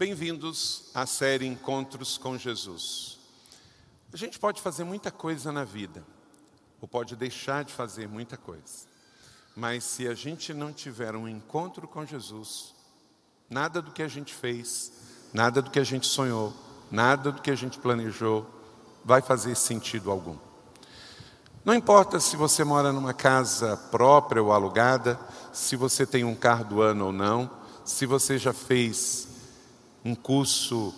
Bem-vindos 0.00 0.84
à 0.94 1.04
série 1.04 1.44
Encontros 1.46 2.16
com 2.16 2.38
Jesus. 2.38 3.18
A 4.10 4.16
gente 4.16 4.38
pode 4.38 4.62
fazer 4.62 4.82
muita 4.82 5.10
coisa 5.10 5.52
na 5.52 5.62
vida, 5.62 6.02
ou 6.80 6.88
pode 6.88 7.14
deixar 7.14 7.64
de 7.64 7.74
fazer 7.74 8.08
muita 8.08 8.34
coisa, 8.38 8.86
mas 9.54 9.84
se 9.84 10.08
a 10.08 10.14
gente 10.14 10.54
não 10.54 10.72
tiver 10.72 11.14
um 11.14 11.28
encontro 11.28 11.86
com 11.86 12.06
Jesus, 12.06 12.74
nada 13.50 13.82
do 13.82 13.90
que 13.90 14.02
a 14.02 14.08
gente 14.08 14.32
fez, 14.32 14.90
nada 15.34 15.60
do 15.60 15.70
que 15.70 15.78
a 15.78 15.84
gente 15.84 16.06
sonhou, 16.06 16.50
nada 16.90 17.30
do 17.30 17.42
que 17.42 17.50
a 17.50 17.54
gente 17.54 17.78
planejou 17.78 18.46
vai 19.04 19.20
fazer 19.20 19.54
sentido 19.54 20.10
algum. 20.10 20.38
Não 21.62 21.74
importa 21.74 22.18
se 22.18 22.36
você 22.36 22.64
mora 22.64 22.90
numa 22.90 23.12
casa 23.12 23.76
própria 23.76 24.42
ou 24.42 24.50
alugada, 24.50 25.20
se 25.52 25.76
você 25.76 26.06
tem 26.06 26.24
um 26.24 26.34
carro 26.34 26.64
do 26.64 26.80
ano 26.80 27.04
ou 27.04 27.12
não, 27.12 27.50
se 27.84 28.06
você 28.06 28.38
já 28.38 28.54
fez 28.54 29.28
um 30.04 30.14
curso 30.14 30.94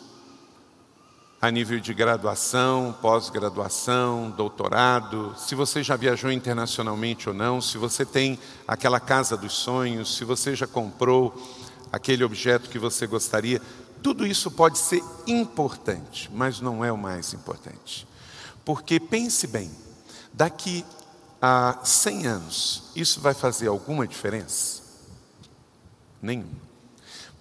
a 1.40 1.50
nível 1.50 1.80
de 1.80 1.92
graduação, 1.92 2.94
pós-graduação, 3.02 4.30
doutorado, 4.30 5.34
se 5.36 5.56
você 5.56 5.82
já 5.82 5.96
viajou 5.96 6.30
internacionalmente 6.30 7.28
ou 7.28 7.34
não, 7.34 7.60
se 7.60 7.76
você 7.78 8.06
tem 8.06 8.38
aquela 8.66 9.00
casa 9.00 9.36
dos 9.36 9.52
sonhos, 9.52 10.16
se 10.16 10.24
você 10.24 10.54
já 10.54 10.68
comprou 10.68 11.34
aquele 11.90 12.22
objeto 12.22 12.70
que 12.70 12.78
você 12.78 13.08
gostaria, 13.08 13.60
tudo 14.00 14.24
isso 14.24 14.52
pode 14.52 14.78
ser 14.78 15.02
importante, 15.26 16.30
mas 16.32 16.60
não 16.60 16.84
é 16.84 16.92
o 16.92 16.98
mais 16.98 17.34
importante. 17.34 18.06
Porque 18.64 19.00
pense 19.00 19.48
bem, 19.48 19.68
daqui 20.32 20.84
a 21.40 21.80
100 21.82 22.26
anos, 22.26 22.82
isso 22.94 23.20
vai 23.20 23.34
fazer 23.34 23.66
alguma 23.66 24.06
diferença? 24.06 24.80
Nenhuma. 26.22 26.71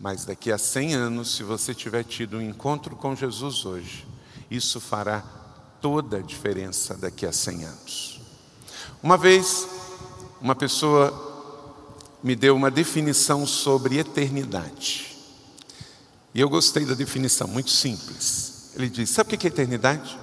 Mas 0.02 0.26
daqui 0.26 0.52
a 0.52 0.58
100 0.58 0.96
anos, 0.96 1.36
se 1.36 1.44
você 1.44 1.76
tiver 1.76 2.04
tido 2.04 2.38
um 2.38 2.42
encontro 2.42 2.96
com 2.96 3.16
Jesus 3.16 3.68
hoje, 3.68 4.08
isso 4.50 4.82
fará 4.82 5.24
toda 5.80 6.18
a 6.18 6.22
diferença 6.22 6.98
daqui 6.98 7.24
a 7.24 7.32
100 7.32 7.66
anos. 7.66 8.22
Uma 9.04 9.16
vez, 9.16 9.68
uma 10.42 10.56
pessoa 10.56 11.14
me 12.24 12.36
deu 12.36 12.56
uma 12.56 12.72
definição 12.72 13.46
sobre 13.46 14.00
eternidade. 14.00 15.16
E 16.34 16.42
eu 16.42 16.50
gostei 16.50 16.84
da 16.84 16.96
definição, 16.96 17.48
muito 17.48 17.70
simples. 17.70 18.72
Ele 18.76 18.90
diz: 18.90 19.08
Sabe 19.12 19.36
o 19.36 19.38
que 19.38 19.46
é 19.46 19.50
eternidade? 19.50 20.18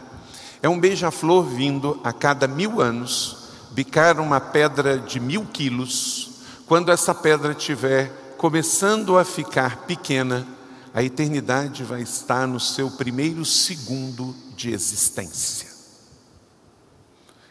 É 0.61 0.69
um 0.69 0.81
beija-flor 0.81 1.45
vindo 1.45 2.01
a 2.03 2.13
cada 2.13 2.49
mil 2.49 2.81
anos 2.81 3.37
bicar 3.71 4.19
uma 4.19 4.41
pedra 4.41 4.99
de 4.99 5.21
mil 5.21 5.47
quilos, 5.47 6.31
quando 6.67 6.91
essa 6.91 7.15
pedra 7.15 7.55
tiver 7.55 8.18
começando 8.39 9.19
a 9.19 9.25
ficar 9.25 9.79
pequena, 9.79 10.47
a 10.95 11.03
eternidade 11.03 11.83
vai 11.83 12.03
estar 12.03 12.47
no 12.47 12.61
seu 12.61 12.89
primeiro 12.89 13.45
segundo 13.45 14.35
de 14.57 14.73
existência. 14.73 15.69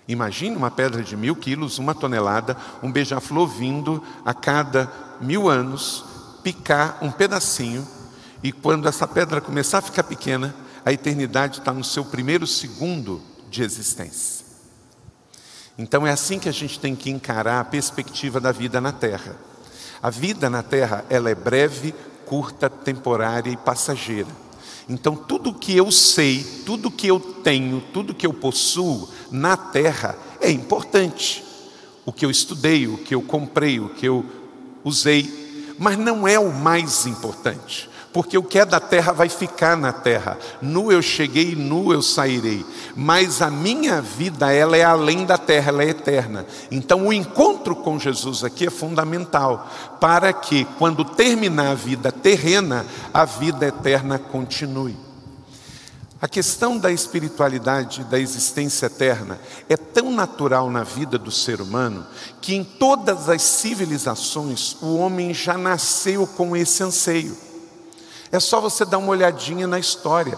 Imagine 0.08 0.56
uma 0.56 0.72
pedra 0.72 1.04
de 1.04 1.18
mil 1.18 1.36
quilos, 1.36 1.78
uma 1.78 1.94
tonelada, 1.94 2.56
um 2.82 2.90
beija-flor 2.90 3.48
vindo 3.50 4.02
a 4.26 4.34
cada 4.34 4.90
mil 5.20 5.50
anos 5.50 6.06
picar 6.42 6.98
um 7.02 7.12
pedacinho, 7.12 7.86
e 8.42 8.54
quando 8.54 8.88
essa 8.88 9.06
pedra 9.06 9.42
começar 9.42 9.80
a 9.80 9.82
ficar 9.82 10.04
pequena, 10.04 10.56
a 10.86 10.94
eternidade 10.94 11.60
está 11.60 11.74
no 11.74 11.84
seu 11.84 12.06
primeiro 12.06 12.48
segundo 12.48 13.22
de 13.50 13.62
existência. 13.62 14.46
Então 15.78 16.08
é 16.08 16.12
assim 16.12 16.40
que 16.40 16.48
a 16.48 16.54
gente 16.54 16.80
tem 16.80 16.96
que 16.96 17.10
encarar 17.10 17.60
a 17.60 17.66
perspectiva 17.66 18.40
da 18.40 18.54
vida 18.54 18.80
na 18.80 18.94
Terra. 18.94 19.47
A 20.02 20.10
vida 20.10 20.50
na 20.50 20.64
terra, 20.64 21.06
ela 21.10 21.30
é 21.30 21.36
breve, 21.36 21.94
curta, 22.26 22.70
temporária 22.70 23.50
e 23.50 23.58
passageira. 23.58 24.30
Então, 24.90 25.16
tudo 25.16 25.54
que 25.54 25.76
eu 25.76 25.92
sei, 25.92 26.44
tudo 26.66 26.92
que 26.92 27.08
eu 27.08 27.20
tenho, 27.20 27.82
tudo 27.94 28.14
que 28.14 28.26
eu 28.26 28.34
possuo 28.34 29.10
na 29.32 29.58
terra 29.58 30.18
é 30.40 30.50
importante. 30.50 31.44
O 32.06 32.14
que 32.14 32.26
eu 32.26 32.32
estudei, 32.32 32.88
o 32.88 32.98
que 32.98 33.14
eu 33.14 33.22
comprei, 33.22 33.80
o 33.80 33.90
que 33.90 34.06
eu 34.06 34.26
usei, 34.84 35.76
mas 35.78 35.98
não 35.98 36.28
é 36.28 36.40
o 36.40 36.54
mais 36.54 37.06
importante 37.06 37.90
porque 38.14 38.38
o 38.38 38.44
que 38.44 38.60
é 38.60 38.66
da 38.66 38.80
terra 38.80 39.12
vai 39.12 39.30
ficar 39.30 39.76
na 39.78 39.92
terra. 39.92 40.38
Nu 40.62 40.92
eu 40.92 41.02
cheguei, 41.02 41.56
nu 41.56 41.94
eu 41.94 42.02
sairei. 42.02 42.66
Mas 42.96 43.42
a 43.42 43.50
minha 43.50 44.02
vida, 44.02 44.52
ela 44.52 44.76
é 44.76 44.84
além 44.84 45.26
da 45.26 45.38
terra, 45.38 45.70
ela 45.70 45.84
é 45.84 45.90
eterna. 45.90 46.46
Então 46.72 47.08
o 47.08 47.14
encontro 47.14 47.76
com 47.76 48.00
Jesus 48.00 48.44
aqui 48.44 48.68
é 48.68 48.72
fundamental 48.72 49.70
para 50.00 50.34
que 50.34 50.66
quando 50.78 51.04
terminar 51.04 51.72
a 51.72 51.76
vida 51.76 52.12
terrena, 52.12 52.86
a 53.14 53.26
vida 53.26 53.68
eterna 53.68 54.18
continue. 54.18 55.08
A 56.20 56.28
questão 56.28 56.80
da 56.80 56.92
espiritualidade, 56.92 58.04
da 58.06 58.20
existência 58.20 58.88
eterna, 58.88 59.40
é 59.70 59.78
tão 59.78 60.12
natural 60.12 60.68
na 60.72 60.84
vida 60.84 61.16
do 61.16 61.30
ser 61.30 61.62
humano 61.62 62.04
que 62.42 62.56
em 62.56 62.64
todas 62.64 63.30
as 63.30 63.44
civilizações 63.44 64.76
o 64.82 64.96
homem 64.96 65.32
já 65.32 65.56
nasceu 65.60 66.26
com 66.26 66.56
esse 66.58 66.82
anseio. 66.82 67.38
É 68.32 68.40
só 68.40 68.60
você 68.60 68.84
dar 68.84 68.98
uma 68.98 69.10
olhadinha 69.10 69.68
na 69.68 69.80
história. 69.80 70.38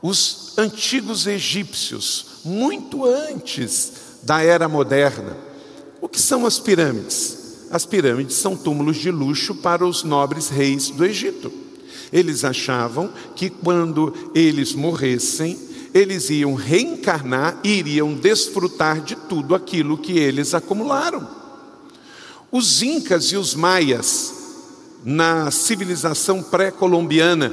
Os 0.00 0.56
antigos 0.56 1.26
egípcios, 1.26 2.40
muito 2.44 3.04
antes 3.04 3.92
da 4.22 4.42
era 4.42 4.68
moderna, 4.68 5.36
o 6.00 6.08
que 6.08 6.20
são 6.20 6.46
as 6.46 6.58
pirâmides? 6.58 7.66
As 7.70 7.84
pirâmides 7.84 8.36
são 8.36 8.56
túmulos 8.56 8.96
de 8.96 9.10
luxo 9.10 9.56
para 9.56 9.84
os 9.84 10.02
nobres 10.04 10.48
reis 10.48 10.90
do 10.90 11.04
Egito. 11.04 11.52
Eles 12.12 12.44
achavam 12.44 13.12
que 13.34 13.50
quando 13.50 14.14
eles 14.34 14.72
morressem, 14.72 15.58
eles 15.92 16.30
iam 16.30 16.54
reencarnar 16.54 17.58
e 17.64 17.78
iriam 17.78 18.14
desfrutar 18.14 19.00
de 19.00 19.16
tudo 19.16 19.54
aquilo 19.54 19.98
que 19.98 20.18
eles 20.18 20.54
acumularam. 20.54 21.28
Os 22.50 22.82
incas 22.82 23.26
e 23.26 23.36
os 23.36 23.54
maias 23.54 24.37
na 25.04 25.50
civilização 25.50 26.42
pré-colombiana, 26.42 27.52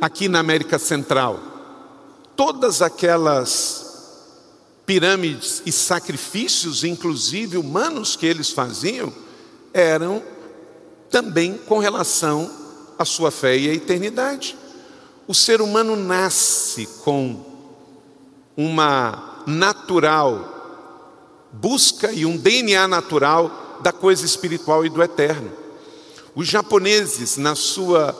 aqui 0.00 0.28
na 0.28 0.40
América 0.40 0.78
Central. 0.78 1.40
Todas 2.34 2.82
aquelas 2.82 3.86
pirâmides 4.84 5.62
e 5.66 5.72
sacrifícios, 5.72 6.84
inclusive 6.84 7.56
humanos, 7.56 8.14
que 8.16 8.26
eles 8.26 8.50
faziam, 8.50 9.12
eram 9.72 10.22
também 11.10 11.54
com 11.66 11.78
relação 11.78 12.50
à 12.98 13.04
sua 13.04 13.30
fé 13.30 13.56
e 13.56 13.68
à 13.68 13.74
eternidade. 13.74 14.56
O 15.26 15.34
ser 15.34 15.60
humano 15.60 15.96
nasce 15.96 16.86
com 17.04 17.44
uma 18.56 19.42
natural 19.46 20.56
busca 21.52 22.12
e 22.12 22.26
um 22.26 22.36
DNA 22.36 22.86
natural 22.86 23.78
da 23.82 23.92
coisa 23.92 24.24
espiritual 24.24 24.84
e 24.84 24.88
do 24.88 25.02
eterno. 25.02 25.50
Os 26.36 26.46
japoneses, 26.46 27.38
na 27.38 27.54
sua 27.54 28.12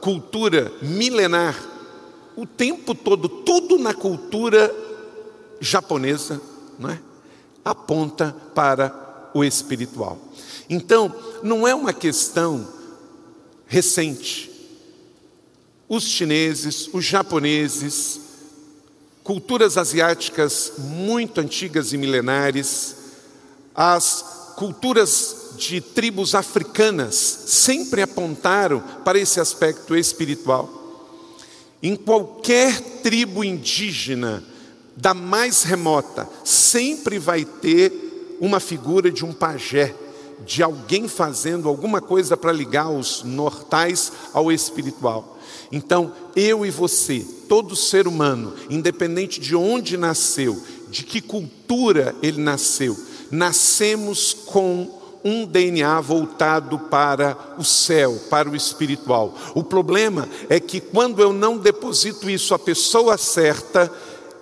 cultura 0.00 0.72
milenar, 0.80 1.54
o 2.34 2.46
tempo 2.46 2.94
todo, 2.94 3.28
tudo 3.28 3.78
na 3.78 3.92
cultura 3.92 4.74
japonesa 5.60 6.40
não 6.78 6.88
é? 6.88 6.98
aponta 7.64 8.34
para 8.54 9.30
o 9.34 9.44
espiritual. 9.44 10.18
Então, 10.70 11.14
não 11.42 11.68
é 11.68 11.74
uma 11.74 11.92
questão 11.92 12.66
recente. 13.66 14.50
Os 15.88 16.04
chineses, 16.04 16.88
os 16.92 17.04
japoneses, 17.04 18.20
culturas 19.22 19.76
asiáticas 19.76 20.72
muito 20.78 21.40
antigas 21.40 21.92
e 21.92 21.98
milenares, 21.98 22.96
as 23.74 24.54
culturas 24.56 25.37
de 25.58 25.80
tribos 25.80 26.34
africanas 26.34 27.14
sempre 27.14 28.00
apontaram 28.00 28.80
para 29.04 29.18
esse 29.18 29.40
aspecto 29.40 29.96
espiritual. 29.96 30.76
Em 31.82 31.96
qualquer 31.96 32.80
tribo 33.02 33.44
indígena, 33.44 34.42
da 34.96 35.14
mais 35.14 35.62
remota, 35.62 36.28
sempre 36.44 37.18
vai 37.18 37.44
ter 37.44 38.36
uma 38.40 38.58
figura 38.58 39.10
de 39.10 39.24
um 39.24 39.32
pajé, 39.32 39.94
de 40.44 40.62
alguém 40.62 41.08
fazendo 41.08 41.68
alguma 41.68 42.00
coisa 42.00 42.36
para 42.36 42.52
ligar 42.52 42.90
os 42.90 43.22
mortais 43.22 44.12
ao 44.32 44.50
espiritual. 44.50 45.38
Então, 45.70 46.12
eu 46.34 46.64
e 46.64 46.70
você, 46.70 47.24
todo 47.48 47.76
ser 47.76 48.08
humano, 48.08 48.54
independente 48.70 49.40
de 49.40 49.54
onde 49.54 49.96
nasceu, 49.96 50.60
de 50.88 51.04
que 51.04 51.20
cultura 51.20 52.14
ele 52.22 52.40
nasceu, 52.40 52.96
nascemos 53.30 54.34
com 54.34 54.97
um 55.28 55.44
DNA 55.44 56.00
voltado 56.00 56.78
para 56.78 57.36
o 57.58 57.64
céu, 57.64 58.18
para 58.30 58.48
o 58.48 58.56
espiritual. 58.56 59.34
O 59.54 59.62
problema 59.62 60.28
é 60.48 60.58
que 60.58 60.80
quando 60.80 61.20
eu 61.20 61.32
não 61.32 61.58
deposito 61.58 62.30
isso 62.30 62.54
à 62.54 62.58
pessoa 62.58 63.18
certa, 63.18 63.92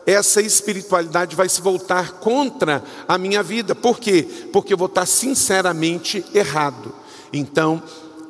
essa 0.06 0.40
espiritualidade 0.40 1.34
vai 1.34 1.48
se 1.48 1.60
voltar 1.60 2.12
contra 2.20 2.84
a 3.08 3.18
minha 3.18 3.42
vida. 3.42 3.74
Por 3.74 3.98
quê? 3.98 4.22
Porque 4.52 4.72
eu 4.72 4.78
vou 4.78 4.86
estar 4.86 5.06
sinceramente 5.06 6.24
errado. 6.32 6.94
Então, 7.32 7.82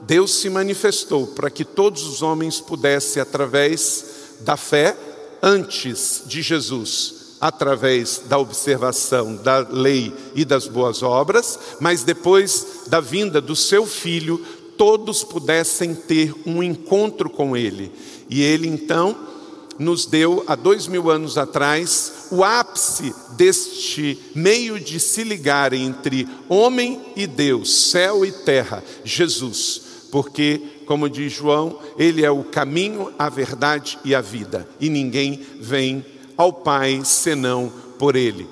Deus 0.07 0.35
se 0.35 0.49
manifestou 0.49 1.27
para 1.27 1.51
que 1.51 1.65
todos 1.65 2.07
os 2.07 2.23
homens 2.23 2.61
pudessem, 2.61 3.21
através 3.21 4.05
da 4.41 4.57
fé, 4.57 4.97
antes 5.43 6.23
de 6.27 6.41
Jesus, 6.41 7.26
através 7.47 8.23
da 8.27 8.41
observação 8.41 9.37
da 9.37 9.59
lei 9.59 10.13
e 10.35 10.45
das 10.45 10.67
boas 10.67 11.01
obras, 11.01 11.57
mas 11.79 12.03
depois 12.03 12.83
da 12.89 12.99
vinda 12.99 13.41
do 13.41 13.55
seu 13.55 13.87
filho, 13.87 14.45
todos 14.77 15.23
pudessem 15.23 15.95
ter 15.95 16.35
um 16.45 16.61
encontro 16.61 17.31
com 17.31 17.57
ele. 17.57 17.93
E 18.29 18.43
ele 18.43 18.67
então 18.67 19.17
nos 19.79 20.07
deu, 20.07 20.43
há 20.49 20.57
dois 20.57 20.89
mil 20.89 21.09
anos 21.09 21.39
atrás, 21.39 22.27
o 22.33 22.43
ápice 22.43 23.15
deste 23.37 24.19
meio 24.35 24.81
de 24.81 24.99
se 24.99 25.23
ligar 25.23 25.73
entre 25.73 26.27
homem 26.49 27.01
e 27.15 27.29
Deus, 27.29 27.91
céu 27.91 28.25
e 28.25 28.33
terra, 28.33 28.83
Jesus. 29.05 29.83
Porque, 30.11 30.61
como 30.85 31.09
diz 31.09 31.33
João, 31.33 31.79
ele 31.97 32.25
é 32.25 32.31
o 32.31 32.43
caminho, 32.43 33.13
a 33.17 33.29
verdade 33.29 34.01
e 34.05 34.17
a 34.17 34.21
vida, 34.21 34.69
e 34.81 34.89
ninguém 34.89 35.41
vem 35.61 36.05
ao 36.37 36.53
Pai 36.53 37.03
senão 37.05 37.73
por 37.99 38.17
ele. 38.17 38.47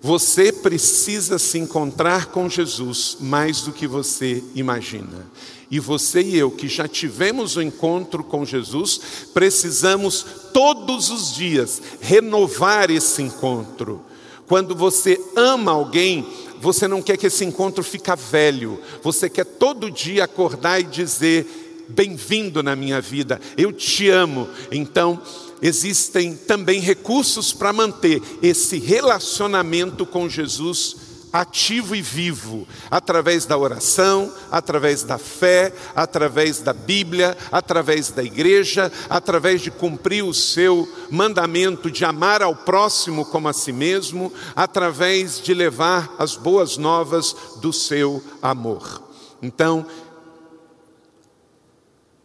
Você 0.00 0.52
precisa 0.52 1.38
se 1.38 1.58
encontrar 1.58 2.26
com 2.26 2.48
Jesus 2.48 3.18
mais 3.20 3.60
do 3.60 3.72
que 3.72 3.86
você 3.86 4.42
imagina. 4.54 5.30
E 5.70 5.78
você 5.78 6.20
e 6.20 6.36
eu, 6.36 6.50
que 6.50 6.68
já 6.68 6.88
tivemos 6.88 7.56
o 7.56 7.60
um 7.60 7.62
encontro 7.62 8.24
com 8.24 8.44
Jesus, 8.44 9.00
precisamos 9.32 10.26
todos 10.52 11.08
os 11.08 11.32
dias 11.34 11.80
renovar 12.00 12.90
esse 12.90 13.22
encontro. 13.22 14.02
Quando 14.46 14.74
você 14.74 15.18
ama 15.36 15.72
alguém, 15.72 16.26
você 16.60 16.86
não 16.86 17.00
quer 17.00 17.16
que 17.16 17.28
esse 17.28 17.44
encontro 17.44 17.82
fique 17.82 18.10
velho, 18.30 18.78
você 19.02 19.30
quer 19.30 19.44
todo 19.44 19.90
dia 19.90 20.24
acordar 20.24 20.80
e 20.80 20.84
dizer: 20.84 21.86
Bem-vindo 21.88 22.62
na 22.62 22.76
minha 22.76 23.00
vida, 23.00 23.40
eu 23.56 23.72
te 23.72 24.08
amo. 24.08 24.48
Então, 24.70 25.20
existem 25.62 26.34
também 26.34 26.80
recursos 26.80 27.52
para 27.52 27.72
manter 27.72 28.20
esse 28.42 28.78
relacionamento 28.78 30.04
com 30.04 30.28
Jesus 30.28 31.12
ativo 31.32 31.96
e 31.96 32.02
vivo, 32.02 32.68
através 32.90 33.46
da 33.46 33.56
oração, 33.56 34.30
através 34.50 35.02
da 35.02 35.16
fé, 35.16 35.72
através 35.96 36.60
da 36.60 36.74
Bíblia, 36.74 37.36
através 37.50 38.10
da 38.10 38.22
igreja, 38.22 38.92
através 39.08 39.62
de 39.62 39.70
cumprir 39.70 40.22
o 40.22 40.34
seu 40.34 40.86
mandamento 41.10 41.90
de 41.90 42.04
amar 42.04 42.42
ao 42.42 42.54
próximo 42.54 43.24
como 43.24 43.48
a 43.48 43.52
si 43.54 43.72
mesmo, 43.72 44.30
através 44.54 45.40
de 45.40 45.54
levar 45.54 46.14
as 46.18 46.36
boas 46.36 46.76
novas 46.76 47.34
do 47.62 47.72
seu 47.72 48.22
amor. 48.42 49.02
Então, 49.42 49.84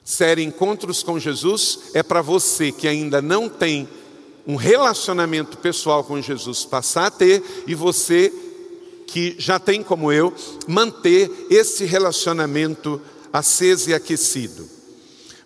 série 0.08 0.42
Encontros 0.42 1.04
com 1.04 1.20
Jesus 1.20 1.80
é 1.94 2.02
para 2.02 2.22
você 2.22 2.72
que 2.72 2.88
ainda 2.88 3.22
não 3.22 3.50
tem 3.50 3.86
um 4.48 4.56
relacionamento 4.56 5.58
pessoal 5.58 6.02
com 6.02 6.22
Jesus 6.22 6.64
passar 6.64 7.08
a 7.08 7.12
ter 7.12 7.44
e 7.68 7.76
você 7.76 8.32
que 9.06 9.36
já 9.38 9.60
tem 9.60 9.84
como 9.84 10.10
eu 10.10 10.34
manter 10.66 11.30
esse 11.50 11.84
relacionamento 11.84 13.02
aceso 13.34 13.90
e 13.90 13.94
aquecido. 13.94 14.70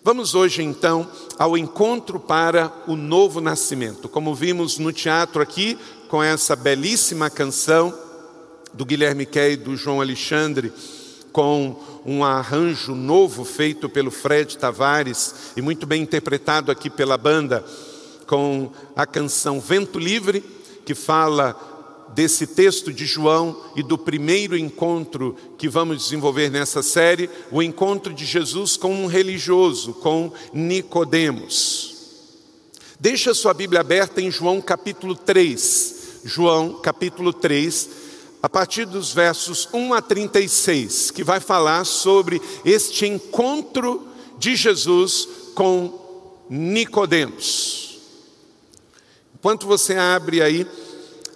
Vamos 0.04 0.32
hoje 0.32 0.62
então 0.62 1.10
ao 1.36 1.58
encontro 1.58 2.20
para 2.20 2.72
o 2.86 2.94
novo 2.94 3.40
nascimento. 3.40 4.08
Como 4.08 4.32
vimos 4.32 4.78
no 4.78 4.92
teatro 4.92 5.42
aqui, 5.42 5.76
com 6.08 6.22
essa 6.22 6.54
belíssima 6.54 7.28
canção 7.28 7.92
do 8.72 8.84
Guilherme 8.84 9.26
Kay 9.26 9.54
e 9.54 9.56
do 9.56 9.76
João 9.76 10.00
Alexandre, 10.00 10.72
com 11.32 11.74
um 12.04 12.22
arranjo 12.22 12.94
novo 12.94 13.44
feito 13.44 13.88
pelo 13.88 14.10
Fred 14.10 14.58
Tavares 14.58 15.52
e 15.56 15.62
muito 15.62 15.86
bem 15.86 16.02
interpretado 16.02 16.70
aqui 16.70 16.90
pela 16.90 17.16
banda, 17.16 17.64
com 18.26 18.70
a 18.94 19.06
canção 19.06 19.60
Vento 19.60 19.98
Livre, 19.98 20.44
que 20.84 20.94
fala 20.94 21.70
desse 22.14 22.46
texto 22.46 22.92
de 22.92 23.06
João 23.06 23.58
e 23.74 23.82
do 23.82 23.96
primeiro 23.96 24.56
encontro 24.56 25.36
que 25.56 25.68
vamos 25.68 26.04
desenvolver 26.04 26.50
nessa 26.50 26.82
série, 26.82 27.30
o 27.50 27.62
encontro 27.62 28.12
de 28.12 28.24
Jesus 28.24 28.76
com 28.76 28.94
um 28.94 29.06
religioso, 29.06 29.94
com 29.94 30.30
Nicodemos. 30.52 31.92
Deixa 33.00 33.34
sua 33.34 33.54
Bíblia 33.54 33.80
aberta 33.80 34.20
em 34.20 34.30
João 34.30 34.60
capítulo 34.60 35.14
3. 35.14 36.20
João 36.24 36.74
capítulo 36.74 37.32
3, 37.32 37.88
a 38.42 38.48
partir 38.48 38.84
dos 38.86 39.12
versos 39.12 39.68
1 39.72 39.94
a 39.94 40.02
36, 40.02 41.12
que 41.12 41.22
vai 41.22 41.38
falar 41.38 41.84
sobre 41.84 42.42
este 42.64 43.06
encontro 43.06 44.08
de 44.36 44.56
Jesus 44.56 45.28
com 45.54 46.44
Nicodemos. 46.50 48.00
Enquanto 49.38 49.66
você 49.66 49.94
abre 49.94 50.42
aí, 50.42 50.66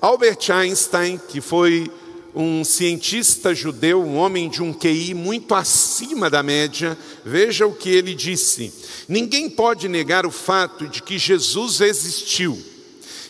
Albert 0.00 0.50
Einstein, 0.50 1.17
que 1.29 1.41
foi 1.41 1.88
um 2.35 2.64
cientista 2.64 3.55
judeu, 3.55 4.03
um 4.03 4.17
homem 4.17 4.50
de 4.50 4.62
um 4.62 4.73
QI 4.73 5.14
muito 5.14 5.55
acima 5.55 6.29
da 6.29 6.43
média, 6.43 6.99
veja 7.25 7.67
o 7.67 7.75
que 7.75 7.88
ele 7.88 8.14
disse: 8.14 8.73
Ninguém 9.08 9.49
pode 9.49 9.88
negar 9.88 10.26
o 10.26 10.31
fato 10.31 10.88
de 10.88 11.03
que 11.03 11.19
Jesus 11.19 11.81
existiu 11.81 12.75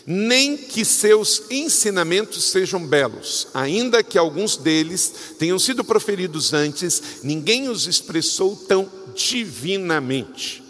nem 0.09 0.55
que 0.55 0.85
seus 0.85 1.43
ensinamentos 1.51 2.45
sejam 2.45 2.87
belos, 2.87 3.49
ainda 3.53 4.01
que 4.01 4.17
alguns 4.17 4.55
deles 4.55 5.35
tenham 5.37 5.59
sido 5.59 5.83
proferidos 5.83 6.53
antes, 6.53 7.19
ninguém 7.23 7.67
os 7.67 7.87
expressou 7.87 8.55
tão 8.55 8.89
divinamente. 9.13 10.63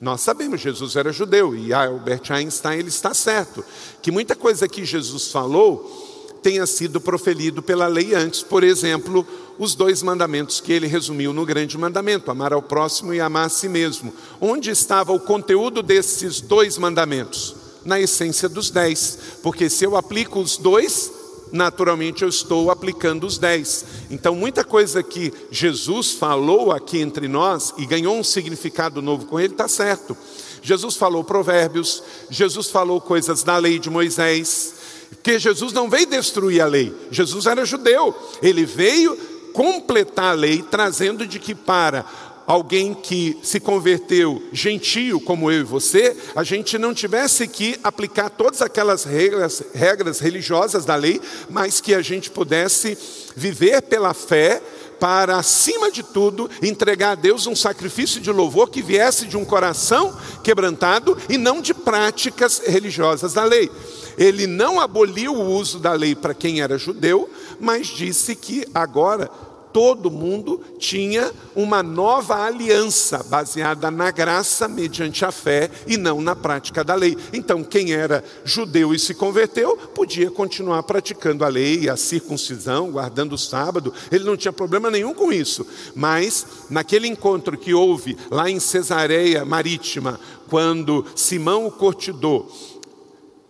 Nós 0.00 0.20
sabemos, 0.20 0.60
Jesus 0.60 0.94
era 0.94 1.12
judeu 1.12 1.56
e 1.56 1.72
Albert 1.72 2.30
Einstein 2.30 2.78
ele 2.78 2.88
está 2.88 3.12
certo, 3.12 3.64
que 4.00 4.12
muita 4.12 4.36
coisa 4.36 4.68
que 4.68 4.84
Jesus 4.84 5.32
falou 5.32 6.38
tenha 6.40 6.64
sido 6.64 7.00
proferido 7.00 7.60
pela 7.60 7.88
lei 7.88 8.14
antes, 8.14 8.40
por 8.40 8.62
exemplo, 8.62 9.26
os 9.58 9.74
dois 9.74 10.00
mandamentos 10.00 10.60
que 10.60 10.72
ele 10.72 10.86
resumiu 10.86 11.32
no 11.32 11.44
grande 11.44 11.76
mandamento, 11.76 12.30
amar 12.30 12.52
ao 12.52 12.62
próximo 12.62 13.12
e 13.12 13.20
amar 13.20 13.46
a 13.46 13.48
si 13.48 13.68
mesmo. 13.68 14.14
Onde 14.40 14.70
estava 14.70 15.12
o 15.12 15.18
conteúdo 15.18 15.82
desses 15.82 16.40
dois 16.40 16.78
mandamentos? 16.78 17.55
Na 17.86 18.00
essência 18.00 18.48
dos 18.48 18.70
dez, 18.70 19.18
porque 19.42 19.70
se 19.70 19.84
eu 19.84 19.96
aplico 19.96 20.40
os 20.40 20.58
dois, 20.58 21.12
naturalmente 21.52 22.22
eu 22.22 22.28
estou 22.28 22.70
aplicando 22.70 23.26
os 23.26 23.38
dez. 23.38 23.84
Então, 24.10 24.34
muita 24.34 24.64
coisa 24.64 25.02
que 25.02 25.32
Jesus 25.50 26.12
falou 26.12 26.72
aqui 26.72 27.00
entre 27.00 27.28
nós 27.28 27.72
e 27.78 27.86
ganhou 27.86 28.16
um 28.16 28.24
significado 28.24 29.00
novo 29.00 29.26
com 29.26 29.38
ele, 29.38 29.52
está 29.52 29.68
certo. 29.68 30.16
Jesus 30.62 30.96
falou 30.96 31.22
provérbios, 31.22 32.02
Jesus 32.28 32.68
falou 32.68 33.00
coisas 33.00 33.44
da 33.44 33.56
lei 33.56 33.78
de 33.78 33.88
Moisés, 33.88 34.74
porque 35.10 35.38
Jesus 35.38 35.72
não 35.72 35.88
veio 35.88 36.06
destruir 36.06 36.60
a 36.60 36.66
lei, 36.66 36.92
Jesus 37.10 37.46
era 37.46 37.64
judeu, 37.64 38.14
ele 38.42 38.64
veio 38.64 39.16
completar 39.52 40.32
a 40.32 40.36
lei, 40.36 40.62
trazendo 40.62 41.26
de 41.26 41.38
que 41.38 41.54
para 41.54 42.04
alguém 42.46 42.94
que 42.94 43.38
se 43.42 43.58
converteu 43.58 44.42
gentio 44.52 45.20
como 45.20 45.50
eu 45.50 45.60
e 45.60 45.64
você, 45.64 46.16
a 46.34 46.44
gente 46.44 46.78
não 46.78 46.94
tivesse 46.94 47.48
que 47.48 47.78
aplicar 47.82 48.30
todas 48.30 48.62
aquelas 48.62 49.04
regras, 49.04 49.62
regras 49.74 50.20
religiosas 50.20 50.84
da 50.84 50.94
lei, 50.94 51.20
mas 51.50 51.80
que 51.80 51.94
a 51.94 52.02
gente 52.02 52.30
pudesse 52.30 52.96
viver 53.34 53.82
pela 53.82 54.14
fé 54.14 54.62
para, 54.98 55.36
acima 55.36 55.90
de 55.90 56.02
tudo, 56.02 56.50
entregar 56.62 57.10
a 57.10 57.14
Deus 57.14 57.46
um 57.46 57.56
sacrifício 57.56 58.20
de 58.20 58.30
louvor 58.30 58.70
que 58.70 58.82
viesse 58.82 59.26
de 59.26 59.36
um 59.36 59.44
coração 59.44 60.16
quebrantado 60.42 61.16
e 61.28 61.36
não 61.36 61.60
de 61.60 61.74
práticas 61.74 62.62
religiosas 62.64 63.34
da 63.34 63.44
lei. 63.44 63.70
Ele 64.16 64.46
não 64.46 64.80
aboliu 64.80 65.34
o 65.34 65.52
uso 65.52 65.78
da 65.78 65.92
lei 65.92 66.14
para 66.14 66.32
quem 66.32 66.62
era 66.62 66.78
judeu, 66.78 67.28
mas 67.60 67.88
disse 67.88 68.34
que 68.34 68.66
agora 68.74 69.30
todo 69.76 70.10
mundo 70.10 70.58
tinha 70.78 71.30
uma 71.54 71.82
nova 71.82 72.46
aliança 72.46 73.22
baseada 73.24 73.90
na 73.90 74.10
graça 74.10 74.66
mediante 74.66 75.22
a 75.22 75.30
fé 75.30 75.70
e 75.86 75.98
não 75.98 76.18
na 76.22 76.34
prática 76.34 76.82
da 76.82 76.94
lei. 76.94 77.14
Então, 77.30 77.62
quem 77.62 77.92
era 77.92 78.24
judeu 78.42 78.94
e 78.94 78.98
se 78.98 79.12
converteu 79.12 79.76
podia 79.76 80.30
continuar 80.30 80.82
praticando 80.84 81.44
a 81.44 81.48
lei, 81.48 81.90
a 81.90 81.96
circuncisão, 81.98 82.90
guardando 82.90 83.34
o 83.34 83.38
sábado, 83.38 83.92
ele 84.10 84.24
não 84.24 84.34
tinha 84.34 84.50
problema 84.50 84.90
nenhum 84.90 85.12
com 85.12 85.30
isso. 85.30 85.66
Mas, 85.94 86.46
naquele 86.70 87.06
encontro 87.06 87.58
que 87.58 87.74
houve 87.74 88.16
lá 88.30 88.48
em 88.48 88.58
Cesareia 88.58 89.44
Marítima, 89.44 90.18
quando 90.48 91.04
Simão 91.14 91.66
o 91.66 91.70
Cortidor 91.70 92.50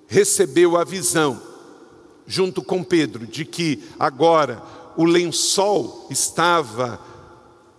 recebeu 0.09 0.76
a 0.76 0.83
visão, 0.83 1.40
junto 2.26 2.64
com 2.64 2.83
Pedro, 2.83 3.28
de 3.28 3.45
que 3.45 3.85
agora 3.97 4.75
o 4.96 5.04
lençol 5.04 6.06
estava 6.10 7.00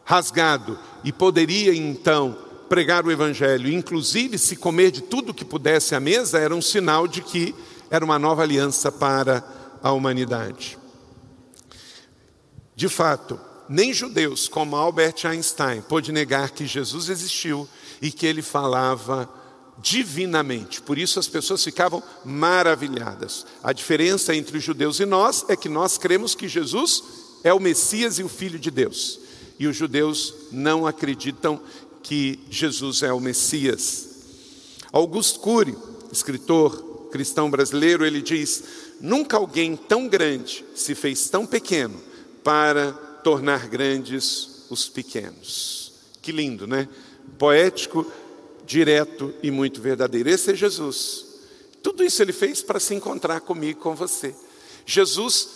rasgado 0.03 0.77
e 1.03 1.11
poderia 1.11 1.75
então 1.75 2.37
pregar 2.69 3.05
o 3.05 3.11
evangelho, 3.11 3.71
inclusive 3.71 4.37
se 4.37 4.55
comer 4.55 4.91
de 4.91 5.01
tudo 5.01 5.33
que 5.33 5.45
pudesse 5.45 5.95
à 5.95 5.99
mesa, 5.99 6.37
era 6.37 6.53
um 6.53 6.61
sinal 6.61 7.07
de 7.07 7.21
que 7.21 7.55
era 7.89 8.03
uma 8.03 8.19
nova 8.19 8.43
aliança 8.43 8.91
para 8.91 9.43
a 9.81 9.91
humanidade. 9.91 10.77
De 12.75 12.87
fato, 12.87 13.39
nem 13.67 13.93
judeus 13.93 14.47
como 14.47 14.75
Albert 14.75 15.25
Einstein 15.25 15.81
pôde 15.81 16.11
negar 16.11 16.51
que 16.51 16.65
Jesus 16.65 17.09
existiu 17.09 17.67
e 18.01 18.11
que 18.11 18.25
ele 18.25 18.41
falava 18.41 19.29
divinamente. 19.81 20.81
Por 20.81 20.97
isso 20.97 21.19
as 21.19 21.27
pessoas 21.27 21.63
ficavam 21.63 22.01
maravilhadas. 22.25 23.45
A 23.63 23.71
diferença 23.73 24.35
entre 24.35 24.57
os 24.57 24.63
judeus 24.63 24.99
e 24.99 25.05
nós 25.05 25.45
é 25.47 25.55
que 25.55 25.69
nós 25.69 25.97
cremos 25.97 26.35
que 26.35 26.47
Jesus 26.47 27.03
é 27.43 27.53
o 27.53 27.59
Messias 27.59 28.19
e 28.19 28.23
o 28.23 28.29
Filho 28.29 28.59
de 28.59 28.71
Deus. 28.71 29.19
E 29.59 29.67
os 29.67 29.75
judeus 29.75 30.33
não 30.51 30.85
acreditam 30.85 31.59
que 32.03 32.39
Jesus 32.49 33.03
é 33.03 33.11
o 33.11 33.19
Messias. 33.19 34.07
Augusto 34.91 35.39
Cury, 35.39 35.75
escritor 36.11 37.09
cristão 37.11 37.49
brasileiro, 37.49 38.05
ele 38.05 38.21
diz: 38.21 38.63
Nunca 39.01 39.37
alguém 39.37 39.75
tão 39.75 40.07
grande 40.07 40.63
se 40.75 40.95
fez 40.95 41.29
tão 41.29 41.45
pequeno 41.45 41.99
para 42.43 42.91
tornar 43.23 43.67
grandes 43.67 44.65
os 44.69 44.87
pequenos. 44.87 45.93
Que 46.21 46.31
lindo, 46.31 46.67
né? 46.67 46.87
Poético, 47.37 48.05
direto 48.67 49.33
e 49.41 49.49
muito 49.49 49.81
verdadeiro. 49.81 50.29
Esse 50.29 50.51
é 50.51 50.55
Jesus. 50.55 51.25
Tudo 51.81 52.03
isso 52.03 52.21
ele 52.21 52.33
fez 52.33 52.61
para 52.61 52.79
se 52.79 52.93
encontrar 52.93 53.39
comigo, 53.39 53.79
com 53.79 53.95
você. 53.95 54.35
Jesus 54.85 55.47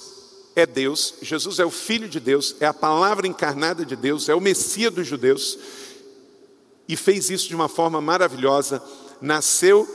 é 0.56 0.66
Deus, 0.66 1.16
Jesus 1.22 1.60
é 1.60 1.66
o 1.66 1.70
Filho 1.70 2.08
de 2.08 2.20
Deus, 2.20 2.56
é 2.60 2.66
a 2.66 2.74
palavra 2.74 3.28
encarnada 3.28 3.86
de 3.86 3.96
Deus, 3.96 4.30
é 4.30 4.36
o 4.36 4.42
Messias 4.42 4.94
dos 4.94 5.06
judeus, 5.06 5.60
e 6.88 6.96
fez 6.96 7.30
isso 7.30 7.48
de 7.48 7.56
uma 7.56 7.68
forma 7.68 8.02
maravilhosa. 8.02 8.82
Nasceu 9.22 9.88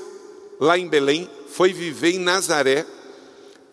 lá 0.61 0.79
em 0.79 0.89
Belém, 0.89 1.29
foi 1.49 1.73
viver 1.73 2.13
em 2.13 2.19
Nazaré, 2.19 2.87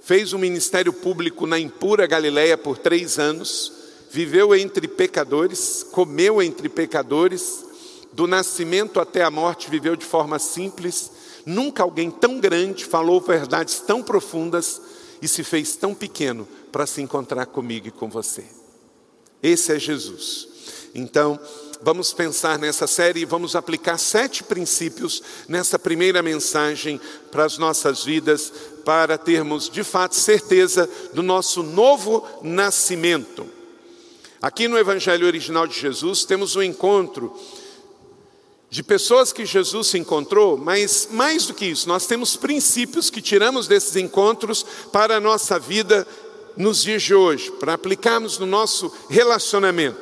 fez 0.01 0.33
um 0.33 0.38
ministério 0.38 0.91
público 0.91 1.45
na 1.45 1.59
impura 1.59 2.07
Galiléia 2.07 2.57
por 2.57 2.77
três 2.77 3.19
anos, 3.19 3.71
viveu 4.12 4.55
entre 4.55 4.88
pecadores, 4.88 5.85
comeu 5.91 6.41
entre 6.41 6.67
pecadores, 6.67 7.73
do 8.13 8.27
nascimento 8.27 9.00
até 9.00 9.24
a 9.24 9.32
morte 9.32 9.70
viveu 9.70 9.96
de 9.96 10.05
forma 10.05 10.39
simples. 10.39 11.12
Nunca 11.46 11.84
alguém 11.84 12.10
tão 12.10 12.39
grande 12.39 12.86
falou 12.86 13.20
verdades 13.20 13.79
tão 13.79 14.01
profundas 14.01 14.82
e 15.22 15.27
se 15.27 15.43
fez 15.43 15.75
tão 15.75 15.93
pequeno 15.93 16.48
para 16.72 16.86
se 16.86 17.01
encontrar 17.01 17.46
comigo 17.48 17.88
e 17.88 17.91
com 17.91 18.10
você. 18.10 18.46
Esse 19.41 19.74
é 19.74 19.79
Jesus. 19.79 20.48
Então, 20.96 21.39
vamos 21.82 22.13
pensar 22.13 22.58
nessa 22.60 22.88
série 22.88 23.22
e 23.22 23.25
vamos 23.25 23.55
aplicar 23.55 23.98
sete 23.98 24.43
princípios 24.43 25.22
nessa 25.48 25.77
primeira 25.77 26.22
mensagem 26.22 27.01
para 27.32 27.43
as 27.43 27.58
nossas 27.58 28.03
vidas, 28.03 28.53
para 28.86 29.17
termos 29.17 29.70
de 29.70 29.84
fato 29.84 30.15
certeza 30.15 30.89
do 31.13 31.24
nosso 31.24 31.63
novo 31.63 32.25
nascimento. 32.41 33.46
Aqui 34.41 34.67
no 34.67 34.77
Evangelho 34.77 35.25
original 35.25 35.65
de 35.65 35.79
Jesus 35.79 36.25
temos 36.25 36.55
um 36.55 36.62
encontro 36.62 37.34
de 38.74 38.82
pessoas 38.82 39.32
que 39.32 39.46
Jesus 39.46 39.86
se 39.86 40.00
encontrou, 40.00 40.58
mas 40.58 41.08
mais 41.12 41.46
do 41.46 41.53
que 41.53 41.63
isso, 41.63 41.88
nós 41.88 42.08
temos 42.08 42.36
princípios 42.36 43.12
que 43.12 43.22
tiramos 43.22 43.68
desses 43.68 43.96
encontros 43.96 44.65
para 44.92 45.18
a 45.18 45.20
nossa 45.20 45.60
vida 45.60 46.08
nos 46.58 46.82
dias 46.82 47.03
de 47.03 47.13
hoje, 47.13 47.51
para 47.51 47.75
aplicarmos 47.75 48.39
no 48.39 48.48
nosso 48.48 48.92
relacionamento. 49.08 50.00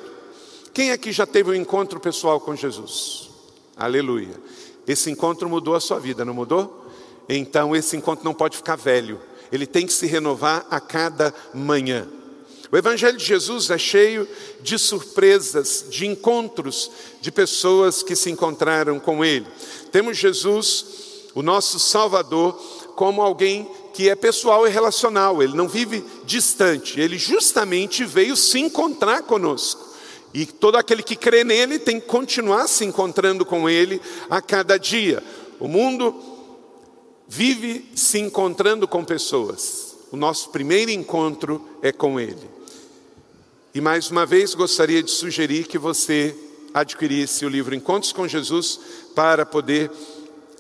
Quem 0.74 0.92
aqui 0.92 1.12
já 1.12 1.26
teve 1.26 1.52
um 1.52 1.54
encontro 1.54 2.00
pessoal 2.00 2.40
com 2.40 2.56
Jesus? 2.56 3.30
Aleluia. 3.76 4.40
Esse 4.88 5.12
encontro 5.12 5.50
mudou 5.50 5.76
a 5.76 5.82
sua 5.82 6.00
vida, 6.00 6.24
não 6.24 6.34
mudou? 6.34 6.90
Então 7.28 7.76
esse 7.76 7.98
encontro 7.98 8.24
não 8.24 8.34
pode 8.34 8.56
ficar 8.56 8.78
velho, 8.78 9.20
ele 9.52 9.68
tem 9.68 9.86
que 9.86 9.92
se 9.92 10.08
renovar 10.08 10.66
a 10.72 10.80
cada 10.80 11.36
manhã. 11.54 12.08
O 12.72 12.78
Evangelho 12.78 13.18
de 13.18 13.26
Jesus 13.26 13.70
é 13.70 13.78
cheio 13.78 14.26
de 14.62 14.80
surpresas, 14.80 15.86
de 15.90 16.08
encontros 16.08 16.90
de 17.20 17.30
pessoas 17.30 18.02
que 18.02 18.16
se 18.16 18.32
encontraram 18.32 18.98
com 18.98 19.26
Ele. 19.26 19.46
Temos 19.92 20.18
Jesus, 20.18 20.86
o 21.36 21.42
nosso 21.42 21.78
Salvador, 21.80 22.54
como 22.96 23.22
alguém 23.22 23.70
que 23.94 24.10
é 24.10 24.16
pessoal 24.16 24.66
e 24.66 24.70
relacional, 24.70 25.44
ele 25.44 25.54
não 25.54 25.68
vive 25.68 26.02
distante, 26.24 27.00
ele 27.00 27.18
justamente 27.18 28.06
veio 28.06 28.38
se 28.38 28.58
encontrar 28.60 29.24
conosco. 29.24 29.92
E 30.34 30.46
todo 30.46 30.78
aquele 30.78 31.04
que 31.04 31.18
crê 31.18 31.44
nele 31.44 31.78
tem 31.78 32.00
que 32.00 32.08
continuar 32.08 32.68
se 32.68 32.86
encontrando 32.86 33.46
com 33.46 33.70
ele 33.70 34.02
a 34.30 34.42
cada 34.42 34.78
dia. 34.78 35.22
O 35.60 35.68
mundo 35.68 36.16
vive 37.28 37.92
se 37.96 38.18
encontrando 38.18 38.88
com 38.88 39.04
pessoas. 39.04 39.98
O 40.10 40.16
nosso 40.16 40.50
primeiro 40.52 40.90
encontro 40.90 41.62
é 41.82 41.92
com 41.92 42.18
ele. 42.18 42.61
E 43.74 43.80
mais 43.80 44.12
uma 44.12 44.26
vez 44.26 44.54
gostaria 44.54 45.02
de 45.02 45.10
sugerir 45.10 45.66
que 45.66 45.78
você 45.78 46.36
adquirisse 46.74 47.46
o 47.46 47.50
livro 47.50 47.74
Encontros 47.74 48.12
com 48.12 48.28
Jesus 48.28 48.78
para 49.16 49.46
poder 49.46 49.90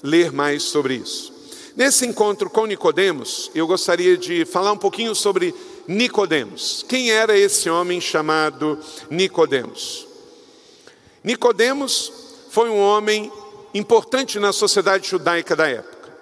ler 0.01 0.32
mais 0.32 0.63
sobre 0.63 0.96
isso. 0.96 1.34
Nesse 1.75 2.06
encontro 2.06 2.50
com 2.50 2.65
Nicodemos, 2.65 3.51
eu 3.53 3.68
gostaria 3.68 4.15
de 4.18 4.46
falar 4.46 4.72
um 4.72 4.77
pouquinho 4.77 5.13
sobre 5.13 5.53
Nicodemos. 5.89 6.86
Quem 6.88 7.12
era 7.12 7.38
esse 7.38 7.70
homem 7.70 8.00
chamado 8.00 8.80
Nicodemos? 9.10 10.08
Nicodemos 11.22 12.13
foi 12.50 12.70
um 12.70 12.80
homem 12.80 13.30
importante 13.74 14.39
na 14.39 14.53
sociedade 14.53 15.10
judaica 15.10 15.53
da 15.53 15.68
época. 15.68 16.13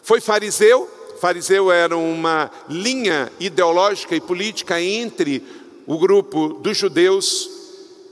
Foi 0.00 0.20
fariseu, 0.20 0.88
fariseu 1.20 1.72
era 1.72 1.96
uma 1.96 2.52
linha 2.68 3.32
ideológica 3.40 4.14
e 4.14 4.20
política 4.20 4.80
entre 4.80 5.42
o 5.86 5.98
grupo 5.98 6.54
dos 6.54 6.76
judeus 6.76 7.48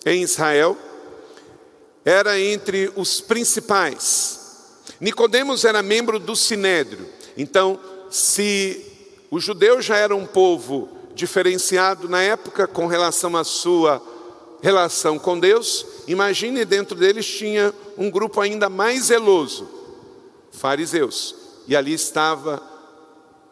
em 0.06 0.22
Israel, 0.22 0.76
era 2.04 2.38
entre 2.38 2.92
os 2.94 3.20
principais. 3.20 4.40
Nicodemos 5.00 5.64
era 5.64 5.82
membro 5.82 6.18
do 6.18 6.36
Sinédrio. 6.36 7.08
Então, 7.36 7.80
se 8.10 8.84
os 9.30 9.42
judeus 9.42 9.84
já 9.84 9.96
eram 9.96 10.18
um 10.18 10.26
povo 10.26 10.88
diferenciado 11.14 12.08
na 12.08 12.22
época 12.22 12.66
com 12.66 12.86
relação 12.86 13.36
à 13.36 13.44
sua 13.44 14.02
relação 14.62 15.18
com 15.18 15.38
Deus, 15.38 15.86
imagine 16.06 16.64
dentro 16.64 16.96
deles 16.96 17.26
tinha 17.26 17.74
um 17.98 18.10
grupo 18.10 18.40
ainda 18.40 18.68
mais 18.68 19.04
zeloso, 19.04 19.68
fariseus. 20.52 21.34
E 21.66 21.74
ali 21.74 21.92
estava 21.92 22.62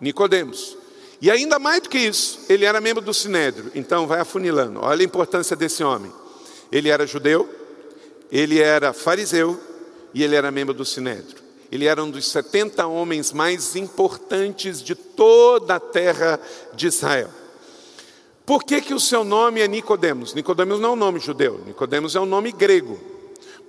Nicodemos. 0.00 0.76
E 1.22 1.30
ainda 1.30 1.56
mais 1.60 1.80
do 1.80 1.88
que 1.88 1.98
isso, 1.98 2.40
ele 2.48 2.64
era 2.64 2.80
membro 2.80 3.00
do 3.00 3.14
Sinédrio. 3.14 3.70
Então, 3.76 4.08
vai 4.08 4.18
afunilando. 4.18 4.80
Olha 4.82 5.02
a 5.02 5.04
importância 5.04 5.54
desse 5.54 5.84
homem. 5.84 6.12
Ele 6.72 6.88
era 6.88 7.06
judeu, 7.06 7.48
ele 8.30 8.58
era 8.58 8.92
fariseu 8.92 9.56
e 10.12 10.24
ele 10.24 10.34
era 10.34 10.50
membro 10.50 10.74
do 10.74 10.84
Sinédrio. 10.84 11.40
Ele 11.70 11.86
era 11.86 12.02
um 12.02 12.10
dos 12.10 12.28
70 12.28 12.84
homens 12.88 13.30
mais 13.30 13.76
importantes 13.76 14.82
de 14.82 14.96
toda 14.96 15.76
a 15.76 15.80
terra 15.80 16.40
de 16.74 16.88
Israel. 16.88 17.30
Por 18.44 18.64
que, 18.64 18.80
que 18.80 18.92
o 18.92 18.98
seu 18.98 19.22
nome 19.22 19.60
é 19.60 19.68
Nicodemos? 19.68 20.34
Nicodemos 20.34 20.80
não 20.80 20.90
é 20.90 20.92
um 20.94 20.96
nome 20.96 21.20
judeu, 21.20 21.62
Nicodemos 21.64 22.16
é 22.16 22.20
um 22.20 22.26
nome 22.26 22.50
grego. 22.50 22.98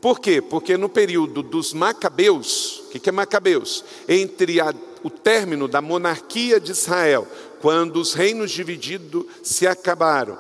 Por 0.02 0.20
quê? 0.20 0.42
Porque 0.42 0.76
no 0.76 0.90
período 0.90 1.44
dos 1.44 1.72
Macabeus, 1.72 2.80
o 2.88 2.90
que, 2.90 3.00
que 3.00 3.10
é 3.10 3.12
Macabeus? 3.12 3.86
Entre 4.10 4.60
a 4.60 4.74
o 5.04 5.10
término 5.10 5.68
da 5.68 5.82
monarquia 5.82 6.60
de 6.60 6.72
Israel, 6.72 7.28
quando 7.62 7.98
os 7.98 8.14
reinos 8.14 8.52
divididos 8.52 9.26
se 9.44 9.68
acabaram, 9.68 10.38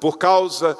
por 0.00 0.18
causa 0.18 0.76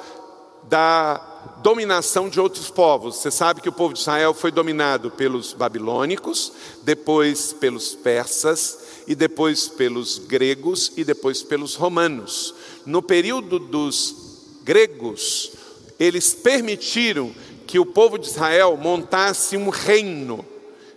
da 0.63 1.17
dominação 1.61 2.29
de 2.29 2.39
outros 2.39 2.69
povos. 2.69 3.17
Você 3.17 3.31
sabe 3.31 3.61
que 3.61 3.69
o 3.69 3.73
povo 3.73 3.93
de 3.93 3.99
Israel 3.99 4.33
foi 4.33 4.51
dominado 4.51 5.11
pelos 5.11 5.53
babilônicos, 5.53 6.51
depois 6.83 7.53
pelos 7.53 7.95
persas, 7.95 8.85
e 9.07 9.13
depois 9.13 9.67
pelos 9.67 10.17
gregos 10.17 10.91
e 10.97 11.03
depois 11.03 11.43
pelos 11.43 11.75
romanos. 11.75 12.55
No 12.85 13.01
período 13.01 13.59
dos 13.59 14.15
gregos, 14.63 15.51
eles 15.99 16.33
permitiram 16.33 17.33
que 17.67 17.79
o 17.79 17.85
povo 17.85 18.17
de 18.17 18.27
Israel 18.27 18.77
montasse 18.77 19.55
um 19.57 19.69
reino 19.69 20.45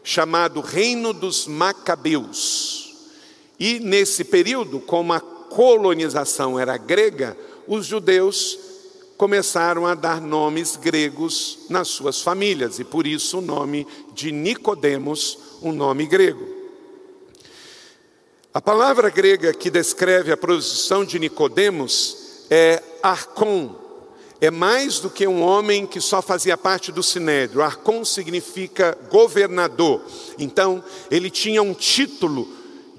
chamado 0.09 0.62
Reino 0.62 1.12
dos 1.12 1.47
Macabeus. 1.47 2.95
E 3.61 3.79
nesse 3.79 4.25
período, 4.25 4.81
como 4.81 5.12
a 5.12 5.21
colonização 5.21 6.59
era 6.59 6.79
grega, 6.79 7.37
os 7.67 7.85
judeus 7.85 8.59
começaram 9.19 9.87
a 9.87 9.95
dar 9.95 10.19
nomes 10.19 10.77
gregos 10.77 11.67
nas 11.69 11.88
suas 11.88 12.23
famílias, 12.23 12.79
e 12.79 12.85
por 12.85 13.07
isso 13.07 13.37
o 13.37 13.43
nome 13.43 13.87
de 14.15 14.33
Nicodemos, 14.33 15.38
um 15.61 15.73
nome 15.73 16.07
grego. 16.07 16.57
A 18.55 18.62
palavra 18.62 19.11
grega 19.11 19.53
que 19.53 19.69
descreve 19.69 20.33
a 20.33 20.38
posição 20.38 21.05
de 21.05 21.19
Nicodemos 21.19 22.47
é 22.49 22.83
arcon, 23.03 23.78
é 24.40 24.50
mais 24.50 25.00
do 25.00 25.11
que 25.11 25.26
um 25.26 25.42
homem 25.42 25.87
que 25.87 26.00
só 26.00 26.23
fazia 26.23 26.57
parte 26.57 26.92
do 26.92 27.02
sinédrio. 27.02 27.62
Arcon 27.62 28.04
significa 28.04 28.97
governador. 29.11 30.00
Então, 30.38 30.83
ele 31.11 31.28
tinha 31.28 31.62
um 31.62 31.75
título 31.75 32.49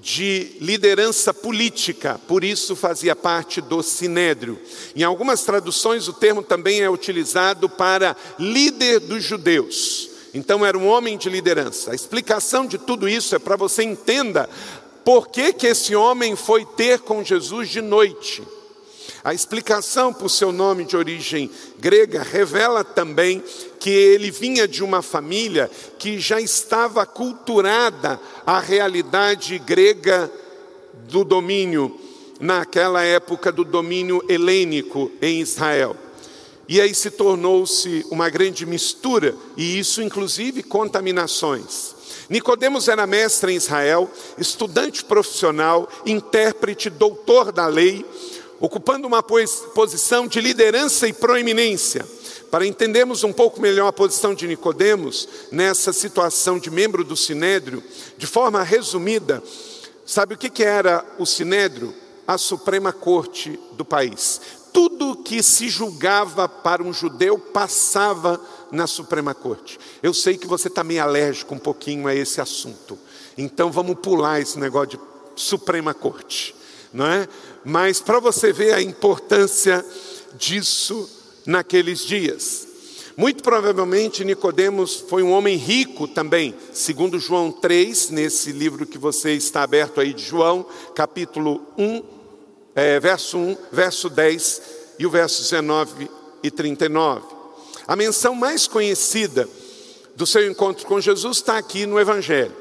de 0.02 0.56
liderança 0.60 1.32
política, 1.32 2.18
por 2.26 2.42
isso 2.42 2.74
fazia 2.74 3.14
parte 3.14 3.60
do 3.60 3.82
sinédrio. 3.82 4.58
Em 4.96 5.02
algumas 5.02 5.42
traduções, 5.42 6.08
o 6.08 6.12
termo 6.12 6.42
também 6.42 6.80
é 6.80 6.90
utilizado 6.90 7.68
para 7.68 8.16
líder 8.38 9.00
dos 9.00 9.22
judeus. 9.22 10.10
Então, 10.32 10.64
era 10.64 10.78
um 10.78 10.86
homem 10.86 11.18
de 11.18 11.28
liderança. 11.28 11.92
A 11.92 11.94
explicação 11.94 12.66
de 12.66 12.78
tudo 12.78 13.08
isso 13.08 13.34
é 13.34 13.38
para 13.38 13.56
você 13.56 13.82
entenda 13.82 14.48
por 15.04 15.28
que, 15.28 15.52
que 15.52 15.66
esse 15.66 15.94
homem 15.94 16.36
foi 16.36 16.64
ter 16.64 17.00
com 17.00 17.24
Jesus 17.24 17.68
de 17.68 17.80
noite. 17.80 18.42
A 19.22 19.34
explicação 19.34 20.14
por 20.14 20.30
seu 20.30 20.50
nome 20.50 20.84
de 20.84 20.96
origem 20.96 21.50
grega 21.78 22.22
revela 22.22 22.82
também 22.82 23.42
que 23.78 23.90
ele 23.90 24.30
vinha 24.30 24.66
de 24.66 24.82
uma 24.82 25.02
família 25.02 25.70
que 25.98 26.18
já 26.18 26.40
estava 26.40 27.04
culturada 27.04 28.18
à 28.46 28.58
realidade 28.58 29.58
grega 29.58 30.30
do 31.08 31.22
domínio, 31.22 31.98
naquela 32.40 33.02
época 33.02 33.52
do 33.52 33.64
domínio 33.64 34.24
helênico 34.26 35.10
em 35.20 35.40
Israel. 35.40 35.94
E 36.66 36.80
aí 36.80 36.94
se 36.94 37.10
tornou-se 37.10 38.06
uma 38.10 38.30
grande 38.30 38.64
mistura, 38.64 39.34
e 39.56 39.78
isso 39.78 40.00
inclusive 40.00 40.62
contaminações. 40.62 41.94
Nicodemos 42.28 42.86
era 42.86 43.08
mestre 43.08 43.52
em 43.52 43.56
Israel, 43.56 44.08
estudante 44.38 45.04
profissional, 45.04 45.88
intérprete, 46.06 46.88
doutor 46.88 47.50
da 47.50 47.66
lei, 47.66 48.06
ocupando 48.60 49.06
uma 49.06 49.22
posição 49.22 50.28
de 50.28 50.40
liderança 50.40 51.08
e 51.08 51.12
proeminência. 51.12 52.06
Para 52.50 52.66
entendermos 52.66 53.24
um 53.24 53.32
pouco 53.32 53.60
melhor 53.60 53.88
a 53.88 53.92
posição 53.92 54.34
de 54.34 54.46
Nicodemos 54.46 55.28
nessa 55.50 55.92
situação 55.92 56.58
de 56.58 56.70
membro 56.70 57.02
do 57.02 57.16
Sinédrio, 57.16 57.82
de 58.18 58.26
forma 58.26 58.62
resumida, 58.62 59.42
sabe 60.04 60.34
o 60.34 60.38
que 60.38 60.62
era 60.62 61.04
o 61.18 61.24
Sinédrio? 61.24 61.94
A 62.26 62.36
Suprema 62.38 62.92
Corte 62.92 63.58
do 63.72 63.84
país. 63.84 64.40
Tudo 64.72 65.16
que 65.16 65.42
se 65.42 65.68
julgava 65.68 66.48
para 66.48 66.82
um 66.82 66.92
judeu 66.92 67.38
passava 67.38 68.40
na 68.70 68.86
Suprema 68.86 69.34
Corte. 69.34 69.80
Eu 70.00 70.14
sei 70.14 70.36
que 70.36 70.46
você 70.46 70.68
está 70.68 70.84
meio 70.84 71.02
alérgico 71.02 71.54
um 71.54 71.58
pouquinho 71.58 72.06
a 72.06 72.14
esse 72.14 72.40
assunto, 72.40 72.96
então 73.36 73.72
vamos 73.72 73.96
pular 73.98 74.40
esse 74.40 74.58
negócio 74.58 74.90
de 74.90 75.00
Suprema 75.34 75.92
Corte, 75.92 76.54
não 76.92 77.06
é? 77.06 77.28
Mas 77.64 78.00
para 78.00 78.20
você 78.20 78.52
ver 78.52 78.74
a 78.74 78.82
importância 78.82 79.84
disso 80.38 81.08
naqueles 81.46 82.00
dias. 82.00 82.68
Muito 83.16 83.42
provavelmente 83.42 84.24
Nicodemos 84.24 85.04
foi 85.08 85.22
um 85.22 85.32
homem 85.32 85.56
rico 85.56 86.08
também, 86.08 86.54
segundo 86.72 87.18
João 87.18 87.52
3, 87.52 88.10
nesse 88.10 88.52
livro 88.52 88.86
que 88.86 88.96
você 88.96 89.32
está 89.34 89.62
aberto 89.62 90.00
aí 90.00 90.14
de 90.14 90.24
João, 90.24 90.64
capítulo 90.94 91.60
1, 91.76 92.02
é, 92.74 93.00
verso 93.00 93.36
1, 93.36 93.56
verso 93.72 94.08
10 94.08 94.62
e 94.98 95.06
o 95.06 95.10
verso 95.10 95.42
19 95.42 96.10
e 96.42 96.50
39. 96.50 97.26
A 97.86 97.96
menção 97.96 98.34
mais 98.34 98.66
conhecida 98.66 99.48
do 100.14 100.26
seu 100.26 100.48
encontro 100.50 100.86
com 100.86 101.00
Jesus 101.00 101.38
está 101.38 101.58
aqui 101.58 101.86
no 101.86 101.98
Evangelho. 101.98 102.54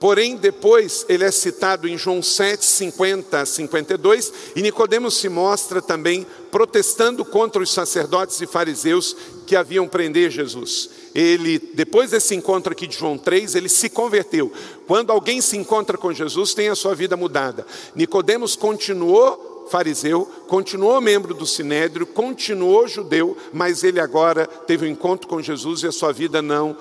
Porém, 0.00 0.34
depois 0.34 1.04
ele 1.10 1.24
é 1.24 1.30
citado 1.30 1.86
em 1.86 1.98
João 1.98 2.22
7, 2.22 2.64
50 2.64 3.42
a 3.42 3.44
52, 3.44 4.32
e 4.56 4.62
Nicodemos 4.62 5.18
se 5.18 5.28
mostra 5.28 5.82
também 5.82 6.26
protestando 6.50 7.22
contra 7.22 7.62
os 7.62 7.70
sacerdotes 7.70 8.40
e 8.40 8.46
fariseus 8.46 9.14
que 9.46 9.54
haviam 9.54 9.86
prender 9.86 10.30
Jesus. 10.30 10.88
Ele, 11.14 11.58
depois 11.74 12.12
desse 12.12 12.34
encontro 12.34 12.72
aqui 12.72 12.86
de 12.86 12.96
João 12.96 13.18
3, 13.18 13.54
ele 13.54 13.68
se 13.68 13.90
converteu. 13.90 14.50
Quando 14.86 15.10
alguém 15.10 15.42
se 15.42 15.58
encontra 15.58 15.98
com 15.98 16.14
Jesus, 16.14 16.54
tem 16.54 16.70
a 16.70 16.74
sua 16.74 16.94
vida 16.94 17.14
mudada. 17.14 17.66
Nicodemos 17.94 18.56
continuou 18.56 19.48
fariseu, 19.70 20.28
continuou 20.48 21.00
membro 21.00 21.32
do 21.32 21.46
sinédrio, 21.46 22.04
continuou 22.04 22.88
judeu, 22.88 23.36
mas 23.52 23.84
ele 23.84 24.00
agora 24.00 24.44
teve 24.44 24.84
um 24.84 24.90
encontro 24.90 25.28
com 25.28 25.40
Jesus 25.40 25.84
e 25.84 25.86
a 25.86 25.92
sua 25.92 26.12
vida 26.12 26.42
não 26.42 26.76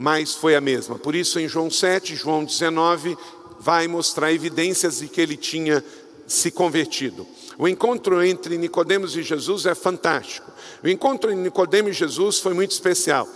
mas 0.00 0.34
foi 0.34 0.56
a 0.56 0.62
mesma. 0.62 0.98
Por 0.98 1.14
isso, 1.14 1.38
em 1.38 1.46
João 1.46 1.70
7, 1.70 2.16
João 2.16 2.42
19, 2.42 3.18
vai 3.58 3.86
mostrar 3.86 4.32
evidências 4.32 5.00
de 5.00 5.08
que 5.08 5.20
ele 5.20 5.36
tinha 5.36 5.84
se 6.26 6.50
convertido. 6.50 7.26
O 7.58 7.68
encontro 7.68 8.24
entre 8.24 8.56
Nicodemos 8.56 9.14
e 9.14 9.22
Jesus 9.22 9.66
é 9.66 9.74
fantástico. 9.74 10.50
O 10.82 10.88
encontro 10.88 11.30
entre 11.30 11.42
Nicodemos 11.42 11.90
e 11.90 11.98
Jesus 11.98 12.38
foi 12.38 12.54
muito 12.54 12.70
especial. 12.70 13.28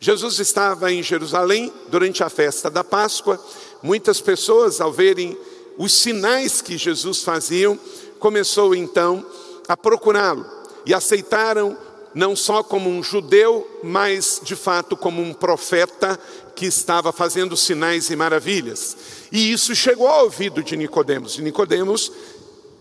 Jesus 0.00 0.40
estava 0.40 0.90
em 0.90 1.00
Jerusalém 1.00 1.72
durante 1.90 2.24
a 2.24 2.28
festa 2.28 2.68
da 2.68 2.82
Páscoa. 2.82 3.40
Muitas 3.84 4.20
pessoas, 4.20 4.80
ao 4.80 4.92
verem 4.92 5.38
os 5.78 5.92
sinais 5.92 6.60
que 6.60 6.76
Jesus 6.76 7.22
fazia, 7.22 7.78
começou 8.18 8.74
então 8.74 9.24
a 9.68 9.76
procurá-lo 9.76 10.44
e 10.84 10.92
aceitaram 10.92 11.78
não 12.16 12.34
só 12.34 12.62
como 12.62 12.88
um 12.88 13.02
judeu, 13.02 13.78
mas 13.84 14.40
de 14.42 14.56
fato 14.56 14.96
como 14.96 15.20
um 15.20 15.34
profeta 15.34 16.18
que 16.54 16.64
estava 16.64 17.12
fazendo 17.12 17.54
sinais 17.58 18.08
e 18.08 18.16
maravilhas. 18.16 18.96
E 19.30 19.52
isso 19.52 19.74
chegou 19.74 20.08
ao 20.08 20.24
ouvido 20.24 20.62
de 20.62 20.78
Nicodemos. 20.78 21.36
E 21.36 21.42
Nicodemos 21.42 22.10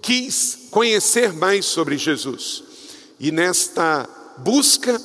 quis 0.01 0.69
conhecer 0.71 1.33
mais 1.33 1.65
sobre 1.65 1.97
Jesus. 1.97 2.63
E 3.19 3.29
nesta 3.29 4.07
busca 4.37 5.01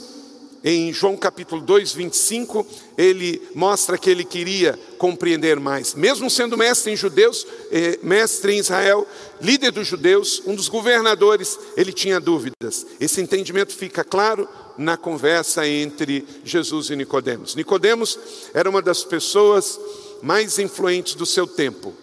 em 0.63 0.93
João 0.93 1.17
capítulo 1.17 1.61
2, 1.63 1.93
25, 1.93 2.67
ele 2.97 3.41
mostra 3.55 3.97
que 3.97 4.11
ele 4.11 4.25
queria 4.25 4.79
compreender 4.99 5.59
mais. 5.59 5.95
Mesmo 5.95 6.29
sendo 6.29 6.57
mestre 6.57 6.93
em 6.93 6.97
judeus, 6.97 7.47
eh, 7.71 7.99
mestre 8.03 8.53
em 8.53 8.59
Israel, 8.59 9.07
líder 9.41 9.71
dos 9.71 9.87
judeus, 9.87 10.43
um 10.47 10.55
dos 10.55 10.69
governadores, 10.69 11.59
ele 11.77 11.93
tinha 11.93 12.21
dúvidas. 12.21 12.87
Esse 13.01 13.23
entendimento 13.23 13.75
fica 13.75 14.05
claro 14.05 14.47
na 14.77 14.97
conversa 14.97 15.67
entre 15.67 16.27
Jesus 16.45 16.91
e 16.91 16.97
Nicodemos. 16.97 17.55
Nicodemos 17.55 18.19
era 18.53 18.69
uma 18.69 18.83
das 18.83 19.03
pessoas 19.03 19.81
mais 20.23 20.59
influentes 20.59 21.15
do 21.15 21.25
seu 21.25 21.47
tempo, 21.47 21.95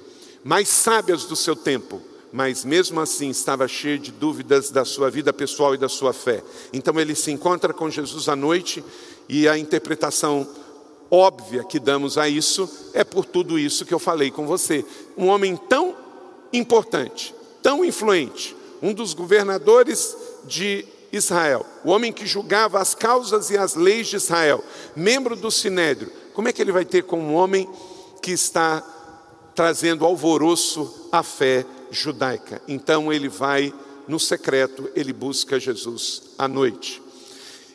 mais 0.43 0.67
sábias 0.67 1.25
do 1.25 1.35
seu 1.35 1.55
tempo 1.55 2.01
mas 2.31 2.65
mesmo 2.65 2.99
assim 2.99 3.29
estava 3.29 3.67
cheio 3.67 3.97
de 3.97 4.11
dúvidas 4.11 4.69
da 4.69 4.83
sua 4.83 5.09
vida 5.09 5.31
pessoal 5.31 5.73
e 5.73 5.77
da 5.77 5.89
sua 5.89 6.13
fé. 6.13 6.43
Então 6.73 6.99
ele 6.99 7.15
se 7.15 7.31
encontra 7.31 7.73
com 7.73 7.89
Jesus 7.89 8.27
à 8.27 8.35
noite 8.35 8.83
e 9.29 9.47
a 9.47 9.57
interpretação 9.57 10.47
óbvia 11.09 11.63
que 11.63 11.79
damos 11.79 12.17
a 12.17 12.27
isso 12.27 12.69
é 12.93 13.03
por 13.03 13.25
tudo 13.25 13.57
isso 13.57 13.85
que 13.85 13.93
eu 13.93 13.99
falei 13.99 14.29
com 14.29 14.45
você. 14.45 14.85
Um 15.17 15.27
homem 15.27 15.55
tão 15.55 15.95
importante, 16.51 17.33
tão 17.61 17.83
influente, 17.83 18.55
um 18.81 18.93
dos 18.93 19.13
governadores 19.13 20.15
de 20.45 20.85
Israel, 21.11 21.65
o 21.85 21.89
homem 21.89 22.11
que 22.11 22.25
julgava 22.25 22.79
as 22.79 22.93
causas 22.93 23.49
e 23.49 23.57
as 23.57 23.75
leis 23.75 24.07
de 24.07 24.17
Israel, 24.17 24.63
membro 24.95 25.35
do 25.35 25.49
Sinédrio, 25.49 26.11
como 26.33 26.47
é 26.47 26.53
que 26.53 26.61
ele 26.61 26.71
vai 26.71 26.85
ter 26.85 27.03
com 27.03 27.19
um 27.19 27.33
homem 27.33 27.67
que 28.21 28.31
está 28.31 28.83
trazendo 29.55 30.05
alvoroço 30.05 31.09
à 31.11 31.23
fé 31.23 31.65
judaica. 31.91 32.61
Então 32.67 33.11
ele 33.11 33.29
vai 33.29 33.73
no 34.07 34.19
secreto, 34.19 34.89
ele 34.95 35.11
busca 35.11 35.59
Jesus 35.59 36.23
à 36.37 36.47
noite. 36.47 37.01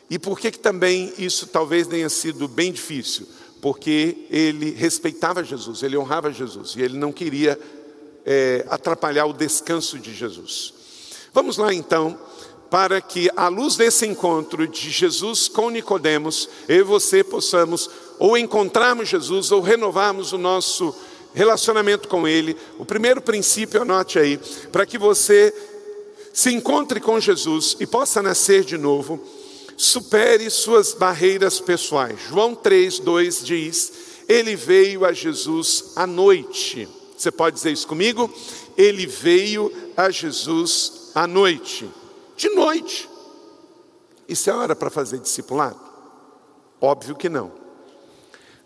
E 0.09 0.19
por 0.19 0.39
que, 0.39 0.51
que 0.51 0.59
também 0.59 1.13
isso 1.17 1.47
talvez 1.47 1.87
tenha 1.87 2.09
sido 2.09 2.47
bem 2.47 2.71
difícil? 2.71 3.27
Porque 3.61 4.27
ele 4.29 4.71
respeitava 4.71 5.43
Jesus, 5.43 5.83
ele 5.83 5.97
honrava 5.97 6.31
Jesus 6.31 6.75
e 6.75 6.81
ele 6.81 6.97
não 6.97 7.11
queria 7.11 7.59
é, 8.25 8.65
atrapalhar 8.69 9.25
o 9.25 9.33
descanso 9.33 9.97
de 9.97 10.13
Jesus. 10.13 10.73
Vamos 11.33 11.57
lá 11.57 11.73
então, 11.73 12.17
para 12.69 12.99
que 13.01 13.29
à 13.35 13.47
luz 13.47 13.75
desse 13.75 14.05
encontro 14.05 14.67
de 14.67 14.89
Jesus 14.89 15.47
com 15.47 15.69
Nicodemos, 15.69 16.49
eu 16.67 16.79
e 16.79 16.83
você 16.83 17.23
possamos 17.23 17.89
ou 18.19 18.37
encontrarmos 18.37 19.09
Jesus 19.09 19.51
ou 19.51 19.61
renovarmos 19.61 20.33
o 20.33 20.37
nosso 20.37 20.93
relacionamento 21.33 22.07
com 22.07 22.27
Ele. 22.27 22.55
O 22.77 22.85
primeiro 22.85 23.21
princípio, 23.21 23.81
anote 23.81 24.19
aí, 24.19 24.39
para 24.71 24.85
que 24.85 24.97
você 24.97 25.53
se 26.33 26.51
encontre 26.51 26.99
com 26.99 27.19
Jesus 27.19 27.77
e 27.79 27.85
possa 27.85 28.21
nascer 28.21 28.63
de 28.63 28.77
novo, 28.77 29.19
supere 29.77 30.49
suas 30.49 30.93
barreiras 30.93 31.59
pessoais. 31.59 32.19
João 32.29 32.55
3, 32.55 32.99
2 32.99 33.45
diz: 33.45 33.93
Ele 34.27 34.55
veio 34.55 35.05
a 35.05 35.13
Jesus 35.13 35.93
à 35.95 36.07
noite. 36.07 36.87
Você 37.17 37.31
pode 37.31 37.55
dizer 37.55 37.71
isso 37.71 37.87
comigo? 37.87 38.31
Ele 38.75 39.05
veio 39.05 39.71
a 39.95 40.09
Jesus 40.09 41.11
à 41.13 41.27
noite. 41.27 41.89
De 42.35 42.49
noite. 42.49 43.09
Isso 44.27 44.49
é 44.49 44.53
hora 44.53 44.75
para 44.75 44.89
fazer 44.89 45.19
discipulado? 45.19 45.79
Óbvio 46.81 47.15
que 47.15 47.29
não. 47.29 47.51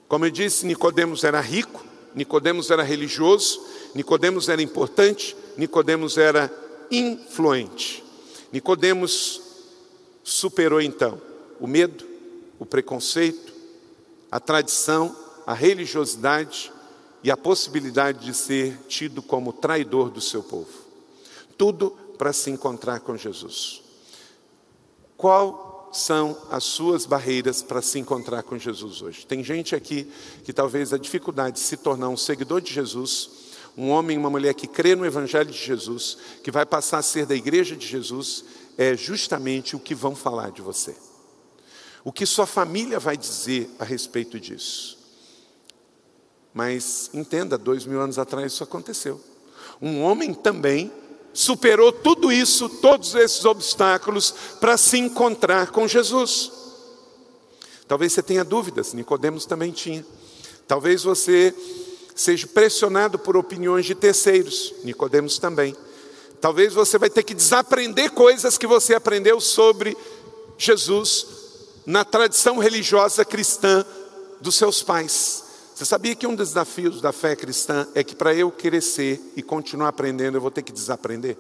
Como 0.08 0.26
eu 0.26 0.32
disse, 0.32 0.66
Nicodemos 0.66 1.24
era 1.24 1.42
rico, 1.42 1.84
Nicodemos 2.16 2.72
era 2.72 2.84
religioso, 2.84 3.64
Nicodemos 3.94 4.50
era 4.50 4.62
importante, 4.62 5.36
Nicodemos 5.58 6.18
era 6.18 6.52
influente. 6.92 8.04
Nicodemos 8.52 9.42
superou 10.24 10.82
então 10.82 11.22
o 11.60 11.68
medo, 11.68 12.06
o 12.60 12.66
preconceito, 12.66 13.54
a 14.32 14.40
tradição, 14.40 15.16
a 15.46 15.54
religiosidade 15.54 16.72
e 17.24 17.32
a 17.32 17.38
possibilidade 17.38 18.26
de 18.26 18.34
ser 18.34 18.78
tido 18.88 19.22
como 19.22 19.54
traidor 19.54 20.10
do 20.10 20.22
seu 20.22 20.44
povo. 20.44 20.70
Tudo 21.58 21.92
para 22.18 22.34
se 22.34 22.50
encontrar 22.50 23.00
com 23.00 23.16
Jesus. 23.16 23.82
Qual 25.16 25.67
são 25.98 26.38
as 26.52 26.64
suas 26.64 27.06
barreiras 27.06 27.64
para 27.64 27.82
se 27.82 27.98
encontrar 28.00 28.44
com 28.44 28.58
Jesus 28.58 29.02
hoje? 29.02 29.26
Tem 29.26 29.44
gente 29.44 29.76
aqui 29.76 30.08
que 30.44 30.54
talvez 30.54 30.94
a 30.94 30.98
dificuldade 30.98 31.56
de 31.56 31.62
se 31.62 31.78
tornar 31.78 32.10
um 32.10 32.18
seguidor 32.18 32.62
de 32.62 32.74
Jesus, 32.74 33.30
um 33.76 33.90
homem 33.90 34.18
uma 34.18 34.30
mulher 34.30 34.54
que 34.54 34.68
crê 34.68 34.96
no 34.96 35.06
Evangelho 35.06 35.52
de 35.52 35.58
Jesus, 35.58 36.18
que 36.44 36.52
vai 36.52 36.66
passar 36.66 37.00
a 37.00 37.04
ser 37.04 37.26
da 37.26 37.36
igreja 37.36 37.76
de 37.76 37.86
Jesus, 37.86 38.46
é 38.78 38.96
justamente 38.96 39.76
o 39.76 39.80
que 39.80 39.96
vão 39.96 40.16
falar 40.16 40.52
de 40.52 40.62
você. 40.62 40.96
O 42.04 42.12
que 42.12 42.26
sua 42.26 42.46
família 42.46 43.00
vai 43.00 43.18
dizer 43.18 43.70
a 43.80 43.84
respeito 43.84 44.40
disso. 44.40 44.98
Mas 46.54 47.10
entenda, 47.14 47.58
dois 47.58 47.86
mil 47.86 48.00
anos 48.00 48.18
atrás 48.18 48.54
isso 48.54 48.64
aconteceu. 48.64 49.22
Um 49.82 50.02
homem 50.02 50.34
também 50.34 50.92
superou 51.38 51.92
tudo 51.92 52.32
isso, 52.32 52.68
todos 52.68 53.14
esses 53.14 53.46
obstáculos, 53.46 54.34
para 54.60 54.76
se 54.76 54.98
encontrar 54.98 55.70
com 55.70 55.88
Jesus. 55.88 56.52
Talvez 57.88 58.12
você 58.14 58.24
tenha 58.24 58.44
dúvidas, 58.44 58.92
Nicodemos 58.92 59.46
também 59.46 59.72
tinha. 59.72 60.04
Talvez 60.68 61.04
você 61.04 61.54
seja 62.16 62.48
pressionado 62.48 63.20
por 63.20 63.38
opiniões 63.38 63.86
de 63.86 63.94
terceiros, 63.94 64.74
Nicodemos 64.84 65.38
também. 65.38 65.76
Talvez 66.42 66.74
você 66.74 66.98
vai 66.98 67.10
ter 67.10 67.22
que 67.22 67.36
desaprender 67.36 68.10
coisas 68.14 68.58
que 68.58 68.66
você 68.66 68.96
aprendeu 68.96 69.40
sobre 69.40 69.96
Jesus 70.58 71.28
na 71.86 72.04
tradição 72.04 72.58
religiosa 72.58 73.24
cristã 73.24 73.86
dos 74.42 74.56
seus 74.56 74.82
pais. 74.82 75.44
Você 75.78 75.86
sabia 75.86 76.16
que 76.16 76.26
um 76.26 76.34
dos 76.34 76.48
desafios 76.48 77.02
da 77.02 77.12
fé 77.12 77.36
cristã 77.36 77.88
é 77.94 78.04
que 78.04 78.16
para 78.16 78.34
eu 78.34 78.50
crescer 78.50 79.22
e 79.36 79.44
continuar 79.44 79.90
aprendendo, 79.90 80.36
eu 80.36 80.42
vou 80.42 80.50
ter 80.50 80.64
que 80.64 80.72
desaprender? 80.72 81.38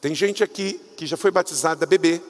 Tem 0.00 0.14
gente 0.14 0.44
aqui 0.44 0.80
que 0.96 1.04
já 1.04 1.16
foi 1.16 1.32
batizada 1.32 1.84
bebê 1.84 2.20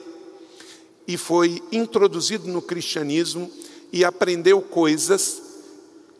e 1.07 1.17
foi 1.17 1.61
introduzido 1.71 2.47
no 2.47 2.63
cristianismo 2.63 3.51
e 3.93 4.03
aprendeu 4.03 4.59
coisas 4.59 5.39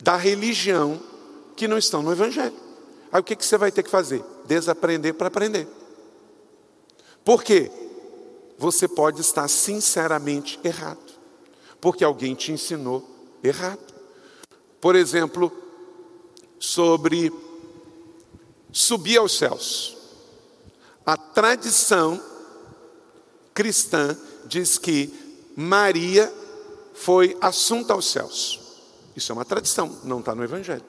da 0.00 0.14
religião 0.16 1.00
que 1.56 1.66
não 1.66 1.76
estão 1.76 2.00
no 2.00 2.12
Evangelho. 2.12 2.54
Aí 3.10 3.20
o 3.20 3.24
que, 3.24 3.34
que 3.34 3.44
você 3.44 3.58
vai 3.58 3.72
ter 3.72 3.82
que 3.82 3.90
fazer? 3.90 4.22
Desaprender 4.44 5.14
para 5.14 5.26
aprender. 5.26 5.66
Por 7.24 7.42
quê? 7.42 7.68
Você 8.56 8.86
pode 8.86 9.22
estar 9.22 9.48
sinceramente 9.48 10.60
errado, 10.62 11.18
porque 11.80 12.04
alguém 12.04 12.36
te 12.36 12.52
ensinou 12.52 13.04
errado. 13.42 13.99
Por 14.80 14.96
exemplo, 14.96 15.52
sobre 16.58 17.32
subir 18.72 19.18
aos 19.18 19.36
céus. 19.36 19.96
A 21.04 21.16
tradição 21.16 22.22
cristã 23.54 24.16
diz 24.46 24.78
que 24.78 25.12
Maria 25.56 26.32
foi 26.94 27.36
assunta 27.40 27.92
aos 27.92 28.06
céus. 28.06 28.60
Isso 29.16 29.32
é 29.32 29.34
uma 29.34 29.44
tradição, 29.44 29.98
não 30.04 30.20
está 30.20 30.34
no 30.34 30.44
Evangelho. 30.44 30.84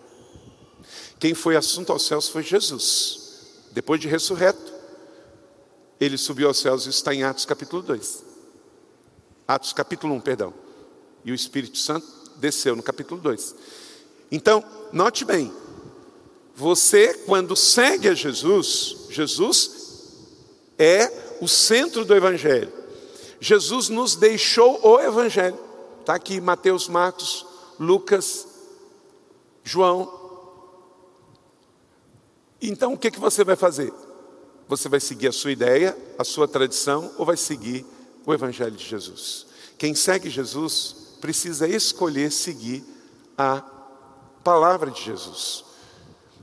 Quem 1.20 1.34
foi 1.34 1.56
assunto 1.56 1.92
aos 1.92 2.06
céus 2.06 2.28
foi 2.28 2.44
Jesus. 2.44 3.20
Depois 3.72 4.00
de 4.00 4.08
ressurreto, 4.08 4.72
ele 6.00 6.18
subiu 6.18 6.48
aos 6.48 6.60
céus, 6.60 6.82
isso 6.82 6.98
está 6.98 7.14
em 7.14 7.24
Atos 7.24 7.46
capítulo 7.46 7.82
2. 7.82 8.24
Atos 9.48 9.74
capítulo 9.74 10.14
1, 10.16 10.22
perdão. 10.22 10.54
E 11.24 11.32
o 11.32 11.36
Espírito 11.36 11.78
Santo 11.78 12.08
desceu 12.38 12.76
no 12.76 12.84
capítulo 12.84 13.22
2. 13.22 13.56
Então, 14.32 14.64
note 14.94 15.26
bem, 15.26 15.52
você, 16.56 17.14
quando 17.26 17.56
segue 17.56 18.08
a 18.08 18.14
Jesus, 18.14 19.08
Jesus 19.10 19.82
é 20.78 21.12
o 21.42 21.48
centro 21.48 22.06
do 22.06 22.16
Evangelho. 22.16 22.72
Jesus 23.40 23.90
nos 23.90 24.16
deixou 24.16 24.80
o 24.88 25.00
Evangelho. 25.00 25.60
Está 26.00 26.16
aqui 26.16 26.40
Mateus, 26.40 26.88
Marcos, 26.88 27.46
Lucas, 27.80 28.48
João. 29.64 30.20
Então, 32.62 32.94
o 32.94 32.98
que, 32.98 33.12
que 33.12 33.20
você 33.20 33.44
vai 33.44 33.56
fazer? 33.56 33.92
Você 34.68 34.88
vai 34.88 35.00
seguir 35.00 35.28
a 35.28 35.32
sua 35.32 35.52
ideia, 35.52 35.98
a 36.18 36.24
sua 36.24 36.48
tradição, 36.48 37.12
ou 37.18 37.26
vai 37.26 37.36
seguir 37.36 37.86
o 38.26 38.34
Evangelho 38.34 38.72
de 38.72 38.88
Jesus? 38.88 39.48
Quem 39.78 39.96
segue 39.96 40.30
Jesus 40.30 40.96
precisa 41.20 41.68
escolher 41.68 42.32
seguir 42.32 42.84
a 43.38 43.81
palavra 44.44 44.92
de 44.92 45.04
Jesus. 45.04 45.64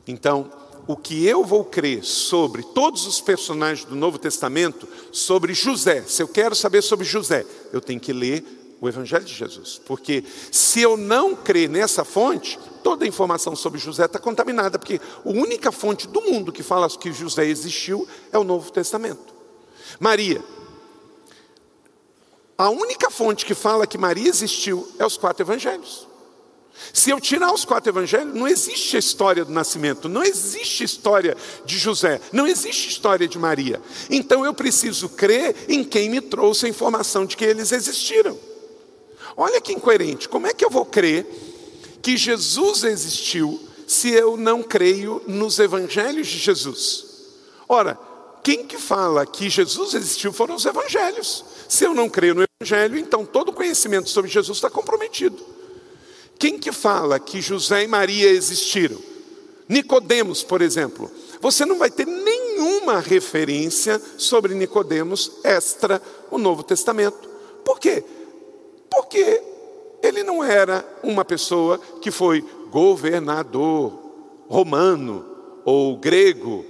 Então, 0.07 0.51
o 0.87 0.97
que 0.97 1.27
eu 1.27 1.45
vou 1.45 1.65
crer 1.65 2.03
sobre 2.03 2.63
todos 2.63 3.07
os 3.07 3.21
personagens 3.21 3.87
do 3.87 3.95
Novo 3.95 4.19
Testamento, 4.19 4.89
sobre 5.13 5.53
José, 5.53 6.03
se 6.03 6.23
eu 6.23 6.29
quero 6.29 6.55
saber 6.55 6.83
sobre 6.83 7.05
José, 7.05 7.45
eu 7.73 7.81
tenho 7.81 8.01
que 8.01 8.13
ler 8.13 8.43
o 8.81 8.89
Evangelho 8.89 9.25
de 9.25 9.35
Jesus, 9.35 9.81
porque 9.85 10.25
se 10.51 10.81
eu 10.81 10.97
não 10.97 11.35
crer 11.35 11.69
nessa 11.69 12.05
fonte, 12.05 12.59
toda 12.83 13.05
a 13.05 13.09
informação 13.09 13.55
sobre 13.55 13.79
José 13.79 14.07
está 14.07 14.19
contaminada, 14.19 14.79
porque 14.79 14.99
a 14.99 15.29
única 15.29 15.71
fonte 15.71 16.09
do 16.09 16.23
mundo 16.23 16.51
que 16.51 16.63
fala 16.63 16.89
que 16.89 17.13
José 17.13 17.45
existiu 17.45 18.09
é 18.33 18.39
o 18.39 18.45
Novo 18.45 18.73
Testamento. 18.73 19.35
Maria, 20.01 20.43
a 22.57 22.71
única 22.71 23.11
fonte 23.11 23.45
que 23.45 23.55
fala 23.55 23.87
que 23.87 23.99
Maria 23.99 24.29
existiu 24.29 24.89
é 24.99 25.05
os 25.05 25.19
quatro 25.19 25.45
evangelhos. 25.45 26.08
Se 26.93 27.11
eu 27.11 27.21
tirar 27.21 27.53
os 27.53 27.65
quatro 27.65 27.91
evangelhos, 27.91 28.35
não 28.35 28.49
existe 28.49 28.97
a 28.97 28.99
história 28.99 29.45
do 29.45 29.53
nascimento, 29.53 30.09
não 30.09 30.23
existe 30.23 30.85
história 30.85 31.37
de 31.65 31.79
José, 31.79 32.21
não 32.33 32.47
existe 32.47 32.89
história 32.89 33.29
de 33.29 33.39
Maria. 33.39 33.81
Então 34.11 34.45
eu 34.45 34.55
preciso 34.55 35.09
crer 35.09 35.55
em 35.69 35.85
quem 35.85 36.09
me 36.09 36.21
trouxe 36.21 36.67
a 36.67 36.69
informação 36.69 37.27
de 37.27 37.37
que 37.37 37.45
eles 37.45 37.73
existiram. 37.73 38.39
Olha 39.37 39.61
que 39.61 39.73
incoerente, 39.73 40.29
como 40.29 40.47
é 40.47 40.55
que 40.55 40.65
eu 40.65 40.71
vou 40.71 40.85
crer 40.85 41.27
que 42.03 42.17
Jesus 42.17 42.85
existiu 42.85 43.61
se 43.87 44.11
eu 44.11 44.37
não 44.37 44.63
creio 44.63 45.23
nos 45.27 45.59
evangelhos 45.59 46.27
de 46.27 46.39
Jesus? 46.39 47.07
Ora, 47.69 47.99
quem 48.43 48.65
que 48.67 48.79
fala 48.79 49.27
que 49.27 49.51
Jesus 49.51 49.95
existiu 49.95 50.33
foram 50.33 50.55
os 50.55 50.65
evangelhos. 50.65 51.45
Se 51.69 51.85
eu 51.85 51.93
não 51.93 52.09
creio 52.09 52.35
no 52.35 52.45
evangelho, 52.61 52.97
então 52.97 53.27
todo 53.27 53.53
conhecimento 53.53 54.09
sobre 54.09 54.31
Jesus 54.31 54.57
está 54.57 54.71
comprometido. 54.71 55.39
Quem 56.39 56.59
que 56.59 56.71
fala 56.71 57.19
que 57.19 57.41
José 57.41 57.85
e 57.85 57.89
Maria 57.89 58.29
existiram? 58.31 58.99
Nicodemos, 59.69 60.43
por 60.43 60.63
exemplo. 60.63 61.11
Você 61.41 61.67
não 61.67 61.79
vai 61.79 61.91
ter 61.91 62.07
nenhuma 62.07 63.01
referência 63.01 64.01
sobre 64.17 64.55
Nicodemos 64.55 65.33
extra 65.45 66.01
o 66.31 66.39
Novo 66.39 66.63
Testamento. 66.63 67.29
Por 67.65 67.79
quê? 67.79 68.05
Porque 68.91 69.43
ele 70.03 70.23
não 70.23 70.43
era 70.43 70.85
uma 71.03 71.25
pessoa 71.25 71.79
que 72.01 72.11
foi 72.11 72.45
governador 72.71 73.99
romano 74.49 75.25
ou 75.65 75.97
grego 75.97 76.65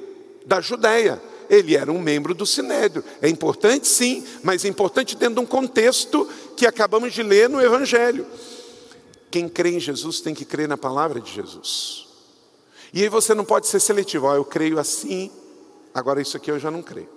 da 0.44 0.60
Judéia. 0.60 1.20
Ele 1.48 1.76
era 1.76 1.90
um 1.90 2.00
membro 2.00 2.34
do 2.34 2.44
Sinédrio. 2.44 3.04
É 3.22 3.28
importante, 3.28 3.86
sim, 3.86 4.24
mas 4.42 4.64
é 4.64 4.68
importante 4.68 5.16
dentro 5.16 5.36
de 5.36 5.40
um 5.40 5.46
contexto 5.46 6.28
que 6.56 6.66
acabamos 6.66 7.12
de 7.12 7.22
ler 7.22 7.48
no 7.48 7.60
Evangelho. 7.60 8.26
Quem 9.30 9.48
crê 9.48 9.70
em 9.70 9.80
Jesus 9.80 10.20
tem 10.20 10.34
que 10.34 10.44
crer 10.44 10.68
na 10.68 10.76
palavra 10.76 11.20
de 11.20 11.32
Jesus. 11.32 12.06
E 12.92 13.02
aí 13.02 13.08
você 13.08 13.34
não 13.34 13.44
pode 13.44 13.66
ser 13.66 13.80
seletivo, 13.80 14.32
eu 14.32 14.44
creio 14.44 14.78
assim, 14.78 15.30
agora 15.92 16.20
isso 16.22 16.36
aqui 16.36 16.50
eu 16.50 16.58
já 16.58 16.70
não 16.70 16.82
creio. 16.82 17.08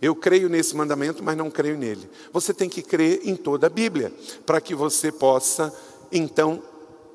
Eu 0.00 0.14
creio 0.14 0.48
nesse 0.48 0.74
mandamento, 0.74 1.22
mas 1.22 1.36
não 1.36 1.50
creio 1.50 1.76
nele. 1.76 2.08
Você 2.32 2.54
tem 2.54 2.68
que 2.68 2.80
crer 2.80 3.20
em 3.24 3.36
toda 3.36 3.66
a 3.66 3.70
Bíblia, 3.70 4.12
para 4.46 4.60
que 4.60 4.74
você 4.74 5.12
possa, 5.12 5.74
então, 6.10 6.62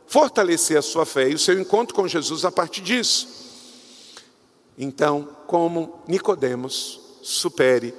fortalecer 0.08 0.78
a 0.78 0.82
sua 0.82 1.06
fé 1.06 1.30
e 1.30 1.34
o 1.34 1.40
seu 1.40 1.60
encontro 1.60 1.96
com 1.96 2.08
Jesus 2.08 2.46
a 2.46 2.52
partir 2.52 2.82
disso. 2.82 3.28
Então, 4.78 5.28
como 5.48 6.04
Nicodemos, 6.08 7.00
supere 7.24 7.94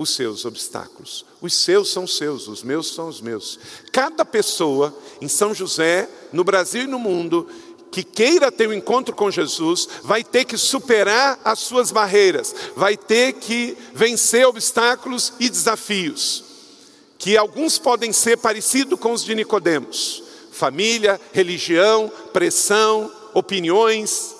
os 0.00 0.14
seus 0.14 0.46
obstáculos. 0.46 1.26
Os 1.42 1.54
seus 1.54 1.90
são 1.90 2.06
seus, 2.06 2.48
os 2.48 2.62
meus 2.62 2.94
são 2.94 3.06
os 3.06 3.20
meus. 3.20 3.60
Cada 3.92 4.24
pessoa 4.24 4.96
em 5.20 5.28
São 5.28 5.52
José, 5.52 6.08
no 6.32 6.42
Brasil 6.42 6.84
e 6.84 6.86
no 6.86 6.98
mundo, 6.98 7.46
que 7.92 8.02
queira 8.02 8.50
ter 8.50 8.66
um 8.66 8.72
encontro 8.72 9.14
com 9.14 9.30
Jesus, 9.30 9.86
vai 10.02 10.24
ter 10.24 10.46
que 10.46 10.56
superar 10.56 11.38
as 11.44 11.58
suas 11.58 11.92
barreiras, 11.92 12.54
vai 12.74 12.96
ter 12.96 13.34
que 13.34 13.76
vencer 13.92 14.46
obstáculos 14.46 15.34
e 15.38 15.50
desafios, 15.50 16.44
que 17.18 17.36
alguns 17.36 17.78
podem 17.78 18.10
ser 18.10 18.38
parecidos 18.38 18.98
com 18.98 19.12
os 19.12 19.22
de 19.22 19.34
Nicodemos: 19.34 20.22
família, 20.50 21.20
religião, 21.30 22.10
pressão, 22.32 23.12
opiniões, 23.34 24.34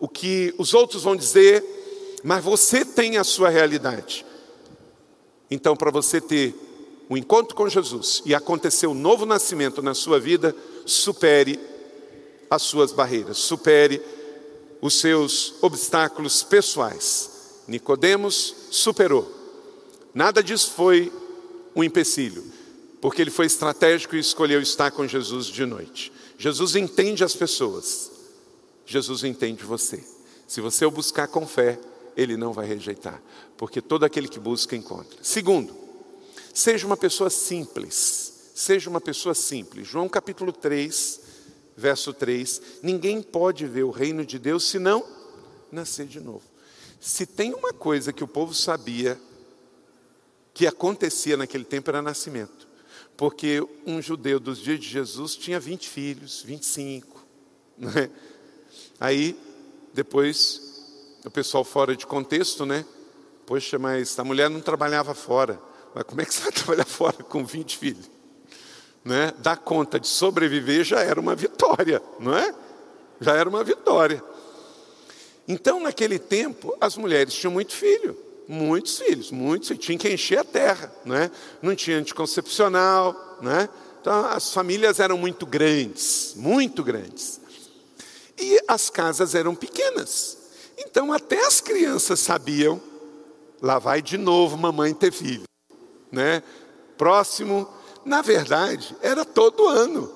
o 0.00 0.08
que 0.08 0.52
os 0.58 0.74
outros 0.74 1.04
vão 1.04 1.14
dizer, 1.14 2.18
mas 2.24 2.42
você 2.42 2.84
tem 2.84 3.16
a 3.16 3.22
sua 3.22 3.48
realidade. 3.48 4.26
Então, 5.52 5.76
para 5.76 5.90
você 5.90 6.18
ter 6.18 6.54
um 7.10 7.16
encontro 7.16 7.54
com 7.54 7.68
Jesus 7.68 8.22
e 8.24 8.34
acontecer 8.34 8.86
um 8.86 8.94
novo 8.94 9.26
nascimento 9.26 9.82
na 9.82 9.92
sua 9.92 10.18
vida, 10.18 10.56
supere 10.86 11.60
as 12.48 12.62
suas 12.62 12.90
barreiras, 12.90 13.36
supere 13.36 14.00
os 14.80 14.98
seus 14.98 15.54
obstáculos 15.60 16.42
pessoais. 16.42 17.60
Nicodemos 17.68 18.54
superou. 18.70 19.30
Nada 20.14 20.42
disso 20.42 20.70
foi 20.70 21.12
um 21.76 21.84
empecilho, 21.84 22.42
porque 22.98 23.20
ele 23.20 23.30
foi 23.30 23.44
estratégico 23.44 24.16
e 24.16 24.20
escolheu 24.20 24.62
estar 24.62 24.90
com 24.90 25.06
Jesus 25.06 25.48
de 25.48 25.66
noite. 25.66 26.10
Jesus 26.38 26.76
entende 26.76 27.22
as 27.22 27.36
pessoas. 27.36 28.10
Jesus 28.86 29.22
entende 29.22 29.64
você. 29.64 30.02
Se 30.46 30.62
você 30.62 30.86
o 30.86 30.90
buscar 30.90 31.28
com 31.28 31.46
fé, 31.46 31.78
ele 32.16 32.36
não 32.36 32.52
vai 32.52 32.66
rejeitar, 32.66 33.22
porque 33.56 33.80
todo 33.80 34.04
aquele 34.04 34.28
que 34.28 34.38
busca 34.38 34.76
encontra. 34.76 35.18
Segundo, 35.22 35.74
seja 36.52 36.86
uma 36.86 36.96
pessoa 36.96 37.30
simples. 37.30 38.32
Seja 38.54 38.90
uma 38.90 39.00
pessoa 39.00 39.34
simples. 39.34 39.88
João 39.88 40.08
capítulo 40.08 40.52
3, 40.52 41.20
verso 41.76 42.12
3: 42.12 42.60
Ninguém 42.82 43.22
pode 43.22 43.66
ver 43.66 43.84
o 43.84 43.90
reino 43.90 44.24
de 44.24 44.38
Deus 44.38 44.68
se 44.68 44.78
não 44.78 45.04
nascer 45.70 46.06
de 46.06 46.20
novo. 46.20 46.44
Se 47.00 47.26
tem 47.26 47.54
uma 47.54 47.72
coisa 47.72 48.12
que 48.12 48.22
o 48.22 48.28
povo 48.28 48.54
sabia 48.54 49.18
que 50.54 50.66
acontecia 50.66 51.36
naquele 51.36 51.64
tempo 51.64 51.90
era 51.90 52.02
nascimento. 52.02 52.68
Porque 53.16 53.66
um 53.86 54.00
judeu 54.00 54.38
dos 54.38 54.58
dias 54.58 54.80
de 54.80 54.88
Jesus 54.88 55.34
tinha 55.34 55.58
20 55.58 55.88
filhos, 55.88 56.42
25. 56.42 57.26
Né? 57.78 58.10
Aí, 59.00 59.36
depois, 59.92 60.71
o 61.24 61.30
pessoal 61.30 61.64
fora 61.64 61.96
de 61.96 62.06
contexto, 62.06 62.66
né? 62.66 62.84
Poxa, 63.46 63.78
mas 63.78 64.18
a 64.18 64.24
mulher 64.24 64.48
não 64.48 64.60
trabalhava 64.60 65.14
fora. 65.14 65.60
Mas 65.94 66.04
como 66.04 66.20
é 66.20 66.24
que 66.24 66.34
você 66.34 66.42
vai 66.42 66.52
trabalhar 66.52 66.84
fora 66.84 67.22
com 67.24 67.44
20 67.44 67.78
filhos? 67.78 68.10
Né? 69.04 69.32
Dar 69.38 69.56
conta 69.56 69.98
de 69.98 70.06
sobreviver 70.06 70.84
já 70.84 71.00
era 71.00 71.20
uma 71.20 71.34
vitória, 71.34 72.00
não 72.20 72.36
é? 72.36 72.54
Já 73.20 73.36
era 73.36 73.48
uma 73.48 73.64
vitória. 73.64 74.22
Então, 75.46 75.80
naquele 75.80 76.18
tempo, 76.18 76.76
as 76.80 76.96
mulheres 76.96 77.34
tinham 77.34 77.52
muito 77.52 77.72
filho, 77.72 78.16
muitos 78.46 78.98
filhos, 78.98 79.30
muitos, 79.30 79.70
e 79.70 79.76
tinham 79.76 79.98
que 79.98 80.08
encher 80.08 80.38
a 80.38 80.44
terra, 80.44 80.92
não 81.04 81.16
é? 81.16 81.30
Não 81.60 81.74
tinha 81.74 81.98
anticoncepcional, 81.98 83.38
não 83.40 83.50
é? 83.50 83.68
Então, 84.00 84.24
as 84.26 84.52
famílias 84.52 85.00
eram 85.00 85.18
muito 85.18 85.44
grandes, 85.44 86.34
muito 86.36 86.82
grandes. 86.82 87.40
E 88.38 88.60
as 88.66 88.88
casas 88.88 89.34
eram 89.34 89.54
pequenas. 89.54 90.41
Então, 90.78 91.12
até 91.12 91.46
as 91.46 91.60
crianças 91.60 92.20
sabiam, 92.20 92.80
lá 93.60 93.78
vai 93.78 94.02
de 94.02 94.18
novo 94.18 94.56
mamãe 94.56 94.92
ter 94.92 95.12
filho, 95.12 95.44
né? 96.10 96.42
Próximo, 96.96 97.68
na 98.04 98.22
verdade, 98.22 98.96
era 99.00 99.24
todo 99.24 99.68
ano. 99.68 100.06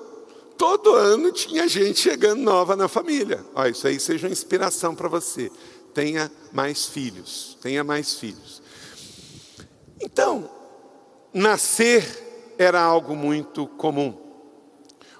Todo 0.57 0.95
ano 0.95 1.31
tinha 1.31 1.67
gente 1.67 1.99
chegando 1.99 2.41
nova 2.41 2.75
na 2.75 2.87
família. 2.87 3.45
Olha, 3.53 3.69
isso 3.69 3.87
aí 3.87 3.99
seja 3.99 4.27
uma 4.27 4.33
inspiração 4.33 4.95
para 4.95 5.07
você. 5.07 5.51
Tenha 5.93 6.31
mais 6.51 6.85
filhos, 6.85 7.57
tenha 7.61 7.83
mais 7.83 8.15
filhos. 8.15 8.61
Então, 9.99 10.49
nascer 11.33 12.55
era 12.57 12.81
algo 12.81 13.15
muito 13.15 13.67
comum. 13.67 14.17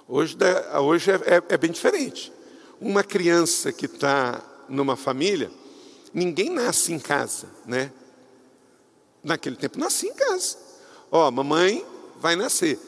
Hoje, 0.08 0.36
hoje 0.82 1.10
é, 1.10 1.14
é, 1.14 1.42
é 1.50 1.56
bem 1.56 1.70
diferente. 1.70 2.32
Uma 2.80 3.04
criança 3.04 3.72
que 3.72 3.86
está 3.86 4.42
numa 4.68 4.96
família, 4.96 5.50
ninguém 6.12 6.50
nasce 6.50 6.92
em 6.92 6.98
casa, 6.98 7.48
né? 7.66 7.92
Naquele 9.22 9.56
tempo 9.56 9.78
nascia 9.78 10.10
em 10.10 10.14
casa. 10.14 10.56
Ó, 11.10 11.30
mamãe 11.30 11.84
vai 12.20 12.36
nascer. 12.36 12.78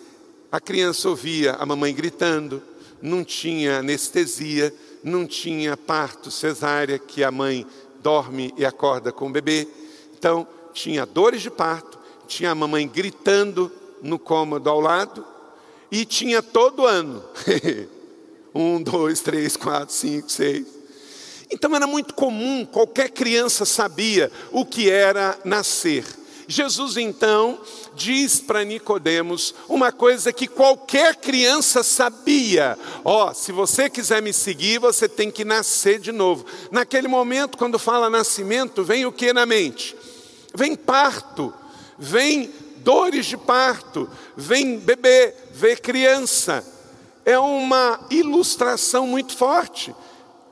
A 0.50 0.60
criança 0.60 1.08
ouvia 1.08 1.52
a 1.52 1.64
mamãe 1.64 1.94
gritando, 1.94 2.62
não 3.00 3.24
tinha 3.24 3.78
anestesia, 3.78 4.74
não 5.02 5.26
tinha 5.26 5.76
parto 5.76 6.30
cesárea, 6.30 6.98
que 6.98 7.22
a 7.22 7.30
mãe 7.30 7.66
dorme 8.02 8.52
e 8.56 8.64
acorda 8.64 9.12
com 9.12 9.28
o 9.28 9.32
bebê. 9.32 9.68
Então, 10.18 10.46
tinha 10.72 11.06
dores 11.06 11.42
de 11.42 11.50
parto, 11.50 11.98
tinha 12.26 12.50
a 12.50 12.54
mamãe 12.54 12.86
gritando 12.86 13.70
no 14.02 14.18
cômodo 14.18 14.68
ao 14.68 14.80
lado, 14.80 15.24
e 15.90 16.04
tinha 16.04 16.42
todo 16.42 16.86
ano. 16.86 17.22
um, 18.54 18.82
dois, 18.82 19.20
três, 19.20 19.56
quatro, 19.56 19.94
cinco, 19.94 20.30
seis. 20.30 20.79
Então 21.50 21.74
era 21.74 21.86
muito 21.86 22.14
comum, 22.14 22.64
qualquer 22.64 23.10
criança 23.10 23.64
sabia 23.64 24.30
o 24.52 24.64
que 24.64 24.88
era 24.88 25.38
nascer. 25.44 26.04
Jesus 26.50 26.96
então 26.96 27.60
diz 27.94 28.40
para 28.40 28.64
Nicodemos 28.64 29.54
uma 29.68 29.92
coisa 29.92 30.32
que 30.32 30.48
qualquer 30.48 31.14
criança 31.14 31.84
sabia. 31.84 32.76
Ó, 33.04 33.30
oh, 33.30 33.34
se 33.34 33.52
você 33.52 33.88
quiser 33.88 34.20
me 34.20 34.32
seguir, 34.32 34.80
você 34.80 35.08
tem 35.08 35.30
que 35.30 35.44
nascer 35.44 36.00
de 36.00 36.10
novo. 36.10 36.44
Naquele 36.72 37.06
momento, 37.06 37.56
quando 37.56 37.78
fala 37.78 38.10
nascimento, 38.10 38.82
vem 38.82 39.06
o 39.06 39.12
que 39.12 39.32
na 39.32 39.46
mente? 39.46 39.96
Vem 40.52 40.74
parto, 40.74 41.54
vem 41.96 42.50
dores 42.78 43.26
de 43.26 43.36
parto, 43.36 44.10
vem 44.36 44.76
bebê, 44.76 45.32
vem 45.52 45.76
criança. 45.76 46.64
É 47.24 47.38
uma 47.38 48.00
ilustração 48.10 49.06
muito 49.06 49.36
forte. 49.36 49.94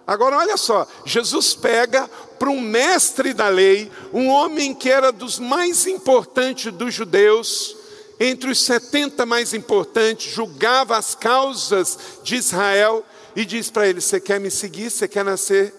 Agora 0.09 0.39
olha 0.39 0.57
só, 0.57 0.89
Jesus 1.05 1.53
pega 1.53 2.09
para 2.39 2.49
um 2.49 2.63
mestre 2.63 3.35
da 3.35 3.51
lei, 3.51 3.93
um 4.11 4.29
homem 4.29 4.75
que 4.75 4.89
era 4.89 5.13
dos 5.13 5.39
mais 5.39 5.87
importantes 5.87 6.73
dos 6.73 6.95
judeus, 6.95 7.77
entre 8.19 8.51
os 8.51 8.65
70 8.65 9.27
mais 9.27 9.53
importantes, 9.53 10.33
julgava 10.33 10.97
as 10.97 11.15
causas 11.15 11.99
de 12.23 12.37
Israel 12.37 13.05
e 13.37 13.45
diz 13.45 13.71
para 13.71 13.87
ele: 13.87 14.01
Você 14.01 14.19
quer 14.19 14.41
me 14.41 14.51
seguir? 14.51 14.91
Você 14.91 15.07
quer 15.07 15.27
nascer 15.27 15.75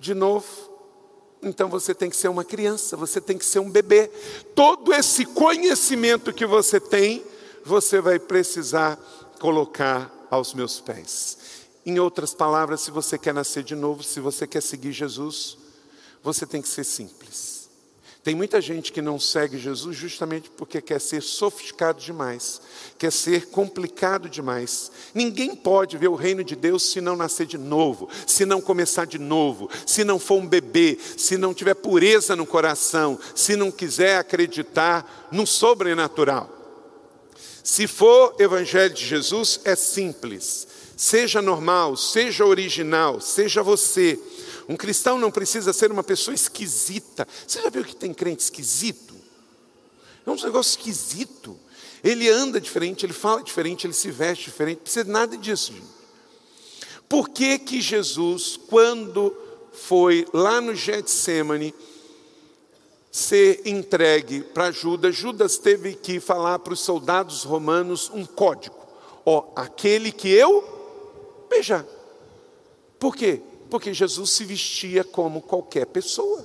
de 0.00 0.14
novo? 0.14 0.46
Então 1.42 1.68
você 1.68 1.94
tem 1.94 2.08
que 2.08 2.16
ser 2.16 2.28
uma 2.28 2.44
criança, 2.44 2.96
você 2.96 3.20
tem 3.20 3.36
que 3.36 3.44
ser 3.44 3.58
um 3.58 3.70
bebê. 3.70 4.10
Todo 4.54 4.94
esse 4.94 5.26
conhecimento 5.26 6.32
que 6.32 6.46
você 6.46 6.80
tem, 6.80 7.22
você 7.66 8.00
vai 8.00 8.18
precisar 8.18 8.98
colocar 9.38 10.10
aos 10.30 10.54
meus 10.54 10.80
pés. 10.80 11.36
Em 11.84 11.98
outras 11.98 12.32
palavras, 12.32 12.80
se 12.80 12.90
você 12.90 13.18
quer 13.18 13.34
nascer 13.34 13.64
de 13.64 13.74
novo, 13.74 14.02
se 14.02 14.20
você 14.20 14.46
quer 14.46 14.62
seguir 14.62 14.92
Jesus, 14.92 15.58
você 16.22 16.46
tem 16.46 16.62
que 16.62 16.68
ser 16.68 16.84
simples. 16.84 17.62
Tem 18.22 18.36
muita 18.36 18.60
gente 18.60 18.92
que 18.92 19.02
não 19.02 19.18
segue 19.18 19.58
Jesus 19.58 19.96
justamente 19.96 20.48
porque 20.48 20.80
quer 20.80 21.00
ser 21.00 21.20
sofisticado 21.20 22.00
demais, 22.00 22.60
quer 22.96 23.10
ser 23.10 23.46
complicado 23.46 24.28
demais. 24.28 24.92
Ninguém 25.12 25.56
pode 25.56 25.98
ver 25.98 26.06
o 26.06 26.14
reino 26.14 26.44
de 26.44 26.54
Deus 26.54 26.84
se 26.84 27.00
não 27.00 27.16
nascer 27.16 27.46
de 27.46 27.58
novo, 27.58 28.08
se 28.24 28.46
não 28.46 28.60
começar 28.60 29.06
de 29.06 29.18
novo, 29.18 29.68
se 29.84 30.04
não 30.04 30.20
for 30.20 30.36
um 30.36 30.46
bebê, 30.46 30.96
se 31.16 31.36
não 31.36 31.52
tiver 31.52 31.74
pureza 31.74 32.36
no 32.36 32.46
coração, 32.46 33.18
se 33.34 33.56
não 33.56 33.72
quiser 33.72 34.18
acreditar 34.18 35.28
no 35.32 35.44
sobrenatural. 35.44 36.48
Se 37.64 37.88
for 37.88 38.36
evangelho 38.38 38.94
de 38.94 39.04
Jesus, 39.04 39.60
é 39.64 39.74
simples. 39.74 40.68
Seja 41.02 41.42
normal, 41.42 41.96
seja 41.96 42.46
original, 42.46 43.20
seja 43.20 43.60
você. 43.60 44.16
Um 44.68 44.76
cristão 44.76 45.18
não 45.18 45.32
precisa 45.32 45.72
ser 45.72 45.90
uma 45.90 46.04
pessoa 46.04 46.32
esquisita. 46.32 47.26
Você 47.44 47.60
já 47.60 47.68
viu 47.70 47.82
que 47.82 47.96
tem 47.96 48.14
crente 48.14 48.44
esquisito? 48.44 49.12
É 50.24 50.30
um 50.30 50.36
negócio 50.36 50.78
esquisito. 50.78 51.58
Ele 52.04 52.28
anda 52.28 52.60
diferente, 52.60 53.04
ele 53.04 53.12
fala 53.12 53.42
diferente, 53.42 53.84
ele 53.84 53.94
se 53.94 54.12
veste 54.12 54.44
diferente. 54.44 54.76
Não 54.76 54.82
precisa 54.84 55.04
de 55.04 55.10
nada 55.10 55.36
disso, 55.36 55.72
gente. 55.72 55.88
Por 57.08 57.30
que 57.30 57.58
que 57.58 57.80
Jesus, 57.80 58.56
quando 58.68 59.36
foi 59.72 60.24
lá 60.32 60.60
no 60.60 60.72
Getsemane, 60.72 61.74
ser 63.10 63.62
entregue 63.66 64.42
para 64.42 64.70
Judas, 64.70 65.16
Judas 65.16 65.58
teve 65.58 65.94
que 65.94 66.20
falar 66.20 66.60
para 66.60 66.74
os 66.74 66.80
soldados 66.80 67.42
romanos 67.42 68.08
um 68.14 68.24
código. 68.24 68.76
Ó, 69.26 69.50
aquele 69.56 70.12
que 70.12 70.28
eu 70.28 70.71
beijar. 71.52 71.84
Por 72.98 73.14
quê? 73.14 73.40
Porque 73.70 73.92
Jesus 73.92 74.30
se 74.30 74.44
vestia 74.44 75.04
como 75.04 75.42
qualquer 75.42 75.86
pessoa, 75.86 76.44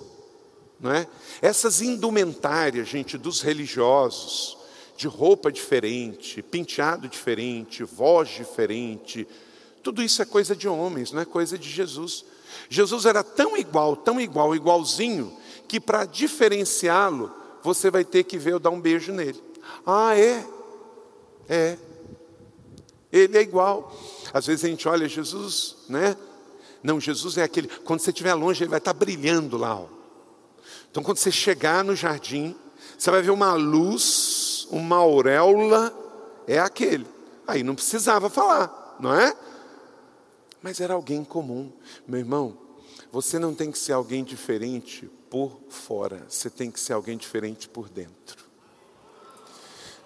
não 0.80 0.92
é? 0.92 1.08
Essas 1.42 1.82
indumentárias, 1.82 2.88
gente, 2.88 3.18
dos 3.18 3.42
religiosos, 3.42 4.58
de 4.96 5.08
roupa 5.08 5.52
diferente, 5.52 6.42
penteado 6.42 7.08
diferente, 7.08 7.84
voz 7.84 8.30
diferente, 8.30 9.28
tudo 9.84 10.04
isso 10.04 10.22
é 10.22 10.26
coisa 10.26 10.56
de 10.56 10.68
homens, 10.68 11.12
não 11.12 11.22
é 11.22 11.26
coisa 11.26 11.58
de 11.58 11.70
Jesus. 11.70 12.26
Jesus 12.70 13.06
era 13.06 13.24
tão 13.24 13.56
igual, 13.56 13.96
tão 13.96 14.20
igual, 14.20 14.56
igualzinho, 14.56 15.36
que 15.68 15.80
para 15.80 16.06
diferenciá-lo, 16.06 17.32
você 17.64 17.90
vai 17.90 18.04
ter 18.04 18.24
que 18.24 18.38
ver 18.38 18.54
eu 18.54 18.60
dar 18.60 18.70
um 18.70 18.82
beijo 18.82 19.12
nele. 19.14 19.42
Ah, 19.86 20.18
é? 20.18 20.46
É. 21.48 21.78
Ele 23.12 23.38
é 23.38 23.42
igual. 23.42 23.96
Às 24.34 24.46
vezes 24.48 24.66
a 24.66 24.68
gente 24.68 24.88
olha 24.88 25.08
Jesus, 25.08 25.78
né? 25.90 26.16
Não, 26.84 27.00
Jesus 27.00 27.38
é 27.38 27.44
aquele, 27.44 27.68
quando 27.68 28.00
você 28.00 28.12
estiver 28.12 28.34
longe, 28.34 28.64
ele 28.64 28.70
vai 28.70 28.80
estar 28.80 28.94
brilhando 28.94 29.58
lá. 29.58 29.76
Ó. 29.76 29.88
Então, 30.90 31.04
quando 31.04 31.18
você 31.18 31.32
chegar 31.32 31.84
no 31.84 31.96
jardim, 31.96 32.56
você 32.98 33.12
vai 33.12 33.22
ver 33.22 33.32
uma 33.32 33.54
luz, 33.54 34.68
uma 34.72 34.98
auréola, 34.98 35.94
é 36.48 36.60
aquele. 36.60 37.06
Aí 37.46 37.64
não 37.64 37.76
precisava 37.76 38.30
falar, 38.30 38.98
não 39.00 39.14
é? 39.14 39.36
Mas 40.62 40.80
era 40.80 40.94
alguém 40.94 41.24
comum. 41.24 41.72
Meu 42.08 42.20
irmão, 42.20 42.58
você 43.12 43.38
não 43.38 43.54
tem 43.54 43.72
que 43.72 43.78
ser 43.78 43.94
alguém 43.94 44.24
diferente 44.24 45.10
por 45.30 45.60
fora, 45.70 46.26
você 46.28 46.50
tem 46.50 46.72
que 46.72 46.80
ser 46.80 46.94
alguém 46.94 47.18
diferente 47.18 47.68
por 47.68 47.90
dentro. 47.90 48.47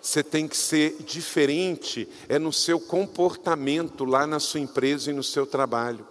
Você 0.02 0.24
tem 0.24 0.48
que 0.48 0.58
ser 0.58 0.96
diferente 1.06 2.08
é 2.28 2.40
no 2.40 2.52
seu 2.52 2.80
comportamento 2.80 4.04
lá 4.04 4.26
na 4.26 4.40
sua 4.40 4.60
empresa 4.60 5.12
e 5.12 5.14
no 5.14 5.24
seu 5.24 5.46
trabalho. 5.46 6.06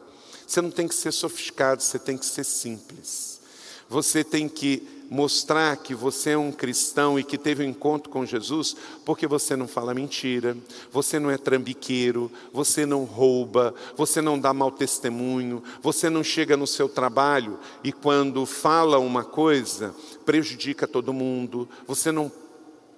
Você 0.46 0.60
não 0.60 0.70
tem 0.70 0.86
que 0.86 0.94
ser 0.94 1.12
sofisticado, 1.12 1.82
você 1.82 1.98
tem 1.98 2.16
que 2.16 2.26
ser 2.26 2.44
simples. 2.44 3.40
Você 3.88 4.22
tem 4.22 4.48
que 4.48 5.00
mostrar 5.10 5.76
que 5.76 5.92
você 5.92 6.30
é 6.30 6.38
um 6.38 6.52
cristão 6.52 7.18
e 7.18 7.24
que 7.24 7.36
teve 7.36 7.64
um 7.64 7.68
encontro 7.68 8.08
com 8.08 8.24
Jesus, 8.24 8.76
porque 9.04 9.26
você 9.26 9.56
não 9.56 9.66
fala 9.66 9.92
mentira, 9.92 10.56
você 10.92 11.18
não 11.18 11.28
é 11.28 11.36
trambiqueiro, 11.36 12.30
você 12.52 12.86
não 12.86 13.02
rouba, 13.02 13.74
você 13.96 14.22
não 14.22 14.38
dá 14.38 14.54
mau 14.54 14.70
testemunho, 14.70 15.64
você 15.82 16.08
não 16.08 16.22
chega 16.22 16.56
no 16.56 16.66
seu 16.66 16.88
trabalho 16.88 17.58
e 17.82 17.90
quando 17.92 18.46
fala 18.46 19.00
uma 19.00 19.24
coisa, 19.24 19.92
prejudica 20.24 20.86
todo 20.86 21.12
mundo, 21.12 21.68
você 21.88 22.12
não 22.12 22.30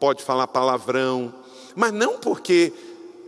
pode 0.03 0.25
falar 0.25 0.49
palavrão, 0.49 1.33
mas 1.77 1.93
não 1.93 2.19
porque 2.19 2.73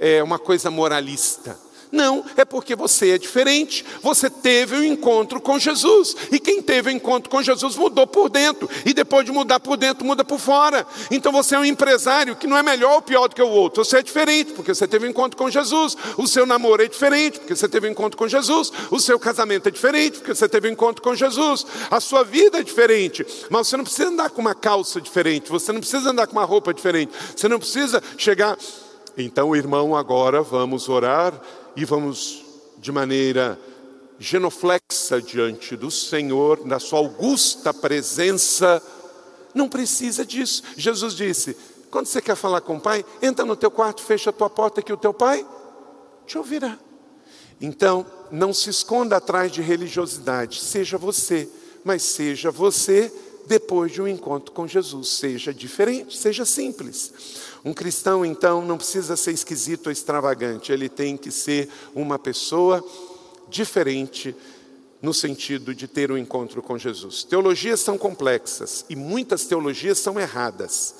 é 0.00 0.20
uma 0.20 0.40
coisa 0.40 0.72
moralista. 0.72 1.56
Não, 1.94 2.24
é 2.36 2.44
porque 2.44 2.74
você 2.74 3.12
é 3.12 3.18
diferente. 3.18 3.84
Você 4.02 4.28
teve 4.28 4.74
um 4.74 4.82
encontro 4.82 5.40
com 5.40 5.60
Jesus. 5.60 6.16
E 6.32 6.40
quem 6.40 6.60
teve 6.60 6.90
um 6.90 6.92
encontro 6.92 7.30
com 7.30 7.40
Jesus 7.40 7.76
mudou 7.76 8.04
por 8.04 8.28
dentro. 8.28 8.68
E 8.84 8.92
depois 8.92 9.24
de 9.24 9.30
mudar 9.30 9.60
por 9.60 9.76
dentro, 9.76 10.04
muda 10.04 10.24
por 10.24 10.40
fora. 10.40 10.84
Então 11.08 11.30
você 11.30 11.54
é 11.54 11.58
um 11.58 11.64
empresário 11.64 12.34
que 12.34 12.48
não 12.48 12.58
é 12.58 12.64
melhor 12.64 12.96
ou 12.96 13.02
pior 13.02 13.28
do 13.28 13.36
que 13.36 13.42
o 13.42 13.48
outro. 13.48 13.84
Você 13.84 13.98
é 13.98 14.02
diferente, 14.02 14.52
porque 14.54 14.74
você 14.74 14.88
teve 14.88 15.06
um 15.06 15.10
encontro 15.10 15.38
com 15.38 15.48
Jesus. 15.48 15.96
O 16.18 16.26
seu 16.26 16.44
namoro 16.44 16.82
é 16.82 16.88
diferente, 16.88 17.38
porque 17.38 17.54
você 17.54 17.68
teve 17.68 17.86
um 17.86 17.92
encontro 17.92 18.18
com 18.18 18.26
Jesus. 18.26 18.72
O 18.90 18.98
seu 18.98 19.16
casamento 19.16 19.68
é 19.68 19.70
diferente, 19.70 20.18
porque 20.18 20.34
você 20.34 20.48
teve 20.48 20.68
um 20.68 20.72
encontro 20.72 21.00
com 21.00 21.14
Jesus. 21.14 21.64
A 21.92 22.00
sua 22.00 22.24
vida 22.24 22.58
é 22.58 22.62
diferente. 22.64 23.24
Mas 23.48 23.68
você 23.68 23.76
não 23.76 23.84
precisa 23.84 24.08
andar 24.08 24.30
com 24.30 24.40
uma 24.40 24.54
calça 24.54 25.00
diferente. 25.00 25.48
Você 25.48 25.70
não 25.70 25.78
precisa 25.78 26.10
andar 26.10 26.26
com 26.26 26.32
uma 26.32 26.44
roupa 26.44 26.74
diferente. 26.74 27.12
Você 27.36 27.46
não 27.46 27.60
precisa 27.60 28.02
chegar. 28.18 28.58
Então, 29.16 29.54
irmão, 29.54 29.94
agora 29.94 30.42
vamos 30.42 30.88
orar 30.88 31.32
e 31.76 31.84
vamos 31.84 32.44
de 32.78 32.92
maneira 32.92 33.58
genoflexa 34.18 35.20
diante 35.20 35.76
do 35.76 35.90
Senhor, 35.90 36.64
na 36.64 36.78
sua 36.78 36.98
augusta 36.98 37.74
presença. 37.74 38.82
Não 39.54 39.68
precisa 39.68 40.24
disso. 40.24 40.62
Jesus 40.76 41.14
disse: 41.14 41.56
quando 41.90 42.06
você 42.06 42.20
quer 42.20 42.36
falar 42.36 42.60
com 42.60 42.76
o 42.76 42.80
Pai, 42.80 43.04
entra 43.22 43.44
no 43.44 43.56
teu 43.56 43.70
quarto, 43.70 44.02
fecha 44.02 44.30
a 44.30 44.32
tua 44.32 44.50
porta 44.50 44.82
que 44.82 44.92
o 44.92 44.96
teu 44.96 45.14
Pai 45.14 45.46
te 46.26 46.36
ouvirá. 46.38 46.78
Então, 47.60 48.04
não 48.30 48.52
se 48.52 48.68
esconda 48.68 49.16
atrás 49.16 49.52
de 49.52 49.62
religiosidade, 49.62 50.60
seja 50.60 50.98
você, 50.98 51.48
mas 51.84 52.02
seja 52.02 52.50
você 52.50 53.12
depois 53.46 53.92
de 53.92 54.00
um 54.00 54.08
encontro 54.08 54.52
com 54.52 54.66
Jesus. 54.66 55.08
Seja 55.08 55.52
diferente, 55.52 56.16
seja 56.16 56.44
simples. 56.44 57.12
Um 57.64 57.72
cristão, 57.72 58.24
então, 58.24 58.64
não 58.64 58.76
precisa 58.76 59.16
ser 59.16 59.32
esquisito 59.32 59.86
ou 59.86 59.92
extravagante, 59.92 60.72
ele 60.72 60.88
tem 60.88 61.16
que 61.16 61.30
ser 61.30 61.68
uma 61.94 62.18
pessoa 62.18 62.84
diferente 63.48 64.34
no 65.00 65.12
sentido 65.12 65.74
de 65.74 65.86
ter 65.86 66.10
um 66.10 66.18
encontro 66.18 66.62
com 66.62 66.78
Jesus. 66.78 67.24
Teologias 67.24 67.80
são 67.80 67.98
complexas 67.98 68.84
e 68.88 68.96
muitas 68.96 69.44
teologias 69.44 69.98
são 69.98 70.18
erradas. 70.18 70.94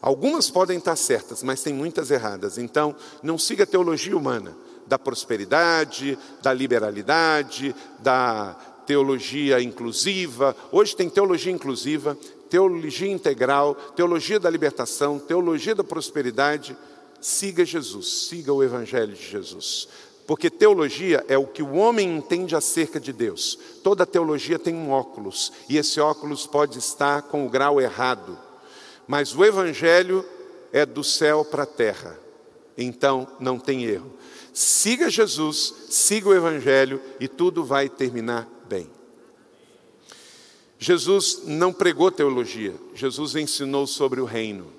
Algumas 0.00 0.50
podem 0.50 0.78
estar 0.78 0.94
certas, 0.96 1.42
mas 1.42 1.62
tem 1.62 1.72
muitas 1.72 2.10
erradas. 2.10 2.58
Então, 2.58 2.94
não 3.22 3.38
siga 3.38 3.64
a 3.64 3.66
teologia 3.66 4.16
humana 4.16 4.54
da 4.86 4.98
prosperidade, 4.98 6.18
da 6.42 6.52
liberalidade, 6.52 7.74
da 7.98 8.56
teologia 8.86 9.60
inclusiva. 9.60 10.56
Hoje 10.70 10.94
tem 10.94 11.10
teologia 11.10 11.52
inclusiva, 11.52 12.16
teologia 12.48 13.10
integral, 13.10 13.74
teologia 13.96 14.38
da 14.38 14.48
libertação, 14.48 15.18
teologia 15.18 15.74
da 15.74 15.84
prosperidade, 15.84 16.76
siga 17.20 17.64
Jesus, 17.64 18.28
siga 18.28 18.52
o 18.52 18.62
Evangelho 18.62 19.12
de 19.12 19.28
Jesus. 19.28 19.88
Porque 20.26 20.50
teologia 20.50 21.24
é 21.28 21.36
o 21.36 21.46
que 21.46 21.62
o 21.62 21.74
homem 21.74 22.16
entende 22.16 22.56
acerca 22.56 22.98
de 22.98 23.12
Deus. 23.12 23.58
Toda 23.82 24.06
teologia 24.06 24.58
tem 24.58 24.74
um 24.74 24.90
óculos, 24.90 25.52
e 25.68 25.76
esse 25.76 26.00
óculos 26.00 26.46
pode 26.46 26.78
estar 26.78 27.22
com 27.22 27.46
o 27.46 27.50
grau 27.50 27.80
errado. 27.80 28.38
Mas 29.06 29.34
o 29.34 29.44
Evangelho 29.44 30.24
é 30.72 30.84
do 30.84 31.04
céu 31.04 31.44
para 31.44 31.62
a 31.62 31.66
terra, 31.66 32.18
então 32.76 33.26
não 33.38 33.58
tem 33.58 33.84
erro. 33.84 34.12
Siga 34.52 35.10
Jesus, 35.10 35.74
siga 35.88 36.28
o 36.28 36.34
Evangelho 36.34 37.00
e 37.20 37.28
tudo 37.28 37.64
vai 37.64 37.88
terminar 37.88 38.55
bem. 38.66 38.90
Jesus 40.78 41.42
não 41.44 41.72
pregou 41.72 42.10
teologia, 42.10 42.74
Jesus 42.94 43.34
ensinou 43.34 43.86
sobre 43.86 44.20
o 44.20 44.24
reino. 44.24 44.72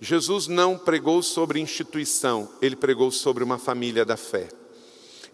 Jesus 0.00 0.46
não 0.46 0.78
pregou 0.78 1.22
sobre 1.22 1.60
instituição, 1.60 2.48
ele 2.62 2.76
pregou 2.76 3.10
sobre 3.10 3.42
uma 3.42 3.58
família 3.58 4.04
da 4.04 4.16
fé. 4.16 4.48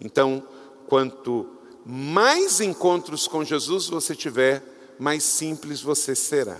Então, 0.00 0.42
quanto 0.86 1.46
mais 1.84 2.60
encontros 2.60 3.28
com 3.28 3.44
Jesus 3.44 3.88
você 3.88 4.14
tiver, 4.14 4.62
mais 4.98 5.22
simples 5.22 5.80
você 5.80 6.14
será. 6.14 6.58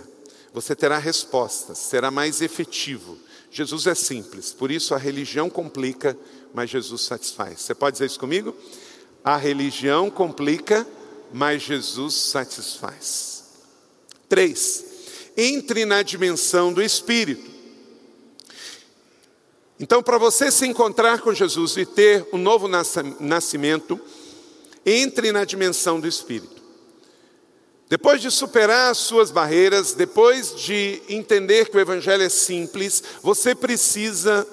Você 0.53 0.75
terá 0.75 0.97
respostas, 0.97 1.79
será 1.79 2.11
mais 2.11 2.41
efetivo. 2.41 3.17
Jesus 3.51 3.87
é 3.87 3.95
simples, 3.95 4.53
por 4.53 4.69
isso 4.69 4.93
a 4.93 4.97
religião 4.97 5.49
complica, 5.49 6.17
mas 6.53 6.69
Jesus 6.69 7.01
satisfaz. 7.01 7.61
Você 7.61 7.73
pode 7.73 7.93
dizer 7.95 8.05
isso 8.05 8.19
comigo? 8.19 8.55
A 9.23 9.37
religião 9.37 10.09
complica, 10.09 10.85
mas 11.35 11.63
Jesus 11.63 12.13
satisfaz. 12.13 13.43
Três, 14.29 14.85
entre 15.35 15.83
na 15.83 16.01
dimensão 16.01 16.71
do 16.71 16.81
Espírito. 16.81 17.51
Então, 19.77 20.01
para 20.01 20.17
você 20.17 20.49
se 20.49 20.65
encontrar 20.65 21.19
com 21.19 21.33
Jesus 21.33 21.75
e 21.75 21.85
ter 21.85 22.25
um 22.31 22.37
novo 22.37 22.69
nascimento, 23.19 23.99
entre 24.85 25.33
na 25.33 25.43
dimensão 25.43 25.99
do 25.99 26.07
Espírito. 26.07 26.63
Depois 27.89 28.21
de 28.21 28.31
superar 28.31 28.91
as 28.91 28.99
suas 28.99 29.29
barreiras, 29.29 29.91
depois 29.91 30.55
de 30.55 31.01
entender 31.09 31.67
que 31.67 31.75
o 31.75 31.81
Evangelho 31.81 32.23
é 32.23 32.29
simples, 32.29 33.03
você 33.21 33.53
precisa 33.53 34.47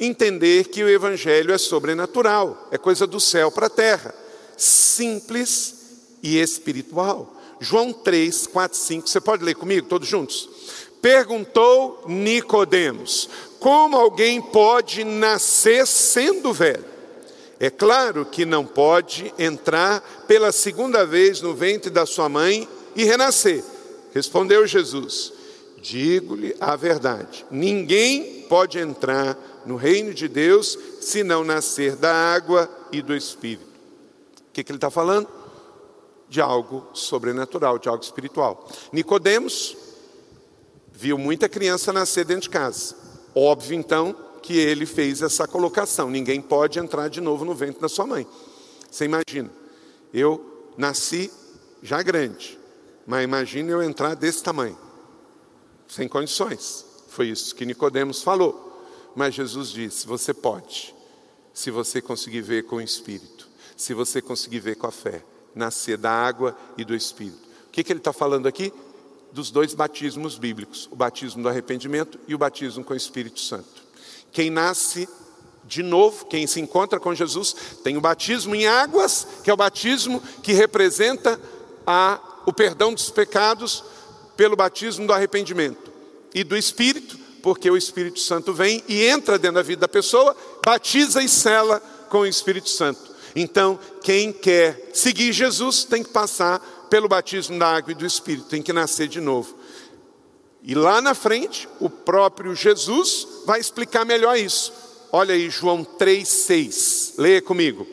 entender 0.00 0.64
que 0.70 0.82
o 0.82 0.88
Evangelho 0.88 1.52
é 1.52 1.58
sobrenatural, 1.58 2.66
é 2.72 2.76
coisa 2.76 3.06
do 3.06 3.20
céu 3.20 3.52
para 3.52 3.68
a 3.68 3.70
terra, 3.70 4.12
simples 4.56 5.75
e 6.26 6.40
espiritual. 6.40 7.32
João 7.60 7.92
3, 7.92 8.48
4, 8.48 8.76
5. 8.76 9.08
Você 9.08 9.20
pode 9.20 9.44
ler 9.44 9.54
comigo, 9.54 9.86
todos 9.86 10.08
juntos? 10.08 10.48
Perguntou 11.00 12.04
Nicodemos: 12.08 13.30
Como 13.60 13.96
alguém 13.96 14.42
pode 14.42 15.04
nascer 15.04 15.86
sendo 15.86 16.52
velho? 16.52 16.84
É 17.60 17.70
claro 17.70 18.26
que 18.26 18.44
não 18.44 18.66
pode 18.66 19.32
entrar 19.38 20.00
pela 20.26 20.50
segunda 20.50 21.06
vez 21.06 21.40
no 21.40 21.54
ventre 21.54 21.90
da 21.90 22.04
sua 22.04 22.28
mãe 22.28 22.68
e 22.96 23.04
renascer. 23.04 23.62
Respondeu 24.12 24.66
Jesus: 24.66 25.32
Digo-lhe 25.80 26.56
a 26.60 26.74
verdade: 26.74 27.46
ninguém 27.50 28.44
pode 28.48 28.78
entrar 28.78 29.38
no 29.64 29.76
reino 29.76 30.12
de 30.12 30.26
Deus 30.26 30.76
se 31.00 31.22
não 31.22 31.44
nascer 31.44 31.94
da 31.94 32.12
água 32.12 32.68
e 32.90 33.00
do 33.00 33.14
Espírito. 33.14 33.64
O 34.48 34.52
que, 34.52 34.64
que 34.64 34.72
ele 34.72 34.78
está 34.78 34.90
falando? 34.90 35.28
De 36.28 36.40
algo 36.40 36.86
sobrenatural, 36.92 37.78
de 37.78 37.88
algo 37.88 38.02
espiritual. 38.02 38.68
Nicodemos 38.92 39.76
viu 40.92 41.18
muita 41.18 41.48
criança 41.48 41.92
nascer 41.92 42.24
dentro 42.24 42.42
de 42.42 42.50
casa. 42.50 42.96
Óbvio 43.34 43.74
então 43.74 44.16
que 44.42 44.56
ele 44.56 44.86
fez 44.86 45.22
essa 45.22 45.46
colocação. 45.46 46.10
Ninguém 46.10 46.40
pode 46.40 46.78
entrar 46.78 47.08
de 47.08 47.20
novo 47.20 47.44
no 47.44 47.54
ventre 47.54 47.80
da 47.80 47.88
sua 47.88 48.06
mãe. 48.06 48.26
Você 48.90 49.04
imagina? 49.04 49.50
Eu 50.12 50.72
nasci 50.76 51.30
já 51.82 52.02
grande, 52.02 52.58
mas 53.06 53.24
imagine 53.24 53.70
eu 53.70 53.82
entrar 53.82 54.14
desse 54.14 54.42
tamanho. 54.42 54.78
Sem 55.86 56.08
condições. 56.08 56.84
Foi 57.08 57.28
isso 57.28 57.54
que 57.54 57.66
Nicodemos 57.66 58.22
falou. 58.22 58.62
Mas 59.14 59.34
Jesus 59.34 59.70
disse: 59.70 60.06
"Você 60.06 60.32
pode, 60.32 60.94
se 61.52 61.70
você 61.70 62.00
conseguir 62.00 62.42
ver 62.42 62.64
com 62.64 62.76
o 62.76 62.80
espírito, 62.80 63.48
se 63.76 63.94
você 63.94 64.20
conseguir 64.22 64.60
ver 64.60 64.76
com 64.76 64.86
a 64.86 64.92
fé." 64.92 65.22
Nascer 65.56 65.96
da 65.96 66.10
água 66.10 66.56
e 66.76 66.84
do 66.84 66.94
Espírito. 66.94 67.48
O 67.68 67.70
que, 67.72 67.82
que 67.82 67.92
ele 67.92 68.00
está 68.00 68.12
falando 68.12 68.46
aqui? 68.46 68.72
Dos 69.32 69.50
dois 69.50 69.74
batismos 69.74 70.38
bíblicos: 70.38 70.88
o 70.92 70.96
batismo 70.96 71.42
do 71.42 71.48
arrependimento 71.48 72.18
e 72.28 72.34
o 72.34 72.38
batismo 72.38 72.84
com 72.84 72.94
o 72.94 72.96
Espírito 72.96 73.40
Santo. 73.40 73.84
Quem 74.30 74.50
nasce 74.50 75.08
de 75.64 75.82
novo, 75.82 76.26
quem 76.26 76.46
se 76.46 76.60
encontra 76.60 77.00
com 77.00 77.14
Jesus, 77.14 77.56
tem 77.82 77.96
o 77.96 78.00
batismo 78.00 78.54
em 78.54 78.66
águas, 78.66 79.26
que 79.42 79.50
é 79.50 79.52
o 79.52 79.56
batismo 79.56 80.22
que 80.42 80.52
representa 80.52 81.40
a, 81.86 82.20
o 82.46 82.52
perdão 82.52 82.94
dos 82.94 83.10
pecados 83.10 83.82
pelo 84.36 84.54
batismo 84.54 85.06
do 85.06 85.12
arrependimento, 85.12 85.90
e 86.34 86.44
do 86.44 86.56
Espírito, 86.56 87.18
porque 87.42 87.70
o 87.70 87.76
Espírito 87.76 88.20
Santo 88.20 88.52
vem 88.52 88.82
e 88.86 89.04
entra 89.06 89.38
dentro 89.38 89.56
da 89.56 89.62
vida 89.62 89.80
da 89.80 89.88
pessoa, 89.88 90.36
batiza 90.64 91.22
e 91.22 91.28
sela 91.28 91.80
com 92.08 92.18
o 92.18 92.26
Espírito 92.26 92.68
Santo. 92.68 93.15
Então, 93.38 93.78
quem 94.02 94.32
quer 94.32 94.90
seguir 94.94 95.30
Jesus 95.30 95.84
tem 95.84 96.02
que 96.02 96.08
passar 96.08 96.58
pelo 96.88 97.06
batismo 97.06 97.58
da 97.58 97.68
água 97.68 97.92
e 97.92 97.94
do 97.94 98.06
Espírito, 98.06 98.48
tem 98.48 98.62
que 98.62 98.72
nascer 98.72 99.08
de 99.08 99.20
novo. 99.20 99.54
E 100.62 100.74
lá 100.74 101.02
na 101.02 101.14
frente, 101.14 101.68
o 101.78 101.90
próprio 101.90 102.54
Jesus 102.54 103.28
vai 103.44 103.60
explicar 103.60 104.06
melhor 104.06 104.38
isso. 104.38 104.72
Olha 105.12 105.34
aí, 105.34 105.50
João 105.50 105.84
3,6. 105.84 107.12
Leia 107.18 107.42
comigo. 107.42 107.86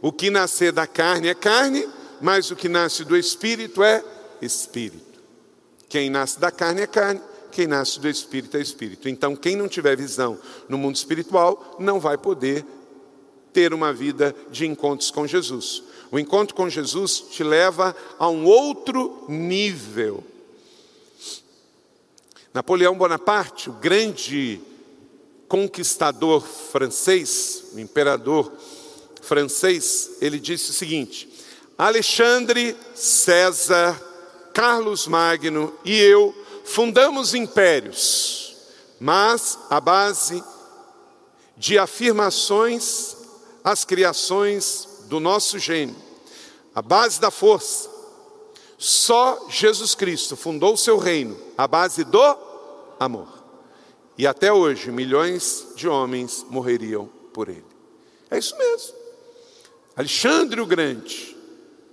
O 0.00 0.12
que 0.12 0.30
nascer 0.30 0.70
da 0.70 0.86
carne 0.86 1.26
é 1.26 1.34
carne, 1.34 1.86
mas 2.20 2.52
o 2.52 2.56
que 2.56 2.68
nasce 2.68 3.04
do 3.04 3.16
Espírito 3.16 3.82
é 3.82 4.04
Espírito. 4.40 5.20
Quem 5.88 6.08
nasce 6.08 6.38
da 6.38 6.52
carne 6.52 6.82
é 6.82 6.86
carne, 6.86 7.20
quem 7.50 7.66
nasce 7.66 7.98
do 7.98 8.08
Espírito 8.08 8.56
é 8.56 8.60
Espírito. 8.60 9.08
Então, 9.08 9.34
quem 9.34 9.56
não 9.56 9.66
tiver 9.66 9.96
visão 9.96 10.38
no 10.68 10.78
mundo 10.78 10.94
espiritual, 10.94 11.76
não 11.80 11.98
vai 11.98 12.16
poder 12.16 12.64
ter 13.52 13.74
uma 13.74 13.92
vida 13.92 14.34
de 14.50 14.66
encontros 14.66 15.10
com 15.10 15.26
Jesus. 15.26 15.82
O 16.10 16.18
encontro 16.18 16.54
com 16.54 16.68
Jesus 16.68 17.20
te 17.30 17.42
leva 17.42 17.94
a 18.18 18.28
um 18.28 18.44
outro 18.44 19.24
nível. 19.28 20.24
Napoleão 22.52 22.96
Bonaparte, 22.96 23.70
o 23.70 23.74
grande 23.74 24.60
conquistador 25.46 26.42
francês, 26.42 27.64
o 27.74 27.78
imperador 27.78 28.52
francês, 29.22 30.10
ele 30.20 30.40
disse 30.40 30.70
o 30.70 30.74
seguinte: 30.74 31.28
Alexandre, 31.78 32.76
César, 32.94 34.00
Carlos 34.52 35.06
Magno 35.06 35.72
e 35.84 35.96
eu 35.96 36.34
fundamos 36.64 37.34
impérios, 37.34 38.56
mas 38.98 39.58
a 39.68 39.80
base 39.80 40.42
de 41.56 41.78
afirmações 41.78 43.16
as 43.62 43.84
criações 43.84 45.04
do 45.06 45.20
nosso 45.20 45.58
gênio, 45.58 45.96
a 46.74 46.80
base 46.80 47.20
da 47.20 47.30
força. 47.30 47.88
Só 48.78 49.46
Jesus 49.50 49.94
Cristo 49.94 50.36
fundou 50.36 50.74
o 50.74 50.78
seu 50.78 50.96
reino, 50.96 51.38
a 51.56 51.68
base 51.68 52.04
do 52.04 52.36
amor. 52.98 53.28
E 54.16 54.26
até 54.26 54.52
hoje, 54.52 54.90
milhões 54.90 55.66
de 55.76 55.88
homens 55.88 56.44
morreriam 56.48 57.08
por 57.32 57.48
ele. 57.48 57.64
É 58.30 58.38
isso 58.38 58.56
mesmo. 58.56 58.94
Alexandre 59.96 60.60
o 60.60 60.66
Grande, 60.66 61.36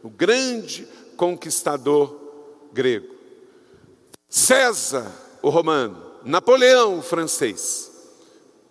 o 0.03 0.09
grande 0.09 0.87
conquistador 1.17 2.15
grego. 2.71 3.13
César, 4.29 5.11
o 5.41 5.49
romano. 5.49 6.05
Napoleão, 6.23 6.99
o 6.99 7.01
francês. 7.01 7.91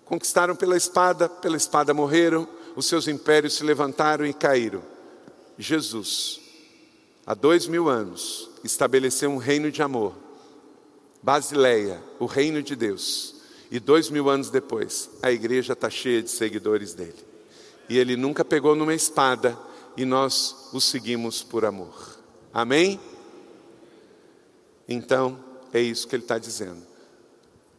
Conquistaram 0.05 0.55
pela 0.55 0.77
espada, 0.77 1.29
pela 1.29 1.57
espada 1.57 1.93
morreram, 1.93 2.47
os 2.77 2.85
seus 2.85 3.09
impérios 3.09 3.55
se 3.55 3.65
levantaram 3.65 4.27
e 4.27 4.35
caíram. 4.35 4.83
Jesus, 5.59 6.39
há 7.25 7.33
dois 7.33 7.67
mil 7.67 7.89
anos, 7.89 8.51
estabeleceu 8.63 9.31
um 9.31 9.39
reino 9.39 9.73
de 9.73 9.83
amor. 9.83 10.15
Basileia, 11.23 12.01
o 12.21 12.27
reino 12.27 12.63
de 12.63 12.77
Deus. 12.77 13.35
E 13.71 13.81
dois 13.81 14.11
mil 14.11 14.29
anos 14.29 14.51
depois, 14.51 15.09
a 15.23 15.33
igreja 15.33 15.73
está 15.73 15.89
cheia 15.89 16.23
de 16.23 16.31
seguidores 16.31 16.93
dele. 16.93 17.17
E 17.89 17.97
ele 17.99 18.15
nunca 18.15 18.45
pegou 18.45 18.77
numa 18.77 18.95
espada 18.95 19.59
e 19.97 20.05
nós 20.05 20.69
o 20.75 20.81
seguimos 20.81 21.43
por 21.43 21.65
amor. 21.65 22.21
Amém? 22.53 23.01
Então, 24.87 25.43
é 25.73 25.81
isso 25.81 26.07
que 26.07 26.15
ele 26.15 26.25
está 26.25 26.39
dizendo. 26.39 26.83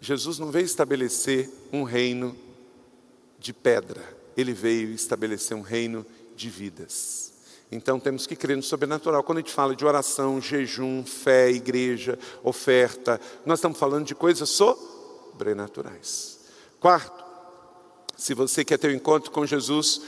Jesus 0.01 0.39
não 0.39 0.51
veio 0.51 0.65
estabelecer 0.65 1.49
um 1.71 1.83
reino 1.83 2.35
de 3.39 3.53
pedra 3.53 4.16
ele 4.37 4.53
veio 4.53 4.91
estabelecer 4.91 5.57
um 5.57 5.61
reino 5.61 6.05
de 6.35 6.49
vidas. 6.49 7.33
Então 7.71 7.99
temos 7.99 8.25
que 8.27 8.35
crer 8.35 8.55
no 8.55 8.63
sobrenatural. 8.63 9.23
Quando 9.23 9.39
a 9.39 9.41
gente 9.41 9.51
fala 9.51 9.75
de 9.75 9.83
oração, 9.83 10.39
jejum, 10.39 11.03
fé, 11.03 11.49
igreja, 11.51 12.17
oferta, 12.43 13.19
nós 13.45 13.59
estamos 13.59 13.77
falando 13.77 14.05
de 14.05 14.15
coisas 14.15 14.49
sobrenaturais. 14.49 16.37
Quarto, 16.79 17.25
se 18.15 18.33
você 18.33 18.63
quer 18.63 18.77
ter 18.77 18.91
um 18.91 18.95
encontro 18.95 19.31
com 19.31 19.45
Jesus 19.45 20.01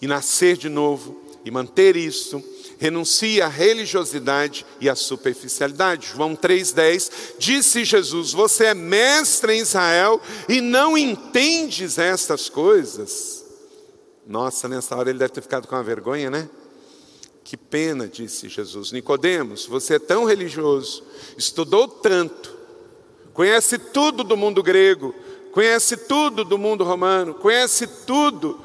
e 0.00 0.06
nascer 0.06 0.56
de 0.56 0.68
novo 0.68 1.20
e 1.44 1.50
manter 1.50 1.96
isso, 1.96 2.42
renuncie 2.78 3.42
à 3.42 3.48
religiosidade 3.48 4.64
e 4.80 4.88
à 4.88 4.94
superficialidade. 4.94 6.08
João 6.14 6.34
3,10 6.34 7.10
disse 7.38 7.84
Jesus: 7.84 8.32
Você 8.32 8.66
é 8.66 8.74
mestre 8.74 9.54
em 9.54 9.60
Israel 9.60 10.20
e 10.48 10.60
não 10.60 10.96
entendes 10.96 11.98
estas 11.98 12.48
coisas. 12.48 13.41
Nossa, 14.26 14.68
nessa 14.68 14.96
hora 14.96 15.10
ele 15.10 15.18
deve 15.18 15.32
ter 15.32 15.42
ficado 15.42 15.66
com 15.66 15.74
uma 15.74 15.82
vergonha, 15.82 16.30
né? 16.30 16.48
Que 17.42 17.56
pena, 17.56 18.06
disse 18.06 18.48
Jesus. 18.48 18.92
Nicodemos, 18.92 19.66
você 19.66 19.94
é 19.94 19.98
tão 19.98 20.24
religioso, 20.24 21.02
estudou 21.36 21.88
tanto, 21.88 22.56
conhece 23.32 23.78
tudo 23.78 24.22
do 24.22 24.36
mundo 24.36 24.62
grego, 24.62 25.14
conhece 25.50 25.96
tudo 25.96 26.44
do 26.44 26.56
mundo 26.56 26.84
romano, 26.84 27.34
conhece 27.34 27.86
tudo 28.06 28.60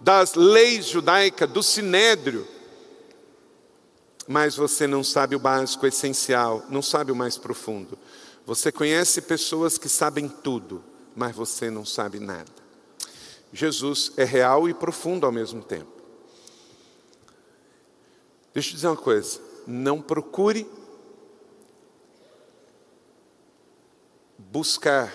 das 0.00 0.34
leis 0.34 0.86
judaicas, 0.86 1.50
do 1.50 1.62
sinédrio, 1.62 2.46
mas 4.26 4.56
você 4.56 4.86
não 4.86 5.02
sabe 5.02 5.36
o 5.36 5.38
básico, 5.38 5.84
o 5.84 5.88
essencial, 5.88 6.64
não 6.68 6.82
sabe 6.82 7.12
o 7.12 7.16
mais 7.16 7.36
profundo. 7.36 7.98
Você 8.44 8.72
conhece 8.72 9.22
pessoas 9.22 9.76
que 9.76 9.88
sabem 9.88 10.28
tudo, 10.28 10.82
mas 11.14 11.34
você 11.34 11.70
não 11.70 11.84
sabe 11.84 12.18
nada. 12.18 12.67
Jesus 13.52 14.12
é 14.16 14.24
real 14.24 14.68
e 14.68 14.74
profundo 14.74 15.24
ao 15.24 15.32
mesmo 15.32 15.62
tempo. 15.62 15.90
Deixa 18.52 18.70
eu 18.70 18.74
dizer 18.74 18.86
uma 18.88 18.96
coisa: 18.96 19.40
não 19.66 20.02
procure 20.02 20.66
buscar 24.38 25.12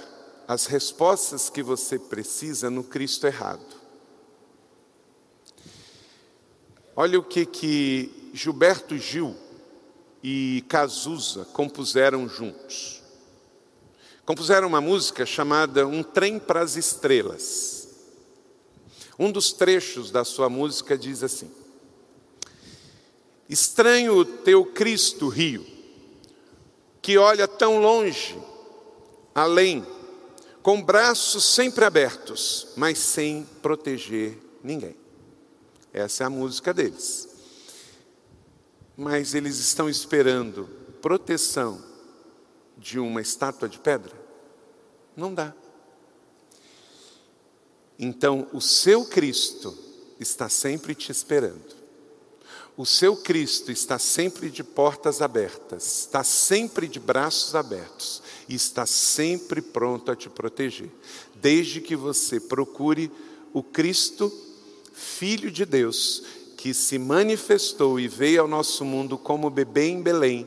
as 0.47 0.65
respostas 0.65 1.49
que 1.49 1.63
você 1.63 1.97
precisa 1.97 2.69
no 2.69 2.83
Cristo 2.83 3.25
errado. 3.25 3.83
Olha 6.95 7.17
o 7.19 7.23
que 7.23 7.45
que 7.45 8.31
Gilberto 8.33 8.97
Gil 8.97 9.35
e 10.21 10.63
Cazuza 10.69 11.45
compuseram 11.45 12.29
juntos. 12.29 13.01
Compuseram 14.25 14.67
uma 14.67 14.79
música 14.79 15.25
chamada 15.25 15.87
Um 15.87 16.03
Trem 16.03 16.39
para 16.39 16.61
as 16.61 16.75
Estrelas. 16.77 17.82
Um 19.17 19.31
dos 19.31 19.53
trechos 19.53 20.11
da 20.11 20.23
sua 20.23 20.49
música 20.49 20.97
diz 20.97 21.23
assim: 21.23 21.51
Estranho 23.47 24.17
o 24.17 24.25
teu 24.25 24.65
Cristo 24.65 25.27
Rio, 25.27 25.65
que 27.01 27.17
olha 27.17 27.47
tão 27.47 27.79
longe, 27.79 28.37
além, 29.35 29.85
com 30.61 30.81
braços 30.81 31.43
sempre 31.43 31.85
abertos, 31.85 32.69
mas 32.75 32.97
sem 32.97 33.47
proteger 33.61 34.37
ninguém. 34.63 34.95
Essa 35.91 36.23
é 36.23 36.25
a 36.25 36.29
música 36.29 36.73
deles. 36.73 37.29
Mas 38.97 39.35
eles 39.35 39.59
estão 39.59 39.89
esperando 39.89 40.67
proteção 41.01 41.83
de 42.77 42.99
uma 42.99 43.21
estátua 43.21 43.67
de 43.67 43.77
pedra? 43.77 44.13
Não 45.15 45.33
dá. 45.33 45.53
Então, 48.03 48.47
o 48.51 48.59
seu 48.59 49.05
Cristo 49.05 49.73
está 50.19 50.49
sempre 50.49 50.93
te 50.93 51.09
esperando. 51.09 51.83
O 52.75 52.85
seu 52.85 53.15
Cristo 53.15 53.71
está 53.71 53.97
sempre 53.97 54.49
de 54.49 54.61
portas 54.61 55.21
abertas, 55.21 56.01
está 56.01 56.21
sempre 56.21 56.85
de 56.85 56.99
braços 56.99 57.55
abertos 57.55 58.21
e 58.49 58.55
está 58.55 58.85
sempre 58.85 59.61
pronto 59.61 60.11
a 60.11 60.17
te 60.17 60.27
proteger, 60.27 60.89
desde 61.35 61.79
que 61.79 61.95
você 61.95 62.41
procure 62.41 63.09
o 63.53 63.63
Cristo, 63.63 64.29
Filho 64.91 65.49
de 65.49 65.65
Deus, 65.65 66.23
que 66.57 66.73
se 66.73 66.99
manifestou 66.99 67.99
e 67.99 68.07
veio 68.09 68.41
ao 68.41 68.47
nosso 68.49 68.83
mundo 68.83 69.17
como 69.17 69.49
bebê 69.49 69.87
em 69.87 70.01
Belém, 70.01 70.45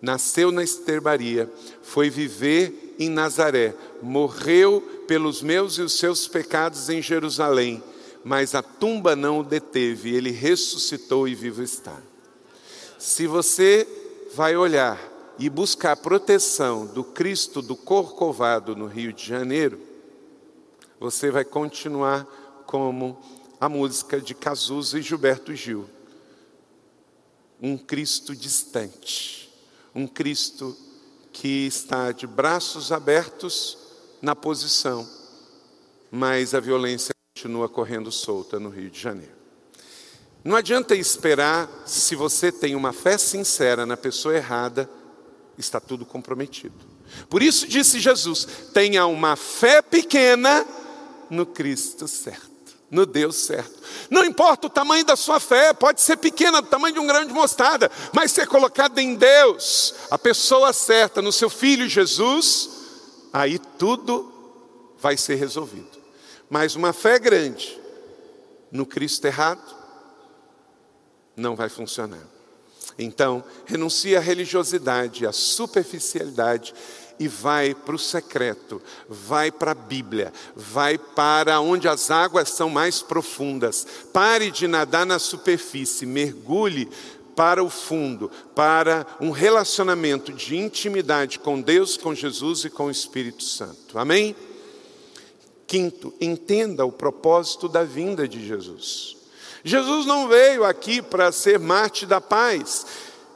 nasceu 0.00 0.52
na 0.52 0.62
esterbaria, 0.62 1.52
foi 1.82 2.10
viver 2.10 2.94
em 2.98 3.08
Nazaré, 3.08 3.74
morreu 4.02 4.95
pelos 5.06 5.42
meus 5.42 5.78
e 5.78 5.82
os 5.82 5.94
seus 5.94 6.26
pecados 6.26 6.88
em 6.88 7.00
Jerusalém, 7.00 7.82
mas 8.24 8.54
a 8.54 8.62
tumba 8.62 9.14
não 9.14 9.40
o 9.40 9.44
deteve, 9.44 10.14
ele 10.14 10.30
ressuscitou 10.30 11.28
e 11.28 11.34
vivo 11.34 11.62
está. 11.62 11.96
Se 12.98 13.26
você 13.26 13.86
vai 14.34 14.56
olhar 14.56 14.98
e 15.38 15.48
buscar 15.48 15.96
proteção 15.96 16.86
do 16.86 17.04
Cristo 17.04 17.62
do 17.62 17.76
Corcovado 17.76 18.74
no 18.74 18.86
Rio 18.86 19.12
de 19.12 19.24
Janeiro, 19.24 19.78
você 20.98 21.30
vai 21.30 21.44
continuar 21.44 22.24
como 22.66 23.18
a 23.60 23.68
música 23.68 24.20
de 24.20 24.34
Cazuza 24.34 24.98
e 24.98 25.02
Gilberto 25.02 25.54
Gil. 25.54 25.88
Um 27.60 27.78
Cristo 27.78 28.34
distante, 28.34 29.52
um 29.94 30.06
Cristo 30.06 30.76
que 31.32 31.66
está 31.66 32.12
de 32.12 32.26
braços 32.26 32.90
abertos 32.90 33.85
na 34.26 34.34
posição, 34.34 35.08
mas 36.10 36.52
a 36.52 36.58
violência 36.58 37.14
continua 37.32 37.68
correndo 37.68 38.10
solta 38.10 38.58
no 38.58 38.70
Rio 38.70 38.90
de 38.90 39.00
Janeiro. 39.00 39.36
Não 40.42 40.56
adianta 40.56 40.96
esperar 40.96 41.70
se 41.86 42.16
você 42.16 42.50
tem 42.50 42.74
uma 42.74 42.92
fé 42.92 43.16
sincera 43.18 43.86
na 43.86 43.96
pessoa 43.96 44.34
errada, 44.34 44.90
está 45.56 45.78
tudo 45.78 46.04
comprometido. 46.04 46.74
Por 47.30 47.40
isso 47.40 47.68
disse 47.68 48.00
Jesus: 48.00 48.48
tenha 48.74 49.06
uma 49.06 49.36
fé 49.36 49.80
pequena 49.80 50.66
no 51.30 51.46
Cristo 51.46 52.08
certo, 52.08 52.74
no 52.90 53.06
Deus 53.06 53.36
certo. 53.36 53.80
Não 54.10 54.24
importa 54.24 54.66
o 54.66 54.70
tamanho 54.70 55.04
da 55.04 55.14
sua 55.14 55.38
fé, 55.38 55.72
pode 55.72 56.00
ser 56.00 56.16
pequena, 56.16 56.60
do 56.60 56.66
tamanho 56.66 56.94
de 56.94 57.00
um 57.00 57.06
grão 57.06 57.24
de 57.24 57.32
mostarda, 57.32 57.88
mas 58.12 58.32
ser 58.32 58.48
colocada 58.48 59.00
em 59.00 59.14
Deus, 59.14 59.94
a 60.10 60.18
pessoa 60.18 60.72
certa, 60.72 61.22
no 61.22 61.30
seu 61.30 61.48
Filho 61.48 61.88
Jesus, 61.88 62.75
aí 63.32 63.58
tudo 63.58 64.32
vai 64.98 65.16
ser 65.16 65.36
resolvido. 65.36 65.98
Mas 66.48 66.76
uma 66.76 66.92
fé 66.92 67.18
grande 67.18 67.78
no 68.70 68.86
Cristo 68.86 69.24
errado, 69.26 69.74
não 71.36 71.54
vai 71.54 71.68
funcionar. 71.68 72.26
Então, 72.98 73.44
renuncia 73.66 74.18
à 74.18 74.20
religiosidade, 74.20 75.26
à 75.26 75.32
superficialidade 75.32 76.74
e 77.18 77.28
vai 77.28 77.74
para 77.74 77.94
o 77.94 77.98
secreto, 77.98 78.80
vai 79.08 79.50
para 79.50 79.72
a 79.72 79.74
Bíblia, 79.74 80.32
vai 80.54 80.98
para 80.98 81.60
onde 81.60 81.88
as 81.88 82.10
águas 82.10 82.50
são 82.50 82.70
mais 82.70 83.02
profundas. 83.02 83.86
Pare 84.12 84.50
de 84.50 84.66
nadar 84.66 85.06
na 85.06 85.18
superfície, 85.18 86.06
mergulhe 86.06 86.88
para 87.36 87.62
o 87.62 87.68
fundo, 87.68 88.30
para 88.54 89.06
um 89.20 89.30
relacionamento 89.30 90.32
de 90.32 90.56
intimidade 90.56 91.38
com 91.38 91.60
Deus, 91.60 91.98
com 91.98 92.14
Jesus 92.14 92.64
e 92.64 92.70
com 92.70 92.86
o 92.86 92.90
Espírito 92.90 93.44
Santo. 93.44 93.98
Amém? 93.98 94.34
Quinto, 95.66 96.14
entenda 96.18 96.86
o 96.86 96.90
propósito 96.90 97.68
da 97.68 97.84
vinda 97.84 98.26
de 98.26 98.44
Jesus. 98.44 99.16
Jesus 99.62 100.06
não 100.06 100.28
veio 100.28 100.64
aqui 100.64 101.02
para 101.02 101.30
ser 101.30 101.58
Marte 101.58 102.06
da 102.06 102.20
paz. 102.20 102.86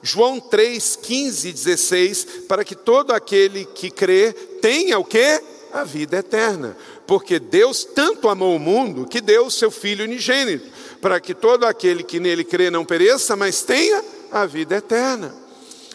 João 0.03 0.41
3, 0.41 0.97
15 0.97 1.49
e 1.49 1.53
16, 1.53 2.25
para 2.49 2.65
que 2.65 2.75
todo 2.75 3.13
aquele 3.13 3.67
que 3.67 3.91
crê 3.91 4.33
tenha 4.33 4.99
o 4.99 5.05
que? 5.05 5.43
A 5.73 5.85
vida 5.85 6.19
eterna. 6.19 6.77
Porque 7.07 7.39
Deus 7.39 7.85
tanto 7.85 8.29
amou 8.29 8.57
o 8.57 8.61
mundo 8.61 9.07
que 9.07 9.21
deu 9.21 9.47
o 9.47 9.51
seu 9.51 9.71
Filho 9.71 10.05
unigênito, 10.05 10.71
para 11.01 11.21
que 11.21 11.35
todo 11.35 11.65
aquele 11.65 12.03
que 12.03 12.21
nele 12.21 12.45
crê 12.45 12.71
não 12.71 12.85
pereça, 12.85 13.35
mas 13.37 13.63
tenha 13.63 14.05
a 14.31 14.47
vida 14.47 14.77
eterna. 14.77 15.35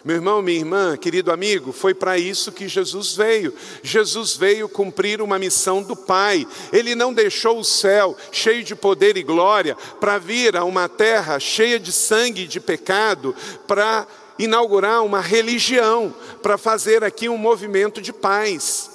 Meu 0.05 0.17
irmão, 0.17 0.39
minha 0.39 0.59
irmã, 0.59 0.95
querido 0.95 1.31
amigo, 1.31 1.71
foi 1.71 1.91
para 1.91 2.15
isso 2.15 2.51
que 2.51 2.67
Jesus 2.67 3.15
veio. 3.15 3.51
Jesus 3.81 4.35
veio 4.35 4.69
cumprir 4.69 5.19
uma 5.19 5.39
missão 5.39 5.81
do 5.81 5.95
Pai. 5.95 6.47
Ele 6.71 6.93
não 6.93 7.11
deixou 7.11 7.59
o 7.59 7.63
céu 7.63 8.15
cheio 8.31 8.63
de 8.63 8.75
poder 8.75 9.17
e 9.17 9.23
glória 9.23 9.75
para 9.99 10.19
vir 10.19 10.55
a 10.55 10.63
uma 10.63 10.87
terra 10.87 11.39
cheia 11.39 11.79
de 11.79 11.91
sangue 11.91 12.43
e 12.43 12.47
de 12.47 12.59
pecado, 12.59 13.35
para 13.65 14.05
inaugurar 14.37 15.03
uma 15.03 15.21
religião, 15.21 16.13
para 16.43 16.55
fazer 16.55 17.03
aqui 17.03 17.27
um 17.27 17.37
movimento 17.37 17.99
de 17.99 18.13
paz. 18.13 18.91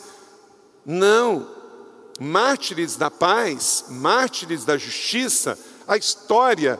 Não, 0.86 1.48
mártires 2.20 2.94
da 2.94 3.10
paz, 3.10 3.86
mártires 3.88 4.64
da 4.64 4.78
justiça, 4.78 5.58
a 5.90 5.96
história 5.96 6.78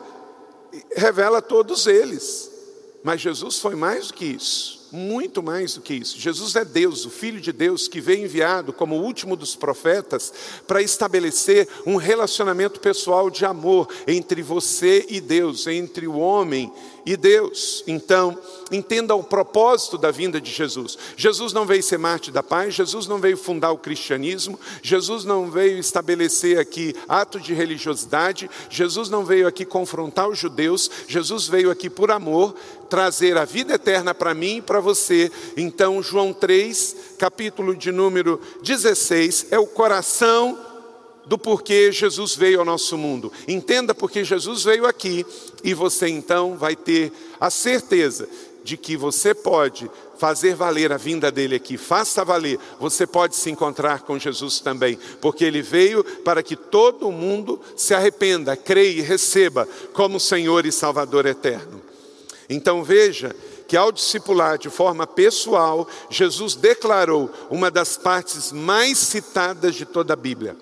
revela 0.95 1.41
todos 1.41 1.85
eles. 1.85 2.49
Mas 3.03 3.19
Jesus 3.19 3.59
foi 3.59 3.75
mais 3.75 4.07
do 4.07 4.13
que 4.13 4.23
isso, 4.23 4.87
muito 4.89 5.43
mais 5.43 5.73
do 5.73 5.81
que 5.81 5.95
isso. 5.95 6.17
Jesus 6.17 6.55
é 6.55 6.63
Deus, 6.63 7.03
o 7.03 7.09
Filho 7.09 7.41
de 7.41 7.51
Deus, 7.51 7.89
que 7.89 7.99
veio 7.99 8.23
enviado 8.23 8.71
como 8.71 8.95
o 8.95 9.03
último 9.03 9.35
dos 9.35 9.53
profetas 9.53 10.31
para 10.65 10.81
estabelecer 10.81 11.67
um 11.85 11.97
relacionamento 11.97 12.79
pessoal 12.79 13.29
de 13.29 13.43
amor 13.43 13.89
entre 14.07 14.41
você 14.41 15.05
e 15.09 15.19
Deus, 15.19 15.67
entre 15.67 16.07
o 16.07 16.17
homem 16.17 16.71
e 17.05 17.17
Deus. 17.17 17.83
Então, 17.87 18.37
entenda 18.71 19.15
o 19.15 19.23
propósito 19.23 19.97
da 19.97 20.11
vinda 20.11 20.39
de 20.39 20.51
Jesus. 20.51 20.97
Jesus 21.15 21.53
não 21.53 21.65
veio 21.65 21.83
ser 21.83 21.97
mártir 21.97 22.33
da 22.33 22.43
paz, 22.43 22.73
Jesus 22.73 23.07
não 23.07 23.19
veio 23.19 23.37
fundar 23.37 23.71
o 23.71 23.77
cristianismo, 23.77 24.59
Jesus 24.81 25.25
não 25.25 25.49
veio 25.49 25.77
estabelecer 25.77 26.59
aqui 26.59 26.95
ato 27.07 27.39
de 27.39 27.53
religiosidade, 27.53 28.49
Jesus 28.69 29.09
não 29.09 29.25
veio 29.25 29.47
aqui 29.47 29.65
confrontar 29.65 30.29
os 30.29 30.37
judeus, 30.37 30.89
Jesus 31.07 31.47
veio 31.47 31.71
aqui 31.71 31.89
por 31.89 32.11
amor 32.11 32.55
trazer 32.89 33.37
a 33.37 33.45
vida 33.45 33.75
eterna 33.75 34.13
para 34.13 34.33
mim 34.33 34.57
e 34.57 34.61
para 34.61 34.79
você. 34.79 35.31
Então, 35.55 36.03
João 36.03 36.33
3, 36.33 36.95
capítulo 37.17 37.75
de 37.75 37.91
número 37.91 38.39
16, 38.61 39.47
é 39.49 39.57
o 39.57 39.65
coração 39.65 40.71
do 41.25 41.37
porquê 41.37 41.91
Jesus 41.91 42.35
veio 42.35 42.59
ao 42.59 42.65
nosso 42.65 42.97
mundo. 42.97 43.31
Entenda 43.47 43.93
porque 43.93 44.23
Jesus 44.23 44.63
veio 44.63 44.85
aqui 44.85 45.25
e 45.63 45.73
você 45.73 46.07
então 46.07 46.57
vai 46.57 46.75
ter 46.75 47.11
a 47.39 47.49
certeza 47.49 48.27
de 48.63 48.77
que 48.77 48.95
você 48.95 49.33
pode 49.33 49.89
fazer 50.17 50.53
valer 50.53 50.91
a 50.91 50.97
vinda 50.97 51.31
dele 51.31 51.55
aqui. 51.55 51.77
Faça 51.77 52.23
valer. 52.23 52.59
Você 52.79 53.07
pode 53.07 53.35
se 53.35 53.49
encontrar 53.49 54.01
com 54.01 54.19
Jesus 54.19 54.59
também, 54.59 54.99
porque 55.19 55.43
ele 55.43 55.63
veio 55.63 56.03
para 56.03 56.43
que 56.43 56.55
todo 56.55 57.11
mundo 57.11 57.59
se 57.75 57.93
arrependa, 57.93 58.55
creia 58.55 58.99
e 58.99 59.01
receba 59.01 59.67
como 59.93 60.19
Senhor 60.19 60.65
e 60.65 60.71
Salvador 60.71 61.25
eterno. 61.25 61.81
Então 62.47 62.83
veja 62.83 63.35
que 63.67 63.77
ao 63.77 63.91
discipular 63.91 64.57
de 64.57 64.69
forma 64.69 65.07
pessoal, 65.07 65.87
Jesus 66.09 66.55
declarou 66.55 67.31
uma 67.49 67.71
das 67.71 67.97
partes 67.97 68.51
mais 68.51 68.97
citadas 68.97 69.73
de 69.73 69.85
toda 69.85 70.13
a 70.13 70.17
Bíblia. 70.17 70.55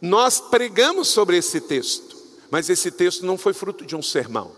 Nós 0.00 0.40
pregamos 0.40 1.08
sobre 1.08 1.36
esse 1.36 1.60
texto, 1.60 2.11
mas 2.52 2.68
esse 2.68 2.90
texto 2.90 3.24
não 3.24 3.38
foi 3.38 3.54
fruto 3.54 3.82
de 3.82 3.96
um 3.96 4.02
sermão. 4.02 4.52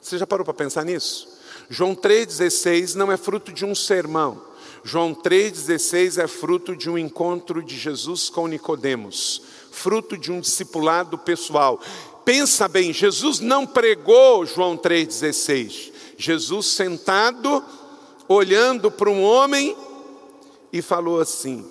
Você 0.00 0.18
já 0.18 0.26
parou 0.26 0.44
para 0.44 0.52
pensar 0.52 0.84
nisso? 0.84 1.28
João 1.70 1.94
3,16 1.94 2.96
não 2.96 3.12
é 3.12 3.16
fruto 3.16 3.52
de 3.52 3.64
um 3.64 3.76
sermão. 3.76 4.42
João 4.82 5.14
3,16 5.14 6.20
é 6.20 6.26
fruto 6.26 6.74
de 6.74 6.90
um 6.90 6.98
encontro 6.98 7.62
de 7.62 7.78
Jesus 7.78 8.28
com 8.28 8.48
Nicodemos, 8.48 9.40
fruto 9.70 10.18
de 10.18 10.32
um 10.32 10.40
discipulado 10.40 11.16
pessoal. 11.16 11.80
Pensa 12.24 12.66
bem, 12.66 12.92
Jesus 12.92 13.38
não 13.38 13.64
pregou 13.64 14.44
João 14.44 14.76
3,16. 14.76 15.92
Jesus 16.18 16.66
sentado, 16.66 17.64
olhando 18.26 18.90
para 18.90 19.08
um 19.08 19.22
homem, 19.22 19.76
e 20.72 20.82
falou 20.82 21.20
assim 21.20 21.64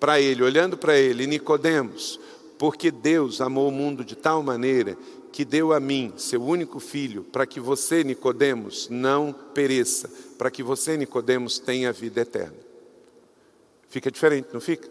para 0.00 0.20
ele, 0.20 0.42
olhando 0.42 0.76
para 0.76 0.98
ele, 0.98 1.28
Nicodemos, 1.28 2.18
porque 2.58 2.90
Deus 2.90 3.40
amou 3.40 3.68
o 3.68 3.72
mundo 3.72 4.04
de 4.04 4.16
tal 4.16 4.42
maneira 4.42 4.96
que 5.32 5.44
deu 5.44 5.72
a 5.72 5.78
mim, 5.78 6.14
seu 6.16 6.42
único 6.42 6.80
filho, 6.80 7.22
para 7.24 7.46
que 7.46 7.60
você, 7.60 8.02
Nicodemos, 8.02 8.88
não 8.88 9.32
pereça, 9.32 10.10
para 10.38 10.50
que 10.50 10.62
você, 10.62 10.96
Nicodemos, 10.96 11.58
tenha 11.58 11.92
vida 11.92 12.22
eterna. 12.22 12.56
Fica 13.88 14.10
diferente, 14.10 14.48
não 14.52 14.60
fica? 14.60 14.88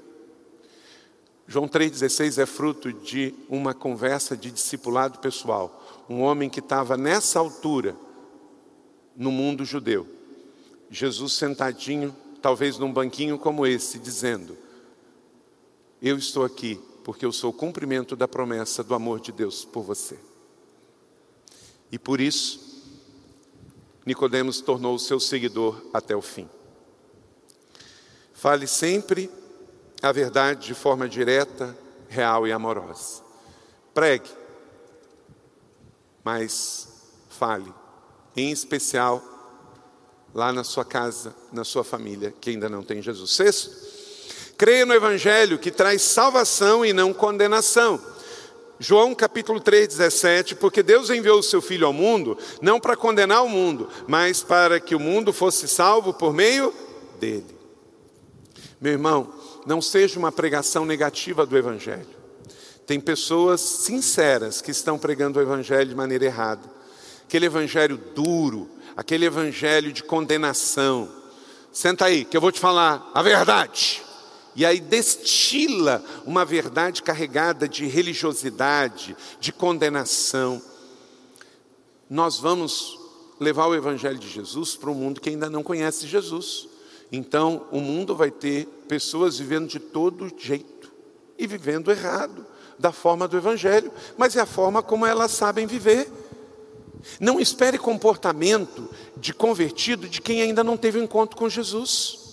João 1.47 1.68
3,16 1.68 2.41
é 2.41 2.45
fruto 2.45 2.93
de 2.93 3.34
uma 3.49 3.74
conversa 3.74 4.38
de 4.38 4.51
discipulado 4.51 5.20
pessoal. 5.20 6.05
Um 6.09 6.22
homem 6.22 6.49
que 6.49 6.59
estava 6.59 6.95
nessa 6.95 7.39
altura 7.39 7.95
no 9.16 9.32
mundo 9.32 9.66
judeu. 9.66 10.07
Jesus 10.89 11.34
sentadinho, 11.34 12.16
talvez 12.41 12.78
num 12.78 12.91
banquinho 12.91 13.38
como 13.38 13.66
esse, 13.66 13.99
dizendo: 13.99 14.57
Eu 16.01 16.18
estou 16.18 16.43
aqui 16.43 16.80
porque 17.06 17.24
eu 17.24 17.32
sou 17.32 17.51
o 17.51 17.53
cumprimento 17.53 18.16
da 18.16 18.28
promessa 18.28 18.84
do 18.84 18.95
amor 18.95 19.20
de 19.20 19.32
Deus 19.32 19.64
por 19.64 19.84
você. 19.84 20.18
E 21.91 21.99
por 21.99 22.20
isso, 22.20 22.84
Nicodemos 24.03 24.60
tornou 24.60 24.97
seu 24.97 25.20
seguidor 25.20 25.80
até 25.93 26.16
o 26.16 26.22
fim. 26.22 26.49
Fale 28.34 28.66
sempre 28.66 29.30
a 30.01 30.12
verdade 30.12 30.66
de 30.66 30.74
forma 30.74 31.08
direta, 31.08 31.78
real 32.10 32.47
e 32.47 32.51
amorosa. 32.51 33.22
Pregue, 33.93 34.32
mas 36.24 36.88
fale, 37.30 37.72
em 38.36 38.49
especial 38.49 39.24
lá 40.34 40.51
na 40.51 40.64
sua 40.64 40.84
casa, 40.84 41.36
na 41.51 41.64
sua 41.64 41.84
família, 41.84 42.34
que 42.41 42.49
ainda 42.49 42.68
não 42.68 42.82
tem 42.82 42.99
Jesus. 42.99 43.30
Sexto, 43.30 43.85
Creia 44.58 44.86
no 44.86 44.93
Evangelho 44.93 45.60
que 45.60 45.70
traz 45.70 46.01
salvação 46.01 46.86
e 46.86 46.93
não 46.93 47.14
condenação. 47.14 47.99
João 48.80 49.14
capítulo 49.14 49.60
3, 49.60 49.88
17, 49.88 50.56
porque 50.56 50.84
Deus 50.84 51.10
enviou 51.10 51.39
o 51.39 51.43
seu 51.43 51.62
Filho 51.62 51.88
ao 51.88 51.93
mundo, 51.93 52.38
não 52.62 52.80
para 52.80 52.95
condenar 52.95 53.43
o 53.43 53.49
mundo, 53.49 53.89
mas 54.08 54.43
para 54.43 54.80
que 54.80 54.95
o 54.95 54.99
mundo 54.99 55.34
fosse 55.34 55.68
salvo 55.68 56.14
por 56.14 56.34
meio 56.34 56.74
dele. 57.20 57.56
Meu 58.80 58.93
irmão, 58.93 59.34
não 59.66 59.82
seja 59.82 60.20
uma 60.20 60.32
pregação 60.32 60.86
negativa 60.86 61.45
do 61.45 61.58
Evangelho. 61.58 62.16
Tem 62.86 62.99
pessoas 62.99 63.62
sinceras 63.62 64.62
que 64.62 64.72
estão 64.72 64.97
pregando 64.97 65.39
o 65.39 65.41
Evangelho 65.41 65.89
de 65.89 65.95
maneira 65.95 66.26
errada. 66.26 66.70
Aquele 67.28 67.47
Evangelho 67.47 67.97
duro, 68.14 68.70
aquele 68.95 69.26
Evangelho 69.26 69.91
de 69.91 70.03
condenação. 70.03 71.10
Senta 71.72 72.06
aí, 72.06 72.24
que 72.24 72.38
eu 72.38 72.41
vou 72.41 72.51
te 72.51 72.60
falar 72.60 73.10
a 73.14 73.22
verdade 73.22 74.05
e 74.56 74.66
aí 74.66 74.80
destila 74.80 76.03
uma 76.26 76.45
verdade 76.45 77.03
carregada 77.03 77.68
de 77.68 77.86
religiosidade, 77.86 79.16
de 79.39 79.51
condenação. 79.51 80.62
nós 82.10 82.38
vamos 82.38 82.99
levar 83.39 83.68
o 83.68 83.76
Evangelho 83.76 84.18
de 84.18 84.30
Jesus 84.30 84.76
para 84.76 84.89
um 84.89 84.93
mundo 84.93 85.20
que 85.20 85.30
ainda 85.30 85.49
não 85.49 85.64
conhece 85.64 86.08
Jesus. 86.08 86.70
Então, 87.12 87.66
o 87.72 87.80
mundo 87.80 88.16
vai 88.16 88.32
ter 88.32 88.66
pessoas 88.88 89.38
vivendo 89.38 89.68
de 89.68 89.80
todo 89.80 90.32
jeito 90.38 90.91
e 91.38 91.45
vivendo 91.45 91.91
errado, 91.91 92.45
da 92.78 92.91
forma 92.91 93.28
do 93.28 93.38
Evangelho, 93.38 93.91
mas 94.18 94.36
é 94.36 94.41
a 94.41 94.45
forma 94.45 94.84
como 94.84 95.06
elas 95.06 95.32
sabem 95.32 95.66
viver. 95.66 96.12
Não 97.20 97.39
espere 97.39 97.78
comportamento 97.78 98.89
de 99.18 99.34
convertido 99.34 100.08
de 100.08 100.22
quem 100.22 100.41
ainda 100.41 100.64
não 100.64 100.78
teve 100.78 100.99
um 100.99 101.03
encontro 101.03 101.38
com 101.38 101.47
Jesus. 101.49 102.24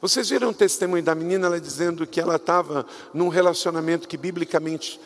Vocês 0.00 0.30
viram 0.30 0.48
o 0.48 0.54
testemunho 0.54 1.02
da 1.02 1.14
menina, 1.14 1.46
ela 1.46 1.60
dizendo 1.60 2.06
que 2.06 2.20
ela 2.20 2.36
estava 2.36 2.86
num 3.12 3.28
relacionamento 3.28 4.08
que 4.08 4.16
biblicamente 4.16 4.98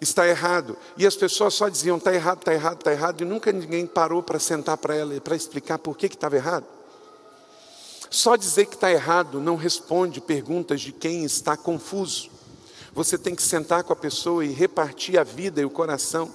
está 0.00 0.26
errado. 0.26 0.76
E 0.96 1.06
as 1.06 1.14
pessoas 1.14 1.54
só 1.54 1.68
diziam, 1.68 1.96
está 1.96 2.12
errado, 2.12 2.38
está 2.38 2.52
errado, 2.52 2.78
está 2.78 2.92
errado, 2.92 3.20
e 3.20 3.24
nunca 3.24 3.52
ninguém 3.52 3.86
parou 3.86 4.20
para 4.22 4.40
sentar 4.40 4.76
para 4.76 4.96
ela 4.96 5.14
e 5.14 5.20
para 5.20 5.36
explicar 5.36 5.78
por 5.78 5.96
que 5.96 6.06
estava 6.06 6.34
errado. 6.34 6.66
Só 8.10 8.36
dizer 8.36 8.66
que 8.66 8.74
está 8.74 8.90
errado 8.90 9.40
não 9.40 9.56
responde 9.56 10.20
perguntas 10.20 10.80
de 10.80 10.92
quem 10.92 11.24
está 11.24 11.56
confuso. 11.56 12.28
Você 12.92 13.16
tem 13.16 13.34
que 13.34 13.42
sentar 13.42 13.84
com 13.84 13.92
a 13.92 13.96
pessoa 13.96 14.44
e 14.44 14.52
repartir 14.52 15.18
a 15.18 15.24
vida 15.24 15.62
e 15.62 15.64
o 15.64 15.70
coração. 15.70 16.30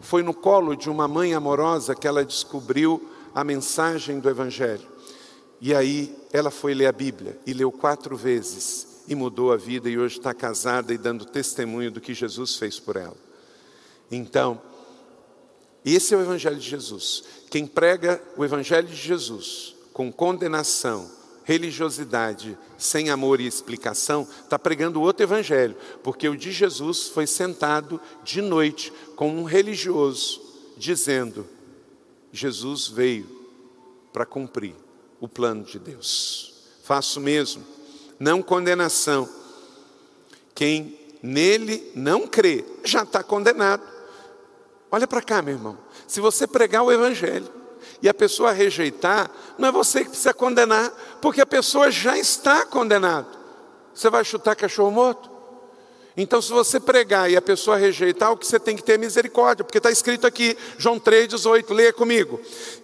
Foi 0.00 0.22
no 0.22 0.34
colo 0.34 0.74
de 0.74 0.90
uma 0.90 1.06
mãe 1.06 1.32
amorosa 1.32 1.94
que 1.94 2.08
ela 2.08 2.24
descobriu 2.24 3.08
a 3.34 3.44
mensagem 3.44 4.18
do 4.18 4.28
Evangelho. 4.28 4.91
E 5.64 5.72
aí 5.72 6.12
ela 6.32 6.50
foi 6.50 6.74
ler 6.74 6.86
a 6.86 6.92
Bíblia 6.92 7.38
e 7.46 7.52
leu 7.52 7.70
quatro 7.70 8.16
vezes 8.16 9.04
e 9.06 9.14
mudou 9.14 9.52
a 9.52 9.56
vida 9.56 9.88
e 9.88 9.96
hoje 9.96 10.18
está 10.18 10.34
casada 10.34 10.92
e 10.92 10.98
dando 10.98 11.24
testemunho 11.24 11.88
do 11.88 12.00
que 12.00 12.12
Jesus 12.12 12.56
fez 12.56 12.80
por 12.80 12.96
ela. 12.96 13.16
Então, 14.10 14.60
esse 15.84 16.14
é 16.14 16.16
o 16.16 16.20
Evangelho 16.20 16.56
de 16.56 16.68
Jesus. 16.68 17.22
Quem 17.48 17.64
prega 17.64 18.20
o 18.36 18.44
Evangelho 18.44 18.88
de 18.88 18.96
Jesus 18.96 19.76
com 19.92 20.10
condenação, 20.10 21.08
religiosidade, 21.44 22.58
sem 22.76 23.08
amor 23.08 23.40
e 23.40 23.46
explicação, 23.46 24.26
está 24.42 24.58
pregando 24.58 25.00
outro 25.00 25.22
Evangelho, 25.22 25.76
porque 26.02 26.28
o 26.28 26.36
de 26.36 26.50
Jesus 26.50 27.06
foi 27.06 27.28
sentado 27.28 28.00
de 28.24 28.42
noite 28.42 28.92
com 29.14 29.30
um 29.32 29.44
religioso, 29.44 30.42
dizendo: 30.76 31.46
Jesus 32.32 32.88
veio 32.88 33.28
para 34.12 34.26
cumprir 34.26 34.81
o 35.22 35.28
plano 35.28 35.62
de 35.62 35.78
Deus. 35.78 36.52
Faço 36.82 37.20
mesmo 37.20 37.64
não 38.18 38.42
condenação. 38.42 39.28
Quem 40.54 40.98
nele 41.22 41.92
não 41.94 42.26
crê 42.26 42.64
já 42.84 43.04
está 43.04 43.22
condenado. 43.22 43.82
Olha 44.90 45.06
para 45.06 45.22
cá, 45.22 45.40
meu 45.40 45.54
irmão. 45.54 45.78
Se 46.06 46.20
você 46.20 46.46
pregar 46.46 46.82
o 46.82 46.92
Evangelho 46.92 47.48
e 48.02 48.08
a 48.08 48.14
pessoa 48.14 48.52
rejeitar, 48.52 49.30
não 49.56 49.68
é 49.68 49.72
você 49.72 50.04
que 50.04 50.10
precisa 50.10 50.34
condenar, 50.34 50.92
porque 51.20 51.40
a 51.40 51.46
pessoa 51.46 51.90
já 51.90 52.18
está 52.18 52.66
condenada. 52.66 53.26
Você 53.94 54.10
vai 54.10 54.24
chutar 54.24 54.54
cachorro 54.54 54.90
morto? 54.90 55.30
Então, 56.16 56.42
se 56.42 56.52
você 56.52 56.78
pregar 56.78 57.30
e 57.30 57.36
a 57.36 57.42
pessoa 57.42 57.76
rejeitar, 57.76 58.32
o 58.32 58.36
que 58.36 58.46
você 58.46 58.60
tem 58.60 58.76
que 58.76 58.82
ter 58.82 58.94
é 58.94 58.98
misericórdia, 58.98 59.64
porque 59.64 59.78
está 59.78 59.90
escrito 59.90 60.26
aqui, 60.26 60.56
João 60.76 61.00
3,18, 61.00 61.74
leia 61.74 61.92
comigo. 61.92 62.40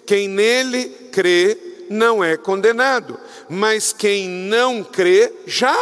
Quem 0.06 0.26
nele 0.28 0.88
crê 1.12 1.67
não 1.90 2.22
é 2.22 2.36
condenado, 2.36 3.18
mas 3.48 3.92
quem 3.92 4.28
não 4.28 4.82
crê 4.82 5.32
já 5.46 5.76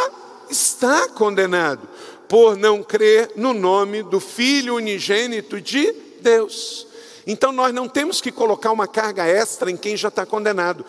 está 0.49 1.09
condenado, 1.09 1.87
por 2.27 2.57
não 2.57 2.83
crer 2.83 3.31
no 3.35 3.53
nome 3.53 4.03
do 4.03 4.19
Filho 4.19 4.75
unigênito 4.75 5.59
de 5.61 5.93
Deus. 6.21 6.87
Então 7.25 7.51
nós 7.51 7.73
não 7.73 7.89
temos 7.89 8.21
que 8.21 8.31
colocar 8.31 8.71
uma 8.71 8.87
carga 8.87 9.25
extra 9.25 9.69
em 9.69 9.77
quem 9.77 9.97
já 9.97 10.07
está 10.07 10.25
condenado. 10.25 10.85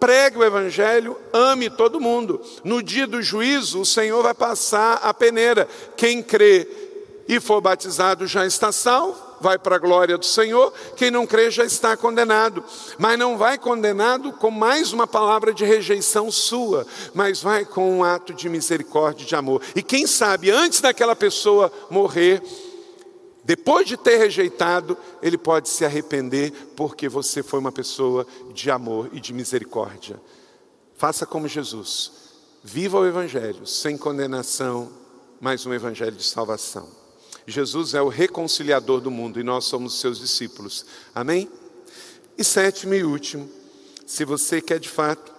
Pregue 0.00 0.38
o 0.38 0.44
Evangelho, 0.44 1.16
ame 1.32 1.70
todo 1.70 2.00
mundo. 2.00 2.40
No 2.62 2.82
dia 2.82 3.06
do 3.06 3.22
juízo, 3.22 3.80
o 3.80 3.86
Senhor 3.86 4.22
vai 4.22 4.34
passar 4.34 4.94
a 5.02 5.14
peneira. 5.14 5.68
Quem 5.96 6.22
crê 6.22 6.68
e 7.28 7.40
for 7.40 7.60
batizado 7.60 8.26
já 8.26 8.46
está 8.46 8.70
salvo, 8.70 9.18
vai 9.44 9.58
para 9.58 9.76
a 9.76 9.78
glória 9.78 10.16
do 10.16 10.24
Senhor, 10.24 10.72
quem 10.96 11.10
não 11.10 11.26
crê 11.26 11.50
já 11.50 11.66
está 11.66 11.94
condenado. 11.98 12.64
Mas 12.98 13.18
não 13.18 13.36
vai 13.36 13.58
condenado 13.58 14.32
com 14.32 14.50
mais 14.50 14.90
uma 14.90 15.06
palavra 15.06 15.52
de 15.52 15.66
rejeição 15.66 16.32
sua, 16.32 16.86
mas 17.12 17.42
vai 17.42 17.66
com 17.66 17.98
um 17.98 18.02
ato 18.02 18.32
de 18.32 18.48
misericórdia 18.48 19.22
e 19.22 19.26
de 19.26 19.36
amor. 19.36 19.60
E 19.76 19.82
quem 19.82 20.06
sabe, 20.06 20.50
antes 20.50 20.80
daquela 20.80 21.14
pessoa 21.14 21.70
morrer, 21.90 22.42
depois 23.44 23.86
de 23.86 23.98
ter 23.98 24.16
rejeitado, 24.16 24.96
ele 25.20 25.36
pode 25.36 25.68
se 25.68 25.84
arrepender, 25.84 26.50
porque 26.74 27.06
você 27.06 27.42
foi 27.42 27.60
uma 27.60 27.70
pessoa 27.70 28.26
de 28.54 28.70
amor 28.70 29.10
e 29.12 29.20
de 29.20 29.34
misericórdia. 29.34 30.18
Faça 30.94 31.26
como 31.26 31.46
Jesus. 31.46 32.12
Viva 32.62 32.98
o 32.98 33.06
Evangelho 33.06 33.66
sem 33.66 33.98
condenação, 33.98 34.90
mas 35.38 35.66
um 35.66 35.74
Evangelho 35.74 36.16
de 36.16 36.24
salvação. 36.24 37.03
Jesus 37.46 37.94
é 37.94 38.00
o 38.00 38.08
reconciliador 38.08 39.00
do 39.00 39.10
mundo 39.10 39.38
e 39.38 39.42
nós 39.42 39.64
somos 39.64 40.00
seus 40.00 40.18
discípulos. 40.18 40.86
Amém? 41.14 41.48
E 42.36 42.42
sétimo 42.42 42.94
e 42.94 43.04
último, 43.04 43.48
se 44.06 44.24
você 44.24 44.60
quer 44.60 44.80
de 44.80 44.88
fato 44.88 45.32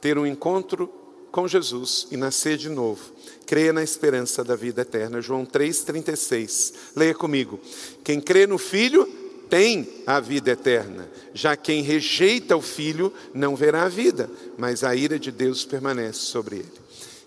ter 0.00 0.16
um 0.16 0.26
encontro 0.26 0.88
com 1.30 1.46
Jesus 1.46 2.06
e 2.10 2.16
nascer 2.16 2.56
de 2.56 2.68
novo, 2.68 3.12
creia 3.46 3.72
na 3.72 3.82
esperança 3.82 4.42
da 4.42 4.56
vida 4.56 4.82
eterna. 4.82 5.20
João 5.20 5.44
3,36. 5.44 6.74
Leia 6.96 7.14
comigo. 7.14 7.60
Quem 8.02 8.20
crê 8.20 8.46
no 8.46 8.58
Filho 8.58 9.06
tem 9.48 9.88
a 10.06 10.20
vida 10.20 10.52
eterna. 10.52 11.10
Já 11.34 11.56
quem 11.56 11.82
rejeita 11.82 12.56
o 12.56 12.62
Filho 12.62 13.12
não 13.34 13.56
verá 13.56 13.82
a 13.82 13.88
vida, 13.88 14.30
mas 14.56 14.84
a 14.84 14.94
ira 14.94 15.18
de 15.18 15.32
Deus 15.32 15.64
permanece 15.64 16.20
sobre 16.20 16.56
ele. 16.56 16.72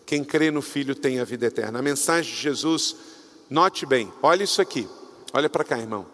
Quem 0.06 0.24
crê 0.24 0.50
no 0.50 0.62
Filho 0.62 0.96
tem 0.96 1.20
a 1.20 1.24
vida 1.24 1.46
eterna. 1.46 1.80
A 1.80 1.82
mensagem 1.82 2.34
de 2.34 2.42
Jesus 2.42 2.96
Note 3.50 3.86
bem, 3.86 4.12
olha 4.22 4.44
isso 4.44 4.62
aqui. 4.62 4.88
Olha 5.34 5.50
para 5.50 5.64
cá, 5.64 5.78
irmão. 5.78 6.06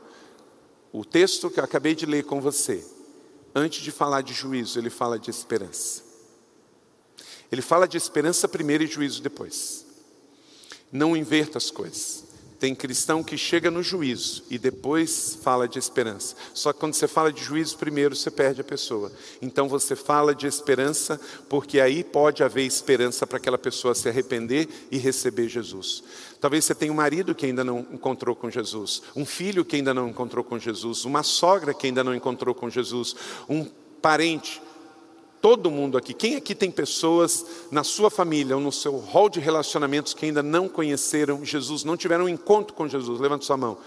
O 0.91 1.05
texto 1.05 1.49
que 1.49 1.59
eu 1.59 1.63
acabei 1.63 1.93
de 1.93 2.05
ler 2.05 2.23
com 2.23 2.41
você, 2.41 2.85
antes 3.53 3.81
de 3.81 3.91
falar 3.91 4.21
de 4.21 4.33
juízo, 4.33 4.79
ele 4.79 4.89
fala 4.89 5.19
de 5.19 5.29
esperança. 5.29 6.03
Ele 7.51 7.61
fala 7.61 7.87
de 7.87 7.97
esperança 7.97 8.47
primeiro 8.47 8.83
e 8.83 8.87
juízo 8.87 9.21
depois. 9.21 9.85
Não 10.91 11.15
inverta 11.15 11.57
as 11.57 11.69
coisas. 11.69 12.28
Tem 12.59 12.75
cristão 12.75 13.23
que 13.23 13.37
chega 13.37 13.71
no 13.71 13.81
juízo 13.81 14.43
e 14.49 14.57
depois 14.57 15.37
fala 15.41 15.65
de 15.65 15.79
esperança. 15.79 16.35
Só 16.53 16.73
que 16.73 16.79
quando 16.79 16.93
você 16.93 17.07
fala 17.07 17.31
de 17.31 17.41
juízo 17.41 17.77
primeiro, 17.77 18.15
você 18.15 18.29
perde 18.29 18.59
a 18.59 18.65
pessoa. 18.65 19.11
Então 19.41 19.69
você 19.69 19.95
fala 19.95 20.35
de 20.35 20.45
esperança, 20.45 21.19
porque 21.47 21.79
aí 21.79 22.03
pode 22.03 22.43
haver 22.43 22.65
esperança 22.65 23.25
para 23.25 23.37
aquela 23.37 23.57
pessoa 23.57 23.95
se 23.95 24.09
arrepender 24.09 24.67
e 24.91 24.97
receber 24.97 25.47
Jesus. 25.47 26.03
Talvez 26.41 26.65
você 26.65 26.75
tenha 26.75 26.91
um 26.91 26.95
marido 26.95 27.33
que 27.33 27.45
ainda 27.45 27.63
não 27.63 27.79
encontrou 27.93 28.35
com 28.35 28.49
Jesus, 28.49 29.03
um 29.15 29.25
filho 29.25 29.63
que 29.63 29.77
ainda 29.77 29.93
não 29.93 30.09
encontrou 30.09 30.43
com 30.43 30.59
Jesus, 30.59 31.05
uma 31.05 31.23
sogra 31.23 31.73
que 31.73 31.87
ainda 31.87 32.03
não 32.03 32.13
encontrou 32.13 32.53
com 32.53 32.69
Jesus, 32.69 33.15
um 33.47 33.65
parente 34.01 34.61
Todo 35.41 35.71
mundo 35.71 35.97
aqui. 35.97 36.13
Quem 36.13 36.35
aqui 36.35 36.53
tem 36.53 36.69
pessoas 36.69 37.45
na 37.71 37.83
sua 37.83 38.09
família 38.09 38.55
ou 38.55 38.61
no 38.61 38.71
seu 38.71 38.97
hall 38.97 39.29
de 39.29 39.39
relacionamentos 39.39 40.13
que 40.13 40.25
ainda 40.25 40.43
não 40.43 40.67
conheceram 40.67 41.45
Jesus, 41.45 41.83
não 41.83 41.95
tiveram 41.95 42.25
um 42.25 42.29
encontro 42.29 42.73
com 42.73 42.87
Jesus? 42.87 43.19
Levante 43.19 43.45
sua 43.45 43.55
mão. 43.55 43.77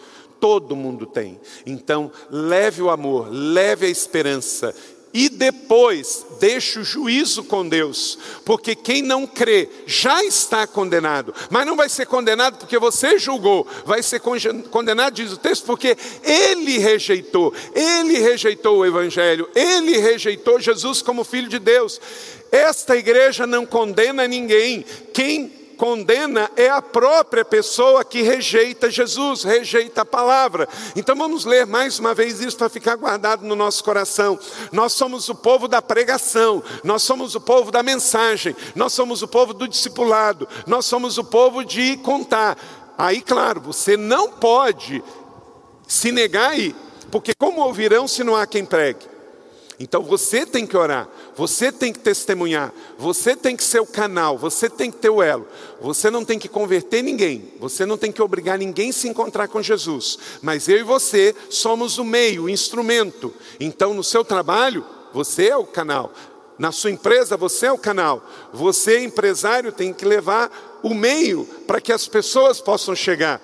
Todo 0.41 0.75
mundo 0.75 1.07
tem. 1.07 1.39
Então, 1.67 2.11
leve 2.31 2.83
o 2.83 2.91
amor, 2.91 3.29
leve 3.31 3.87
a 3.87 3.91
esperança 3.91 4.75
e 5.15 5.29
depois 5.29 6.27
deixa 6.41 6.81
o 6.81 6.85
juízo 6.85 7.45
com 7.45 7.69
Deus, 7.69 8.19
porque 8.45 8.75
quem 8.75 9.03
não 9.03 9.27
crê 9.27 9.69
já 9.87 10.25
está 10.25 10.67
condenado, 10.67 11.35
mas 11.51 11.67
não 11.67 11.77
vai 11.77 11.89
ser 11.89 12.07
condenado 12.07 12.59
porque 12.59 12.79
você 12.79 13.19
julgou, 13.19 13.67
vai 13.85 14.03
ser 14.03 14.21
condenado, 14.21 15.15
diz 15.15 15.33
o 15.33 15.37
texto, 15.37 15.65
porque 15.65 15.97
ele 16.23 16.79
rejeitou, 16.79 17.53
ele 17.75 18.19
rejeitou 18.19 18.79
o 18.79 18.87
Evangelho, 18.87 19.49
ele 19.55 19.99
rejeitou 19.99 20.59
Jesus 20.59 21.03
como 21.03 21.25
Filho 21.25 21.49
de 21.49 21.59
Deus. 21.59 22.01
Esta 22.51 22.97
igreja 22.97 23.47
não 23.47 23.65
condena 23.65 24.27
ninguém, 24.27 24.85
quem 25.13 25.62
condena 25.83 26.49
é 26.55 26.69
a 26.69 26.81
própria 26.81 27.45
pessoa 27.45 28.05
que 28.05 28.23
rejeita 28.23 28.89
Jesus, 28.89 29.43
rejeita 29.43 30.03
a 30.03 30.05
palavra. 30.05 30.69
Então 30.95 31.17
vamos 31.17 31.45
ler 31.45 31.67
mais 31.67 31.99
uma 31.99 32.15
vez 32.15 32.39
isso 32.39 32.57
para 32.57 32.69
ficar 32.69 32.95
guardado 32.95 33.45
no 33.45 33.57
nosso 33.57 33.83
coração. 33.83 34.39
Nós 34.71 34.93
somos 34.93 35.29
o 35.29 35.35
povo 35.35 35.67
da 35.67 35.83
pregação, 35.83 36.63
nós 36.85 37.03
somos 37.03 37.35
o 37.35 37.41
povo 37.41 37.73
da 37.73 37.83
mensagem, 37.83 38.55
nós 38.77 38.93
somos 38.93 39.23
o 39.23 39.27
povo 39.27 39.53
do 39.53 39.67
discipulado, 39.67 40.47
nós 40.69 40.87
somos 40.87 41.19
o 41.19 41.25
povo 41.25 41.65
de 41.65 41.97
contar. 41.97 42.57
Aí, 42.97 43.21
claro, 43.21 43.61
você 43.61 43.97
não 43.97 44.31
pode 44.31 45.03
se 45.89 46.13
negar 46.13 46.51
aí, 46.51 46.77
porque 47.11 47.35
como 47.35 47.61
ouvirão 47.61 48.07
se 48.07 48.23
não 48.23 48.37
há 48.37 48.47
quem 48.47 48.65
pregue? 48.65 49.12
Então 49.83 50.01
você 50.01 50.47
tem 50.47 50.65
que 50.65 50.77
orar, 50.77 51.09
você 51.35 51.73
tem 51.73 51.93
que 51.93 51.99
testemunhar, 51.99 52.73
você 52.97 53.35
tem 53.35 53.57
que 53.57 53.65
ser 53.65 53.81
o 53.81 53.87
canal, 53.87 54.39
você 54.39 54.71
tem 54.71 54.93
que 54.93 54.99
ter 54.99 55.11
o 55.11 55.21
elo. 55.21 55.45
Você 55.81 56.09
não 56.09 56.25
tem 56.25 56.39
que 56.39 56.49
converter 56.49 57.03
ninguém, 57.03 57.53
você 57.59 57.85
não 57.85 57.99
tem 57.99 58.13
que 58.13 58.23
obrigar 58.23 58.57
ninguém 58.57 58.91
a 58.91 58.93
se 58.93 59.09
encontrar 59.09 59.49
com 59.49 59.61
Jesus, 59.61 60.21
mas 60.41 60.69
eu 60.69 60.79
e 60.79 60.85
você 60.85 61.35
somos 61.51 61.99
o 61.99 62.05
meio, 62.05 62.45
o 62.45 62.49
instrumento. 62.49 63.35
Então 63.59 63.93
no 63.93 64.05
seu 64.05 64.25
trabalho, 64.25 64.87
você 65.13 65.49
é 65.49 65.57
o 65.57 65.67
canal. 65.67 66.13
Na 66.57 66.71
sua 66.71 66.93
empresa, 66.93 67.37
você 67.37 67.67
é 67.67 67.73
o 67.73 67.79
canal. 67.79 68.25
Você, 68.53 69.03
empresário, 69.03 69.73
tem 69.73 69.93
que 69.93 70.05
levar 70.05 70.79
o 70.81 70.95
meio 70.95 71.45
para 71.67 71.81
que 71.81 71.93
as 71.93 72.07
pessoas 72.07 72.61
possam 72.61 72.95
chegar. 72.95 73.43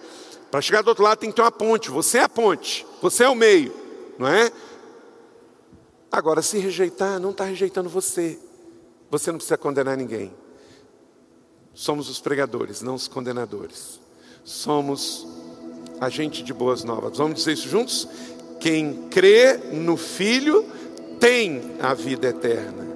Para 0.52 0.60
chegar 0.60 0.82
do 0.82 0.88
outro 0.88 1.02
lado 1.02 1.18
tem 1.18 1.30
que 1.30 1.36
ter 1.36 1.42
uma 1.42 1.50
ponte. 1.50 1.90
Você 1.90 2.18
é 2.18 2.22
a 2.22 2.28
ponte, 2.28 2.86
você 3.02 3.24
é 3.24 3.28
o 3.28 3.34
meio, 3.34 3.74
não 4.16 4.28
é? 4.28 4.52
Agora, 6.10 6.40
se 6.40 6.58
rejeitar, 6.58 7.20
não 7.20 7.30
está 7.30 7.44
rejeitando 7.44 7.88
você. 7.88 8.38
Você 9.10 9.30
não 9.30 9.38
precisa 9.38 9.58
condenar 9.58 9.96
ninguém. 9.96 10.32
Somos 11.74 12.08
os 12.08 12.18
pregadores, 12.18 12.82
não 12.82 12.94
os 12.94 13.06
condenadores. 13.06 14.00
Somos 14.42 15.26
agente 16.00 16.42
de 16.42 16.52
boas 16.52 16.82
novas. 16.82 17.18
Vamos 17.18 17.36
dizer 17.36 17.52
isso 17.52 17.68
juntos? 17.68 18.08
Quem 18.58 19.08
crê 19.10 19.56
no 19.72 19.96
Filho 19.96 20.64
tem 21.20 21.76
a 21.80 21.94
vida 21.94 22.28
eterna. 22.28 22.86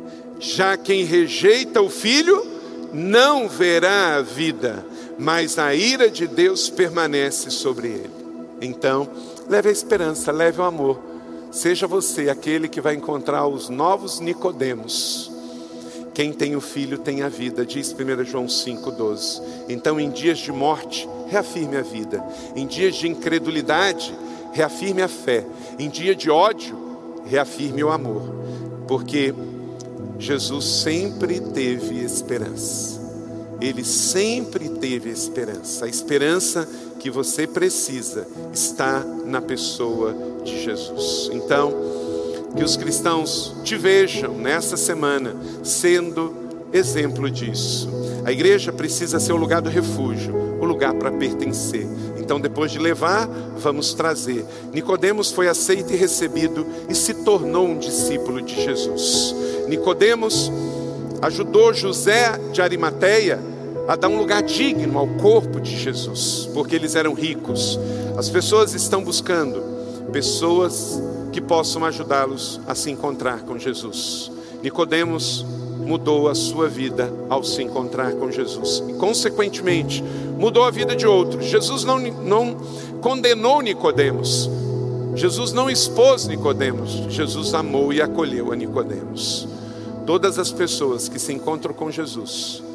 Já 0.40 0.76
quem 0.76 1.04
rejeita 1.04 1.80
o 1.80 1.90
Filho 1.90 2.44
não 2.92 3.48
verá 3.48 4.16
a 4.16 4.22
vida, 4.22 4.84
mas 5.18 5.58
a 5.58 5.74
ira 5.74 6.10
de 6.10 6.26
Deus 6.26 6.68
permanece 6.68 7.50
sobre 7.50 7.88
ele. 7.88 8.10
Então, 8.60 9.08
leve 9.48 9.68
a 9.68 9.72
esperança, 9.72 10.32
leve 10.32 10.60
o 10.60 10.64
amor 10.64 11.11
Seja 11.52 11.86
você 11.86 12.30
aquele 12.30 12.66
que 12.66 12.80
vai 12.80 12.94
encontrar 12.94 13.46
os 13.46 13.68
novos 13.68 14.20
Nicodemos. 14.20 15.30
Quem 16.14 16.32
tem 16.32 16.56
o 16.56 16.62
filho 16.62 16.96
tem 16.96 17.22
a 17.22 17.28
vida, 17.28 17.64
diz 17.64 17.92
1 17.94 18.24
João 18.24 18.46
5,12. 18.46 19.42
Então, 19.68 20.00
em 20.00 20.10
dias 20.10 20.38
de 20.38 20.50
morte, 20.50 21.06
reafirme 21.28 21.76
a 21.76 21.82
vida. 21.82 22.24
Em 22.56 22.66
dias 22.66 22.94
de 22.94 23.06
incredulidade, 23.06 24.14
reafirme 24.52 25.02
a 25.02 25.08
fé. 25.08 25.44
Em 25.78 25.90
dia 25.90 26.14
de 26.14 26.30
ódio, 26.30 26.74
reafirme 27.26 27.84
o 27.84 27.90
amor. 27.90 28.22
Porque 28.88 29.34
Jesus 30.18 30.64
sempre 30.64 31.38
teve 31.38 32.02
esperança. 32.02 32.98
Ele 33.60 33.84
sempre 33.84 34.70
teve 34.70 35.10
esperança. 35.10 35.84
A 35.84 35.88
esperança 35.88 36.66
que 37.02 37.10
você 37.10 37.48
precisa 37.48 38.28
está 38.52 39.04
na 39.26 39.42
pessoa 39.42 40.14
de 40.44 40.62
Jesus. 40.62 41.30
Então, 41.32 41.74
que 42.56 42.62
os 42.62 42.76
cristãos 42.76 43.56
te 43.64 43.76
vejam 43.76 44.32
nessa 44.34 44.76
semana 44.76 45.34
sendo 45.64 46.32
exemplo 46.72 47.28
disso. 47.28 47.90
A 48.24 48.30
igreja 48.30 48.72
precisa 48.72 49.18
ser 49.18 49.32
o 49.32 49.36
lugar 49.36 49.60
do 49.60 49.68
refúgio, 49.68 50.32
o 50.60 50.64
lugar 50.64 50.94
para 50.94 51.10
pertencer. 51.10 51.88
Então, 52.16 52.40
depois 52.40 52.70
de 52.70 52.78
levar, 52.78 53.26
vamos 53.58 53.94
trazer. 53.94 54.44
Nicodemos 54.72 55.32
foi 55.32 55.48
aceito 55.48 55.92
e 55.92 55.96
recebido 55.96 56.64
e 56.88 56.94
se 56.94 57.14
tornou 57.14 57.66
um 57.66 57.78
discípulo 57.78 58.40
de 58.40 58.54
Jesus. 58.62 59.34
Nicodemos 59.66 60.52
ajudou 61.20 61.74
José 61.74 62.38
de 62.52 62.62
Arimateia 62.62 63.51
a 63.92 63.96
dar 63.96 64.08
um 64.08 64.16
lugar 64.16 64.42
digno 64.42 64.98
ao 64.98 65.06
corpo 65.06 65.60
de 65.60 65.76
Jesus, 65.76 66.48
porque 66.54 66.74
eles 66.74 66.94
eram 66.94 67.12
ricos. 67.12 67.78
As 68.16 68.30
pessoas 68.30 68.72
estão 68.72 69.04
buscando 69.04 69.62
pessoas 70.10 70.98
que 71.30 71.42
possam 71.42 71.84
ajudá-los 71.84 72.58
a 72.66 72.74
se 72.74 72.90
encontrar 72.90 73.42
com 73.42 73.58
Jesus. 73.58 74.32
Nicodemos 74.62 75.44
mudou 75.78 76.26
a 76.30 76.34
sua 76.34 76.70
vida 76.70 77.12
ao 77.28 77.44
se 77.44 77.62
encontrar 77.62 78.14
com 78.14 78.30
Jesus 78.30 78.82
e 78.88 78.94
consequentemente 78.94 80.02
mudou 80.38 80.64
a 80.64 80.70
vida 80.70 80.96
de 80.96 81.06
outros. 81.06 81.44
Jesus 81.44 81.84
não, 81.84 81.98
não 81.98 82.56
condenou 83.02 83.60
Nicodemos. 83.60 84.48
Jesus 85.14 85.52
não 85.52 85.68
expôs 85.68 86.26
Nicodemos. 86.26 86.92
Jesus 87.10 87.52
amou 87.52 87.92
e 87.92 88.00
acolheu 88.00 88.52
a 88.52 88.56
Nicodemos. 88.56 89.46
Todas 90.06 90.38
as 90.38 90.50
pessoas 90.50 91.10
que 91.10 91.18
se 91.18 91.34
encontram 91.34 91.74
com 91.74 91.90
Jesus 91.90 92.71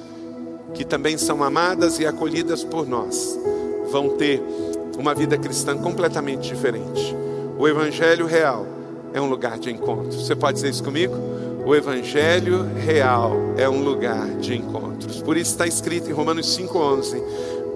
que 0.78 0.86
também 0.86 1.18
são 1.18 1.44
amadas 1.44 1.98
e 1.98 2.06
acolhidas 2.06 2.64
por 2.64 2.88
nós, 2.88 3.38
vão 3.92 4.10
ter 4.10 4.42
uma 4.96 5.16
vida 5.16 5.36
cristã 5.36 5.76
completamente 5.76 6.48
diferente. 6.48 7.16
O 7.58 7.68
Evangelho 7.68 8.28
real 8.28 8.68
é 9.12 9.20
um 9.20 9.28
lugar 9.28 9.58
de 9.58 9.72
encontro. 9.72 10.12
Você 10.12 10.36
pode 10.36 10.56
dizer 10.56 10.70
isso 10.70 10.84
comigo? 10.84 11.16
O 11.66 11.76
Evangelho 11.76 12.64
real 12.76 13.36
é 13.58 13.68
um 13.68 13.84
lugar 13.84 14.28
de 14.38 14.56
encontros. 14.56 15.20
Por 15.20 15.36
isso 15.36 15.52
está 15.52 15.66
escrito 15.66 16.10
em 16.12 16.14
Romanos 16.14 16.56
5,11: 16.56 17.22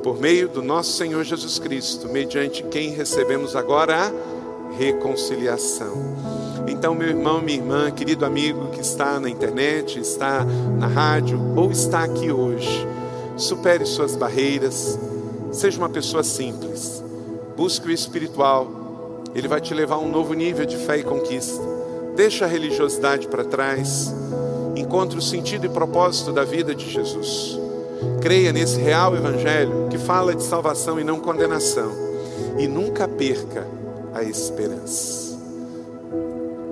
por 0.04 0.20
meio 0.20 0.48
do 0.48 0.62
nosso 0.62 0.92
Senhor 0.94 1.24
Jesus 1.24 1.58
Cristo, 1.58 2.08
mediante 2.08 2.62
quem 2.64 2.92
recebemos 2.92 3.56
agora 3.56 3.96
a 3.96 4.78
reconciliação. 4.78 6.41
Então, 6.68 6.94
meu 6.94 7.08
irmão, 7.08 7.42
minha 7.42 7.58
irmã, 7.58 7.92
querido 7.92 8.26
amigo 8.26 8.70
que 8.70 8.82
está 8.82 9.20
na 9.20 9.30
internet, 9.30 10.00
está 10.00 10.46
na 10.78 10.88
rádio 10.88 11.40
ou 11.56 11.72
está 11.72 12.04
aqui 12.04 12.32
hoje, 12.32 12.88
supere 13.38 13.86
suas 13.86 14.16
barreiras, 14.16 14.98
seja 15.52 15.78
uma 15.78 15.90
pessoa 15.90 16.24
simples, 16.24 17.04
busque 17.56 17.88
o 17.88 17.92
espiritual, 17.92 18.82
ele 19.34 19.48
vai 19.48 19.62
te 19.62 19.74
levar 19.74 19.96
a 19.96 20.00
um 20.00 20.10
novo 20.10 20.34
nível 20.34 20.66
de 20.66 20.78
fé 20.78 20.98
e 20.98 21.04
conquista. 21.04 21.62
Deixa 22.16 22.46
a 22.46 22.48
religiosidade 22.48 23.28
para 23.28 23.44
trás, 23.44 24.14
encontre 24.76 25.18
o 25.18 25.22
sentido 25.22 25.66
e 25.66 25.70
propósito 25.70 26.32
da 26.32 26.44
vida 26.44 26.76
de 26.76 26.90
Jesus. 26.90 27.58
Creia 28.22 28.52
nesse 28.52 28.80
real 28.80 29.16
evangelho 29.16 29.88
que 29.90 29.98
fala 29.98 30.36
de 30.36 30.44
salvação 30.44 31.00
e 31.00 31.04
não 31.04 31.20
condenação, 31.20 31.92
e 32.58 32.68
nunca 32.68 33.08
perca 33.08 33.66
a 34.14 34.24
esperança. 34.24 35.31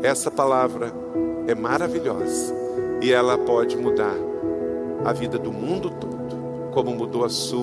Essa 0.02 0.32
palavra 0.32 0.94
é 1.46 1.54
maravilhosa 1.54 2.56
e 3.02 3.12
ela 3.12 3.38
pode 3.38 3.76
mudar 3.76 4.16
a 5.04 5.12
vida 5.12 5.38
do 5.38 5.52
mundo 5.52 5.90
todo, 5.90 6.72
como 6.72 6.96
mudou 6.96 7.26
a 7.26 7.30
sua. 7.30 7.58